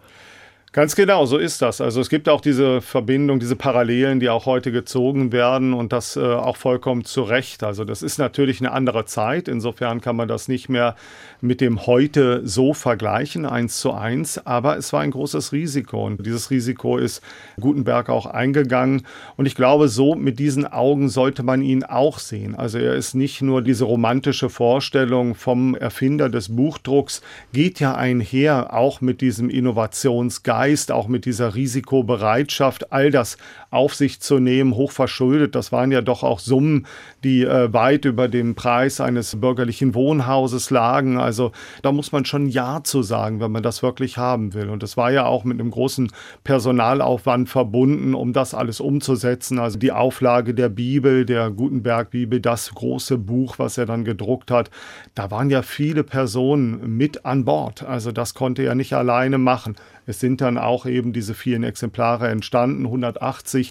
Ganz 0.77 0.95
genau, 0.95 1.25
so 1.25 1.39
ist 1.39 1.63
das. 1.63 1.81
Also 1.81 2.03
es 2.03 2.11
gibt 2.11 2.29
auch 2.29 2.43
diese 2.43 2.83
Verbindung, 2.83 3.41
diese 3.41 3.57
Parallelen, 3.57 4.21
die 4.21 4.29
auch 4.29 4.45
heute 4.45 4.73
gezogen 4.73 5.33
werden 5.33 5.73
und 5.73 5.91
das 5.91 6.17
äh, 6.17 6.21
auch 6.21 6.59
vollkommen 6.59 7.07
zu 7.07 7.23
Recht. 7.23 7.65
Also 7.65 7.87
das 7.87 8.03
ist 8.03 8.19
natürlich 8.19 8.61
eine 8.61 8.73
andere 8.73 9.07
Zeit. 9.07 9.49
Insofern 9.49 10.03
kann 10.03 10.17
man 10.17 10.29
das 10.29 10.49
nicht 10.49 10.69
mehr 10.69 10.95
mit 11.41 11.63
dem 11.63 11.87
heute 11.87 12.47
so 12.47 12.75
vergleichen, 12.75 13.47
eins 13.47 13.81
zu 13.81 13.95
eins. 13.95 14.37
Aber 14.47 14.77
es 14.77 14.93
war 14.93 15.01
ein 15.01 15.13
großes 15.13 15.53
Risiko 15.53 16.05
und 16.05 16.27
dieses 16.27 16.51
Risiko 16.51 16.99
ist 16.99 17.23
Gutenberg 17.59 18.11
auch 18.11 18.27
eingegangen. 18.27 19.07
Und 19.39 19.47
ich 19.47 19.55
glaube, 19.55 19.89
so 19.89 20.15
mit 20.15 20.39
diesen 20.39 20.67
Augen 20.67 21.09
sollte 21.09 21.43
man 21.43 21.63
ihn 21.63 21.85
auch 21.85 22.19
sehen. 22.19 22.55
Also 22.55 22.77
er 22.77 22.93
ist 22.97 23.15
nicht 23.15 23.41
nur 23.41 23.63
diese 23.63 23.85
romantische 23.85 24.51
Vorstellung 24.51 25.37
vom 25.37 25.75
Erfinder 25.75 26.29
des 26.29 26.55
Buchdrucks, 26.55 27.23
geht 27.55 27.81
ja 27.81 27.95
einher 27.95 28.75
auch 28.75 29.01
mit 29.01 29.23
diesem 29.23 29.49
Innovationsgeist 29.49 30.66
Geist, 30.67 30.91
auch 30.91 31.07
mit 31.07 31.27
dieser 31.27 31.55
Risikobereitschaft, 31.55 32.93
all 32.93 33.13
das 33.13 33.37
auf 33.77 33.95
sich 33.95 34.21
zu 34.21 34.39
nehmen, 34.39 34.75
hochverschuldet. 34.75 35.55
Das 35.55 35.71
waren 35.71 35.93
ja 35.93 36.01
doch 36.01 36.23
auch 36.23 36.39
Summen, 36.39 36.87
die 37.23 37.45
äh, 37.45 37.73
weit 37.73 38.07
über 38.07 38.27
dem 38.27 38.55
Preis 38.55 39.01
eines 39.01 39.39
bürgerlichen 39.39 39.95
Wohnhauses 39.95 40.71
lagen. 40.71 41.19
Also 41.19 41.53
da 41.83 41.93
muss 41.93 42.11
man 42.11 42.25
schon 42.25 42.49
Ja 42.49 42.81
zu 42.83 43.03
sagen, 43.03 43.41
wenn 43.41 43.53
man 43.53 43.63
das 43.63 43.83
wirklich 43.83 44.17
haben 44.17 44.55
will. 44.55 44.71
Und 44.71 44.83
das 44.83 44.97
war 44.97 45.13
ja 45.13 45.27
auch 45.27 45.45
mit 45.45 45.61
einem 45.61 45.71
großen 45.71 46.11
Personalaufwand 46.43 47.49
verbunden, 47.49 48.15
um 48.15 48.33
das 48.33 48.55
alles 48.55 48.81
umzusetzen. 48.81 49.59
Also 49.59 49.79
die 49.79 49.93
Auflage 49.93 50.55
der 50.55 50.71
Bibel, 50.71 51.27
der 51.27 51.51
Gutenberg-Bibel, 51.51 52.41
das 52.41 52.75
große 52.75 53.19
Buch, 53.19 53.59
was 53.59 53.77
er 53.77 53.87
dann 53.87 54.05
gedruckt 54.05 54.51
hat, 54.51 54.71
da 55.15 55.31
waren 55.31 55.51
ja 55.51 55.63
viele 55.63 56.03
Personen 56.03 56.97
mit 56.97 57.27
an 57.27 57.45
Bord. 57.45 57.83
Also 57.83 58.11
das 58.11 58.33
konnte 58.33 58.63
er 58.63 58.75
nicht 58.75 58.95
alleine 58.95 59.37
machen. 59.37 59.77
Es 60.07 60.21
sind 60.21 60.41
dann 60.41 60.57
auch 60.57 60.87
eben 60.87 61.13
diese 61.13 61.35
vielen 61.35 61.65
Exemplare 61.65 62.29
entstanden, 62.29 62.87
180. 62.87 63.66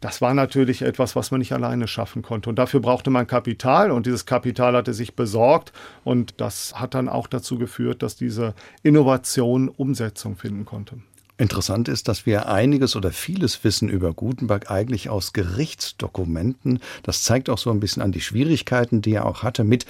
Das 0.00 0.20
war 0.20 0.34
natürlich 0.34 0.82
etwas, 0.82 1.16
was 1.16 1.30
man 1.30 1.40
nicht 1.40 1.52
alleine 1.52 1.88
schaffen 1.88 2.22
konnte. 2.22 2.50
Und 2.50 2.56
dafür 2.56 2.80
brauchte 2.80 3.10
man 3.10 3.26
Kapital 3.26 3.90
und 3.90 4.06
dieses 4.06 4.26
Kapital 4.26 4.76
hatte 4.76 4.94
sich 4.94 5.14
besorgt. 5.14 5.72
Und 6.04 6.34
das 6.38 6.78
hat 6.78 6.94
dann 6.94 7.08
auch 7.08 7.26
dazu 7.26 7.58
geführt, 7.58 8.02
dass 8.02 8.16
diese 8.16 8.54
Innovation 8.82 9.68
Umsetzung 9.68 10.36
finden 10.36 10.64
konnte. 10.64 10.98
Interessant 11.38 11.88
ist, 11.88 12.08
dass 12.08 12.24
wir 12.24 12.48
einiges 12.48 12.96
oder 12.96 13.12
vieles 13.12 13.62
wissen 13.62 13.90
über 13.90 14.14
Gutenberg 14.14 14.70
eigentlich 14.70 15.10
aus 15.10 15.34
Gerichtsdokumenten. 15.34 16.80
Das 17.02 17.24
zeigt 17.24 17.50
auch 17.50 17.58
so 17.58 17.70
ein 17.70 17.80
bisschen 17.80 18.02
an 18.02 18.12
die 18.12 18.22
Schwierigkeiten, 18.22 19.02
die 19.02 19.12
er 19.12 19.26
auch 19.26 19.42
hatte 19.42 19.62
mit 19.62 19.84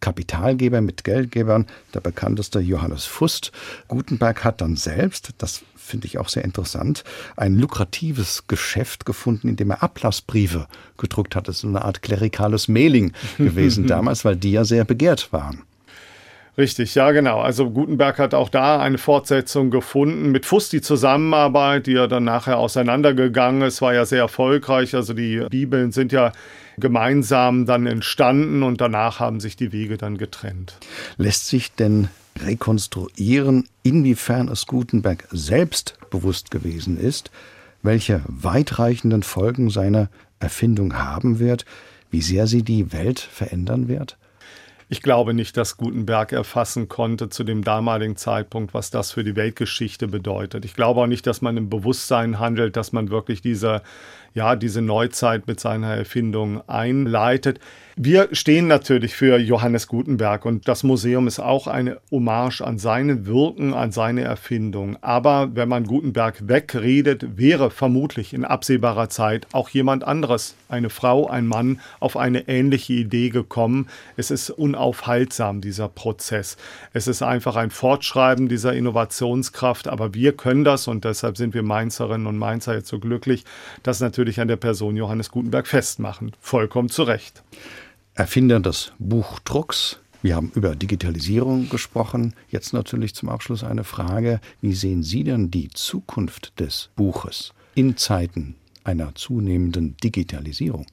Kapitalgeber, 0.00 0.80
mit 0.80 1.04
Geldgebern, 1.04 1.66
der 1.94 2.00
bekannteste 2.00 2.60
Johannes 2.60 3.04
Fust. 3.04 3.52
Gutenberg 3.88 4.44
hat 4.44 4.60
dann 4.60 4.76
selbst, 4.76 5.30
das 5.38 5.62
finde 5.76 6.06
ich 6.06 6.18
auch 6.18 6.28
sehr 6.28 6.44
interessant, 6.44 7.02
ein 7.36 7.56
lukratives 7.56 8.46
Geschäft 8.46 9.06
gefunden, 9.06 9.48
in 9.48 9.56
dem 9.56 9.70
er 9.70 9.82
Ablassbriefe 9.82 10.66
gedruckt 10.98 11.34
hat. 11.34 11.48
Das 11.48 11.58
ist 11.58 11.64
eine 11.64 11.84
Art 11.84 12.02
klerikales 12.02 12.68
Mailing 12.68 13.12
gewesen 13.38 13.86
damals, 13.86 14.24
weil 14.24 14.36
die 14.36 14.52
ja 14.52 14.64
sehr 14.64 14.84
begehrt 14.84 15.32
waren. 15.32 15.62
Richtig, 16.58 16.96
ja 16.96 17.12
genau. 17.12 17.40
Also 17.40 17.70
Gutenberg 17.70 18.18
hat 18.18 18.34
auch 18.34 18.48
da 18.48 18.80
eine 18.80 18.98
Fortsetzung 18.98 19.70
gefunden 19.70 20.32
mit 20.32 20.44
Fuß 20.44 20.70
die 20.70 20.80
Zusammenarbeit, 20.80 21.86
die 21.86 21.92
ja 21.92 22.08
dann 22.08 22.24
nachher 22.24 22.58
auseinandergegangen 22.58 23.62
ist, 23.62 23.80
war 23.80 23.94
ja 23.94 24.04
sehr 24.04 24.22
erfolgreich. 24.22 24.96
Also 24.96 25.14
die 25.14 25.46
Bibeln 25.48 25.92
sind 25.92 26.10
ja 26.10 26.32
gemeinsam 26.80 27.66
dann 27.66 27.86
entstanden 27.86 28.62
und 28.62 28.80
danach 28.80 29.20
haben 29.20 29.40
sich 29.40 29.56
die 29.56 29.72
Wege 29.72 29.96
dann 29.96 30.18
getrennt. 30.18 30.78
Lässt 31.16 31.48
sich 31.48 31.72
denn 31.72 32.08
rekonstruieren, 32.40 33.68
inwiefern 33.82 34.48
es 34.48 34.66
Gutenberg 34.66 35.26
selbst 35.30 35.98
bewusst 36.10 36.50
gewesen 36.50 36.98
ist, 36.98 37.30
welche 37.82 38.22
weitreichenden 38.26 39.22
Folgen 39.22 39.70
seine 39.70 40.08
Erfindung 40.40 40.98
haben 40.98 41.38
wird, 41.38 41.64
wie 42.10 42.22
sehr 42.22 42.46
sie 42.46 42.62
die 42.62 42.92
Welt 42.92 43.20
verändern 43.20 43.88
wird? 43.88 44.16
Ich 44.90 45.02
glaube 45.02 45.34
nicht, 45.34 45.58
dass 45.58 45.76
Gutenberg 45.76 46.32
erfassen 46.32 46.88
konnte 46.88 47.28
zu 47.28 47.44
dem 47.44 47.62
damaligen 47.62 48.16
Zeitpunkt, 48.16 48.72
was 48.72 48.90
das 48.90 49.12
für 49.12 49.22
die 49.22 49.36
Weltgeschichte 49.36 50.08
bedeutet. 50.08 50.64
Ich 50.64 50.72
glaube 50.72 51.02
auch 51.02 51.06
nicht, 51.06 51.26
dass 51.26 51.42
man 51.42 51.58
im 51.58 51.68
Bewusstsein 51.68 52.38
handelt, 52.38 52.74
dass 52.74 52.92
man 52.92 53.10
wirklich 53.10 53.42
diese, 53.42 53.82
ja, 54.34 54.56
diese 54.56 54.82
Neuzeit 54.82 55.46
mit 55.46 55.60
seiner 55.60 55.94
Erfindung 55.94 56.66
einleitet. 56.68 57.60
Wir 58.00 58.28
stehen 58.30 58.68
natürlich 58.68 59.16
für 59.16 59.38
Johannes 59.38 59.88
Gutenberg 59.88 60.44
und 60.44 60.68
das 60.68 60.84
Museum 60.84 61.26
ist 61.26 61.40
auch 61.40 61.66
eine 61.66 61.98
Hommage 62.12 62.60
an 62.60 62.78
seine 62.78 63.26
Wirken, 63.26 63.74
an 63.74 63.90
seine 63.90 64.22
Erfindung. 64.22 64.96
Aber 65.00 65.56
wenn 65.56 65.68
man 65.68 65.82
Gutenberg 65.82 66.46
wegredet, 66.46 67.36
wäre 67.36 67.72
vermutlich 67.72 68.34
in 68.34 68.44
absehbarer 68.44 69.08
Zeit 69.08 69.48
auch 69.50 69.68
jemand 69.70 70.04
anderes, 70.04 70.54
eine 70.68 70.90
Frau, 70.90 71.26
ein 71.26 71.48
Mann, 71.48 71.80
auf 71.98 72.16
eine 72.16 72.46
ähnliche 72.46 72.92
Idee 72.92 73.30
gekommen. 73.30 73.88
Es 74.16 74.30
ist 74.30 74.50
unaufhaltsam, 74.50 75.60
dieser 75.60 75.88
Prozess. 75.88 76.56
Es 76.92 77.08
ist 77.08 77.22
einfach 77.22 77.56
ein 77.56 77.70
Fortschreiben 77.70 78.48
dieser 78.48 78.74
Innovationskraft, 78.74 79.88
aber 79.88 80.14
wir 80.14 80.36
können 80.36 80.62
das 80.62 80.86
und 80.86 81.04
deshalb 81.04 81.36
sind 81.36 81.52
wir 81.52 81.64
Mainzerinnen 81.64 82.28
und 82.28 82.38
Mainzer 82.38 82.76
jetzt 82.76 82.90
so 82.90 83.00
glücklich, 83.00 83.44
das 83.82 83.98
natürlich 83.98 84.38
an 84.38 84.46
der 84.46 84.54
Person 84.54 84.96
Johannes 84.96 85.32
Gutenberg 85.32 85.66
festmachen. 85.66 86.30
Vollkommen 86.40 86.90
zu 86.90 87.02
Recht. 87.02 87.42
Erfinder 88.18 88.58
des 88.58 88.90
Buchdrucks. 88.98 90.00
Wir 90.22 90.34
haben 90.34 90.50
über 90.56 90.74
Digitalisierung 90.74 91.68
gesprochen. 91.68 92.34
Jetzt 92.50 92.72
natürlich 92.72 93.14
zum 93.14 93.28
Abschluss 93.28 93.62
eine 93.62 93.84
Frage. 93.84 94.40
Wie 94.60 94.72
sehen 94.72 95.04
Sie 95.04 95.22
denn 95.22 95.52
die 95.52 95.68
Zukunft 95.68 96.58
des 96.58 96.90
Buches 96.96 97.54
in 97.76 97.96
Zeiten 97.96 98.56
einer 98.82 99.14
zunehmenden 99.14 99.96
Digitalisierung? 100.02 100.86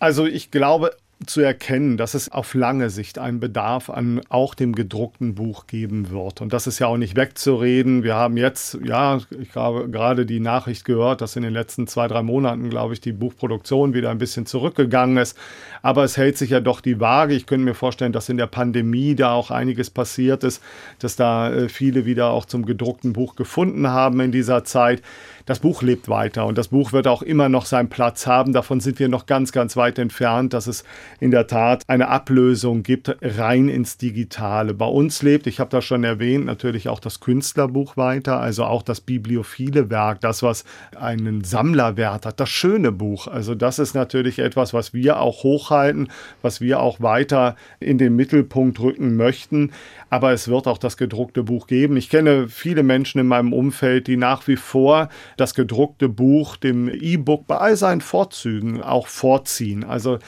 Also 0.00 0.26
ich 0.26 0.50
glaube, 0.50 0.94
zu 1.26 1.40
erkennen, 1.40 1.96
dass 1.96 2.14
es 2.14 2.30
auf 2.30 2.54
lange 2.54 2.90
Sicht 2.90 3.18
einen 3.18 3.40
Bedarf 3.40 3.90
an 3.90 4.20
auch 4.28 4.54
dem 4.54 4.74
gedruckten 4.74 5.34
Buch 5.34 5.66
geben 5.66 6.10
wird. 6.10 6.40
Und 6.40 6.52
das 6.52 6.66
ist 6.66 6.78
ja 6.78 6.86
auch 6.86 6.96
nicht 6.96 7.16
wegzureden. 7.16 8.04
Wir 8.04 8.14
haben 8.14 8.36
jetzt, 8.36 8.78
ja, 8.84 9.18
ich 9.40 9.54
habe 9.56 9.88
gerade 9.90 10.26
die 10.26 10.38
Nachricht 10.38 10.84
gehört, 10.84 11.20
dass 11.20 11.34
in 11.34 11.42
den 11.42 11.52
letzten 11.52 11.88
zwei, 11.88 12.06
drei 12.06 12.22
Monaten, 12.22 12.70
glaube 12.70 12.94
ich, 12.94 13.00
die 13.00 13.12
Buchproduktion 13.12 13.94
wieder 13.94 14.10
ein 14.10 14.18
bisschen 14.18 14.46
zurückgegangen 14.46 15.16
ist. 15.16 15.36
Aber 15.82 16.04
es 16.04 16.16
hält 16.16 16.38
sich 16.38 16.50
ja 16.50 16.60
doch 16.60 16.80
die 16.80 17.00
Waage. 17.00 17.34
Ich 17.34 17.46
könnte 17.46 17.64
mir 17.64 17.74
vorstellen, 17.74 18.12
dass 18.12 18.28
in 18.28 18.36
der 18.36 18.46
Pandemie 18.46 19.16
da 19.16 19.32
auch 19.32 19.50
einiges 19.50 19.90
passiert 19.90 20.44
ist, 20.44 20.62
dass 21.00 21.16
da 21.16 21.52
äh, 21.52 21.68
viele 21.68 22.04
wieder 22.06 22.30
auch 22.30 22.44
zum 22.44 22.64
gedruckten 22.64 23.12
Buch 23.12 23.34
gefunden 23.34 23.88
haben 23.88 24.20
in 24.20 24.30
dieser 24.30 24.62
Zeit 24.62 25.02
das 25.48 25.60
Buch 25.60 25.80
lebt 25.80 26.10
weiter 26.10 26.44
und 26.44 26.58
das 26.58 26.68
Buch 26.68 26.92
wird 26.92 27.08
auch 27.08 27.22
immer 27.22 27.48
noch 27.48 27.64
seinen 27.64 27.88
Platz 27.88 28.26
haben. 28.26 28.52
Davon 28.52 28.80
sind 28.80 28.98
wir 28.98 29.08
noch 29.08 29.24
ganz, 29.24 29.50
ganz 29.50 29.78
weit 29.78 29.98
entfernt, 29.98 30.52
dass 30.52 30.66
es 30.66 30.84
in 31.20 31.30
der 31.30 31.46
Tat 31.46 31.84
eine 31.88 32.08
Ablösung 32.08 32.82
gibt, 32.82 33.16
rein 33.22 33.70
ins 33.70 33.96
Digitale. 33.96 34.74
Bei 34.74 34.84
uns 34.84 35.22
lebt, 35.22 35.46
ich 35.46 35.58
habe 35.58 35.70
das 35.70 35.86
schon 35.86 36.04
erwähnt, 36.04 36.44
natürlich 36.44 36.90
auch 36.90 37.00
das 37.00 37.20
Künstlerbuch 37.20 37.96
weiter, 37.96 38.38
also 38.38 38.64
auch 38.64 38.82
das 38.82 39.00
bibliophile 39.00 39.88
Werk, 39.88 40.20
das, 40.20 40.42
was 40.42 40.66
einen 40.94 41.42
Sammlerwert 41.44 42.26
hat, 42.26 42.40
das 42.40 42.50
schöne 42.50 42.92
Buch. 42.92 43.26
Also 43.26 43.54
das 43.54 43.78
ist 43.78 43.94
natürlich 43.94 44.40
etwas, 44.40 44.74
was 44.74 44.92
wir 44.92 45.18
auch 45.18 45.44
hochhalten, 45.44 46.10
was 46.42 46.60
wir 46.60 46.80
auch 46.80 47.00
weiter 47.00 47.56
in 47.80 47.96
den 47.96 48.14
Mittelpunkt 48.16 48.80
rücken 48.80 49.16
möchten. 49.16 49.72
Aber 50.10 50.32
es 50.32 50.48
wird 50.48 50.66
auch 50.66 50.78
das 50.78 50.98
gedruckte 50.98 51.42
Buch 51.42 51.66
geben. 51.66 51.96
Ich 51.96 52.10
kenne 52.10 52.48
viele 52.48 52.82
Menschen 52.82 53.18
in 53.18 53.26
meinem 53.26 53.54
Umfeld, 53.54 54.08
die 54.08 54.18
nach 54.18 54.46
wie 54.46 54.56
vor 54.56 55.08
das 55.40 55.54
gedruckte 55.54 56.08
Buch 56.08 56.56
dem 56.56 56.88
E-Book 56.88 57.46
bei 57.46 57.56
all 57.56 57.76
seinen 57.76 58.00
Vorzügen 58.00 58.82
auch 58.82 59.06
vorziehen. 59.06 59.84
Also 59.84 60.18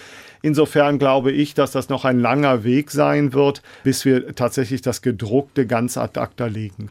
Insofern 0.43 0.99
glaube 0.99 1.33
ich, 1.33 1.55
dass 1.55 1.73
das 1.73 1.89
noch 1.89 2.05
ein 2.05 2.19
langer 2.19 2.65
Weg 2.65 2.91
sein 2.91 3.35
wird, 3.35 3.63
bis 3.85 4.05
wir 4.05 4.35
tatsächlich 4.35 4.81
das 4.81 5.03
gedruckte 5.03 5.67
ganz 5.67 5.99
ad 5.99 6.19
acta 6.19 6.47
legen. 6.47 6.89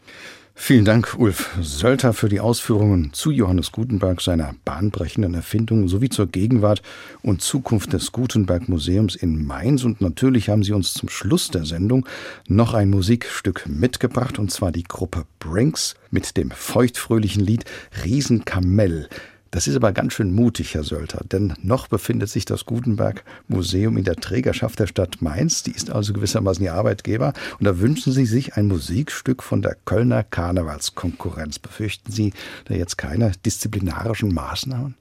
Vielen 0.62 0.84
Dank, 0.84 1.16
Ulf 1.18 1.57
Sölter, 1.62 2.12
für 2.14 2.28
die 2.28 2.41
Ausführungen 2.41 3.12
zu 3.14 3.32
Johannes 3.32 3.72
Gutenberg, 3.72 4.22
seiner 4.22 4.53
bahnbrechenden 4.66 5.34
Erfindung 5.34 5.88
sowie 5.88 6.10
zur 6.10 6.28
Gegenwart 6.28 6.84
und 7.24 7.41
Zukunft 7.41 7.93
des 7.93 8.12
Gutenberg 8.12 8.68
Museums 8.68 9.16
in 9.16 9.47
Mainz. 9.47 9.84
Und 9.86 10.01
natürlich 10.01 10.49
haben 10.49 10.62
Sie 10.62 10.74
uns 10.74 10.93
zum 10.93 11.10
Schluss 11.10 11.47
der 11.47 11.66
Sendung 11.66 12.05
noch 12.47 12.74
ein 12.76 12.89
Musikstück 12.89 13.68
mitgebracht, 13.68 14.38
und 14.38 14.51
zwar 14.51 14.72
die 14.72 14.84
Gruppe 14.84 15.24
Brinks 15.39 15.95
mit 16.12 16.36
dem 16.38 16.51
feuchtfröhlichen 16.51 17.43
Lied 17.43 17.64
Riesenkamell. 18.03 19.07
Das 19.52 19.68
ist 19.68 19.76
aber 19.76 19.91
ganz 19.91 20.14
schön 20.14 20.32
mutig, 20.32 20.76
Herr 20.76 20.84
Sölter, 20.84 21.24
denn 21.24 21.54
noch 21.62 21.88
befindet 21.88 22.30
sich 22.30 22.45
das 22.45 22.66
Gutenberg 22.66 23.24
Museum 23.47 23.97
in 23.97 24.04
der 24.04 24.16
Trägerschaft 24.16 24.80
der 24.80 24.86
Stadt 24.86 25.22
Mainz. 25.22 25.64
Die 25.64 25.72
ist 25.72 25.89
also 25.89 26.14
gewissermaßen 26.14 26.64
Ihr 26.64 26.76
Arbeitgeber. 26.76 27.34
Und 27.58 27.66
da 27.66 27.80
wünschen 27.80 28.14
Sie 28.14 28.26
sich 28.26 28.56
ein 28.56 28.68
Musikstück 28.68 29.41
von 29.41 29.64
der 29.64 29.76
Kölner 29.86 30.24
Karnevalskonkurrenz. 30.24 31.58
Befürchten 31.58 32.12
Sie 32.12 32.34
da 32.66 32.76
jetzt 32.76 32.97
keine 32.97 33.32
disziplinarischen 33.43 34.34
Maßnahmen? 34.34 34.95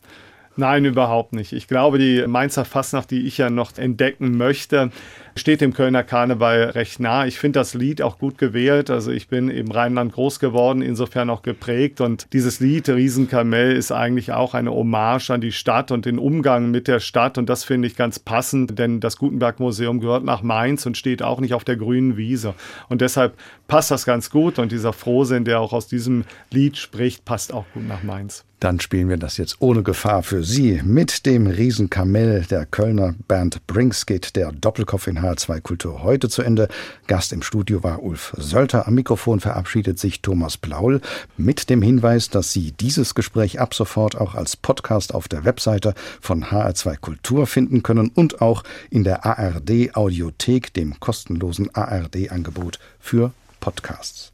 Nein, 0.59 0.85
überhaupt 0.87 1.35
nicht. 1.35 1.53
Ich 1.53 1.69
glaube, 1.69 1.99
die 1.99 2.27
Mainzer 2.27 2.65
Fassnacht, 2.65 3.13
die 3.13 3.29
ich 3.29 3.39
ja 3.39 3.49
noch 3.49 3.79
entdecken 3.79 4.37
möchte, 4.37 4.91
steht 5.39 5.61
dem 5.61 5.73
Kölner 5.73 6.03
Karneval 6.03 6.65
recht 6.71 7.01
nah. 7.01 7.27
Ich 7.27 7.39
finde 7.39 7.61
das 7.61 7.75
Lied 7.75 8.03
auch 8.03 8.19
gut 8.19 8.39
gewählt. 8.39 8.91
Also 8.91 9.11
ich 9.11 9.29
bin 9.29 9.49
im 9.49 9.71
Rheinland 9.71 10.13
groß 10.13 10.41
geworden, 10.41 10.83
insofern 10.83 11.31
auch 11.31 11.43
geprägt. 11.43 12.01
Und 12.01 12.27
dieses 12.33 12.61
Lied 12.61 12.89
Riesenkamell 12.89 13.77
ist 13.77 13.93
eigentlich 13.93 14.33
auch 14.33 14.55
eine 14.55 14.71
Hommage 14.71 15.31
an 15.31 15.41
die 15.41 15.53
Stadt 15.53 15.91
und 15.91 16.05
den 16.05 16.19
Umgang 16.19 16.71
mit 16.71 16.89
der 16.89 17.01
Stadt. 17.01 17.39
Und 17.39 17.49
das 17.49 17.65
finde 17.65 17.89
ich 17.89 17.97
ganz 17.97 18.19
passend, 18.19 18.79
denn 18.79 19.01
das 19.01 19.17
Gutenberg 19.17 19.61
Museum 19.61 20.01
gehört 20.01 20.25
nach 20.25 20.43
Mainz 20.43 20.85
und 20.87 20.97
steht 20.97 21.23
auch 21.23 21.41
nicht 21.41 21.55
auf 21.55 21.65
der 21.65 21.77
grünen 21.77 22.17
Wiese. 22.17 22.55
Und 22.89 23.01
deshalb 23.01 23.37
passt 23.67 23.91
das 23.91 24.05
ganz 24.05 24.31
gut. 24.31 24.59
Und 24.59 24.73
dieser 24.73 24.93
Frohsinn, 24.93 25.45
der 25.45 25.61
auch 25.61 25.73
aus 25.73 25.87
diesem 25.87 26.25
Lied 26.51 26.77
spricht, 26.77 27.25
passt 27.25 27.53
auch 27.53 27.65
gut 27.73 27.87
nach 27.87 28.03
Mainz. 28.03 28.45
Dann 28.61 28.81
spielen 28.81 29.09
wir 29.09 29.19
das 29.19 29.37
jetzt 29.37 29.57
ohne 29.61 29.85
Gefahr 29.85 30.25
für 30.25 30.43
Sie. 30.43 30.81
Mit 30.85 31.27
dem 31.27 31.47
Riesenkamell 31.47 32.45
der 32.51 32.67
Kölner 32.67 33.15
Band 33.29 33.65
Brinks 33.69 34.05
geht 34.05 34.35
der 34.35 34.51
Doppelkopf 34.51 35.07
in 35.07 35.23
H2 35.29 35.61
Kultur 35.61 36.03
heute 36.03 36.29
zu 36.29 36.43
Ende. 36.43 36.69
Gast 37.07 37.33
im 37.33 37.43
Studio 37.43 37.83
war 37.83 38.03
Ulf 38.03 38.35
Sölter. 38.39 38.87
Am 38.87 38.95
Mikrofon 38.95 39.41
verabschiedet 39.41 39.99
sich 39.99 40.23
Thomas 40.23 40.57
Blaul 40.57 41.01
mit 41.37 41.71
dem 41.71 41.83
Hinweis, 41.83 42.31
dass 42.31 42.53
Sie 42.53 42.73
dieses 42.73 43.15
Gespräch 43.15 43.61
ab 43.61 43.75
sofort 43.75 44.17
auch 44.17 44.35
als 44.35 44.57
Podcast 44.57 45.15
auf 45.15 45.29
der 45.29 45.45
Webseite 45.45 45.95
von 46.21 46.45
HR2 46.45 46.97
Kultur 46.97 47.47
finden 47.47 47.83
können 47.83 48.11
und 48.15 48.41
auch 48.41 48.65
in 48.91 49.05
der 49.05 49.27
ARD 49.27 49.95
Audiothek, 49.95 50.73
dem 50.75 50.99
kostenlosen 51.01 51.75
ARD 51.75 52.31
Angebot 52.31 52.79
für 52.99 53.33
Podcasts. 53.61 54.33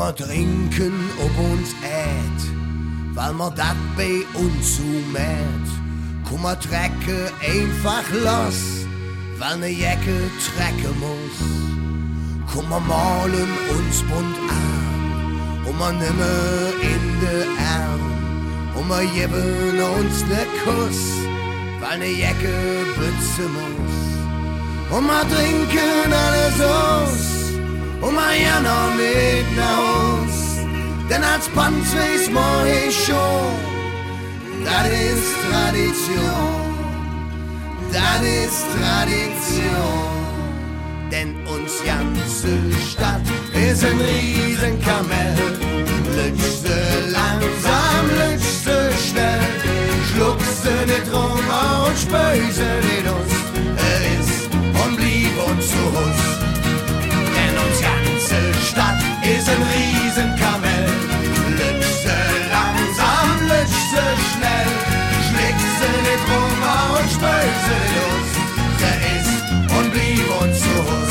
Wir 0.00 0.16
trinken, 0.16 0.94
ob 1.18 1.38
uns 1.52 1.74
ät, 1.82 2.40
weil 3.14 3.34
wir 3.34 3.50
dat 3.50 3.76
bei 3.98 4.24
uns 4.40 4.76
so 4.76 4.82
mäht. 5.12 5.68
Komm 6.26 6.42
wir 6.42 6.58
trecke 6.58 7.30
einfach 7.44 8.06
los, 8.24 8.86
weil 9.38 9.58
ne 9.58 9.68
Jacke 9.68 10.18
trecken 10.48 10.96
muss. 11.04 11.36
Komm 12.50 12.70
wir 12.70 12.80
malen 12.80 13.50
uns 13.76 13.96
bunt 14.08 14.38
an, 14.48 15.68
und 15.68 15.78
wir 15.78 15.92
nimmer 15.92 16.66
in 16.92 17.06
de 17.20 17.38
Arm. 17.76 18.04
Und 18.76 18.88
wir 18.88 19.04
geben 19.14 19.80
uns 19.98 20.24
ne 20.32 20.46
Kuss, 20.64 21.00
weil 21.80 21.98
ne 21.98 22.10
Jacke 22.22 22.56
bützen 22.96 23.50
muss. 23.58 24.96
Und 24.96 25.06
wir 25.06 25.24
trinken 25.28 26.10
alles 26.10 26.60
aus 26.60 27.39
und 28.00 28.14
man 28.14 28.34
ja 28.40 28.60
noch 28.60 28.94
nicht 28.94 29.56
nach 29.56 29.76
Haus. 29.76 30.58
Denn 31.08 31.22
als 31.22 31.48
Panz 31.48 31.94
weiß 31.94 32.30
man 32.30 32.66
eh 32.66 32.90
schon, 32.90 33.52
das 34.64 34.86
ist 35.12 35.34
Tradition. 35.50 36.60
Denn 41.10 41.34
uns 41.46 41.72
ganze 41.84 42.52
Stadt 42.92 43.22
ist 43.52 43.84
ein 43.84 44.00
Riesenkamell. 44.00 45.36
Lütschste 46.16 46.76
langsam, 47.10 48.04
lütschste 48.20 48.90
schnell, 49.08 49.40
schluckste 50.12 50.70
nicht 50.86 51.12
rum 51.12 51.40
und 51.86 51.98
spöse 51.98 52.68
nicht 52.86 53.06
uns. 53.10 53.34
Er 53.76 54.20
ist 54.20 54.44
und 54.84 54.96
blieb 54.96 55.32
uns 55.48 55.68
zu 55.68 55.76
Hus 55.76 56.39
ein 59.50 59.62
Riesenkamell. 59.74 60.86
Lütze 61.58 62.16
langsam, 62.54 63.28
lütze 63.50 64.04
schnell, 64.30 64.72
schlägst 65.26 65.72
sie 65.80 65.96
nicht 66.06 66.24
rum 66.30 66.58
und 66.96 67.08
spöse 67.16 67.78
los. 67.96 68.30
Der 68.80 68.98
ist 69.16 69.38
und 69.76 69.88
blieb 69.92 70.26
uns 70.40 70.56
zu 70.60 70.74
Hus. 70.86 71.10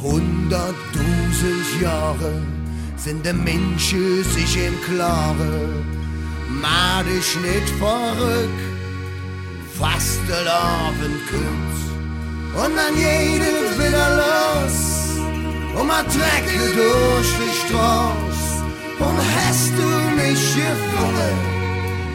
hunderttausend 0.00 1.80
Jahre 1.82 2.32
sind 3.04 3.26
der 3.26 3.34
Menschen 3.34 4.24
sich 4.24 4.56
im 4.66 4.80
Klaren, 4.80 5.84
mach 6.48 7.02
dich 7.02 7.36
nicht 7.42 7.68
verrückt, 7.78 8.64
fast 9.78 10.20
der 10.26 10.42
Larven 10.44 11.14
kümmt. 11.28 11.80
Und 12.54 12.74
dann 12.74 12.96
jedes 12.96 13.68
wieder 13.78 14.08
los, 14.22 14.78
und 15.78 15.86
man 15.86 16.06
trecke 16.06 16.58
durch 16.80 17.30
die 17.40 17.54
Straße. 17.66 18.64
Und 18.98 19.18
hast 19.36 19.72
du 19.76 19.88
mich 20.16 20.42
gefunden, 20.54 21.38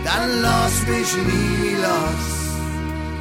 dann 0.04 0.42
lass 0.42 0.76
mich 0.88 1.12
nie 1.30 1.76
los, 1.86 2.28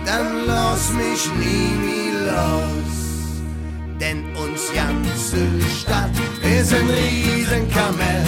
dann 0.07 0.47
lass 0.47 0.91
mich 0.95 1.23
nie 1.39 2.13
los 2.25 2.99
denn 4.01 4.28
uns 4.43 4.73
ganze 4.73 5.47
Stadt 5.81 6.11
ist 6.43 6.73
ein 6.73 6.89
Riesenkamell. 6.89 8.25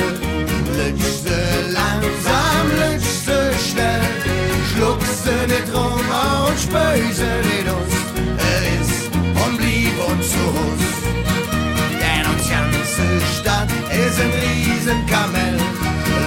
Lütschste 0.76 1.38
langsam, 1.72 2.64
lütschste 2.80 3.52
schnell, 3.68 4.02
schluckste 4.70 5.32
nicht 5.48 5.68
rum 5.74 6.04
und 6.46 6.58
spöse 6.58 7.30
nicht 7.48 7.68
uns. 7.78 7.94
Er 8.50 8.62
ist 8.80 9.10
und 9.44 9.56
blieb 9.58 9.94
uns 10.10 10.30
zu 10.30 10.44
Hus. 10.56 10.84
Denn 12.00 12.24
uns 12.32 12.48
ganze 12.48 13.06
Stadt 13.38 13.70
ist 14.02 14.20
ein 14.20 14.32
Riesenkamell. 14.44 15.58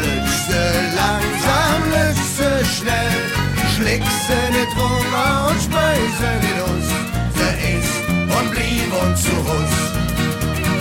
Lütschste 0.03 0.61
langsam, 1.01 1.79
lütschste 1.93 2.49
schnell, 2.77 3.15
schlickste 3.75 4.37
nicht 4.51 4.73
rum 4.77 5.07
und 5.47 5.59
spöse 5.61 6.29
nicht 6.41 6.61
uns. 6.69 6.92
Und 8.93 9.09
uns 9.09 9.23
zu 9.23 9.31
Hus. 9.31 9.73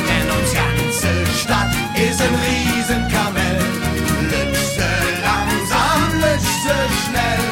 Denn 0.09 0.31
uns 0.37 0.53
ganze 0.53 1.13
Stadt 1.41 1.73
ist 1.97 2.21
ein 2.21 2.35
Riesenkamell. 2.47 3.59
Lütschse 4.31 4.91
langsam, 5.23 6.21
lütschse 6.21 6.77
schnell, 7.05 7.43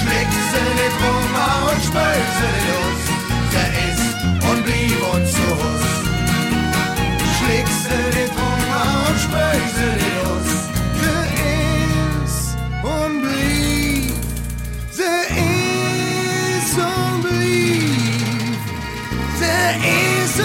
schlägse 0.00 0.60
nicht 0.80 0.96
rum 1.02 1.70
und 1.70 1.82
spöse 1.82 2.48
los. 2.68 3.11
Ist 19.80 20.40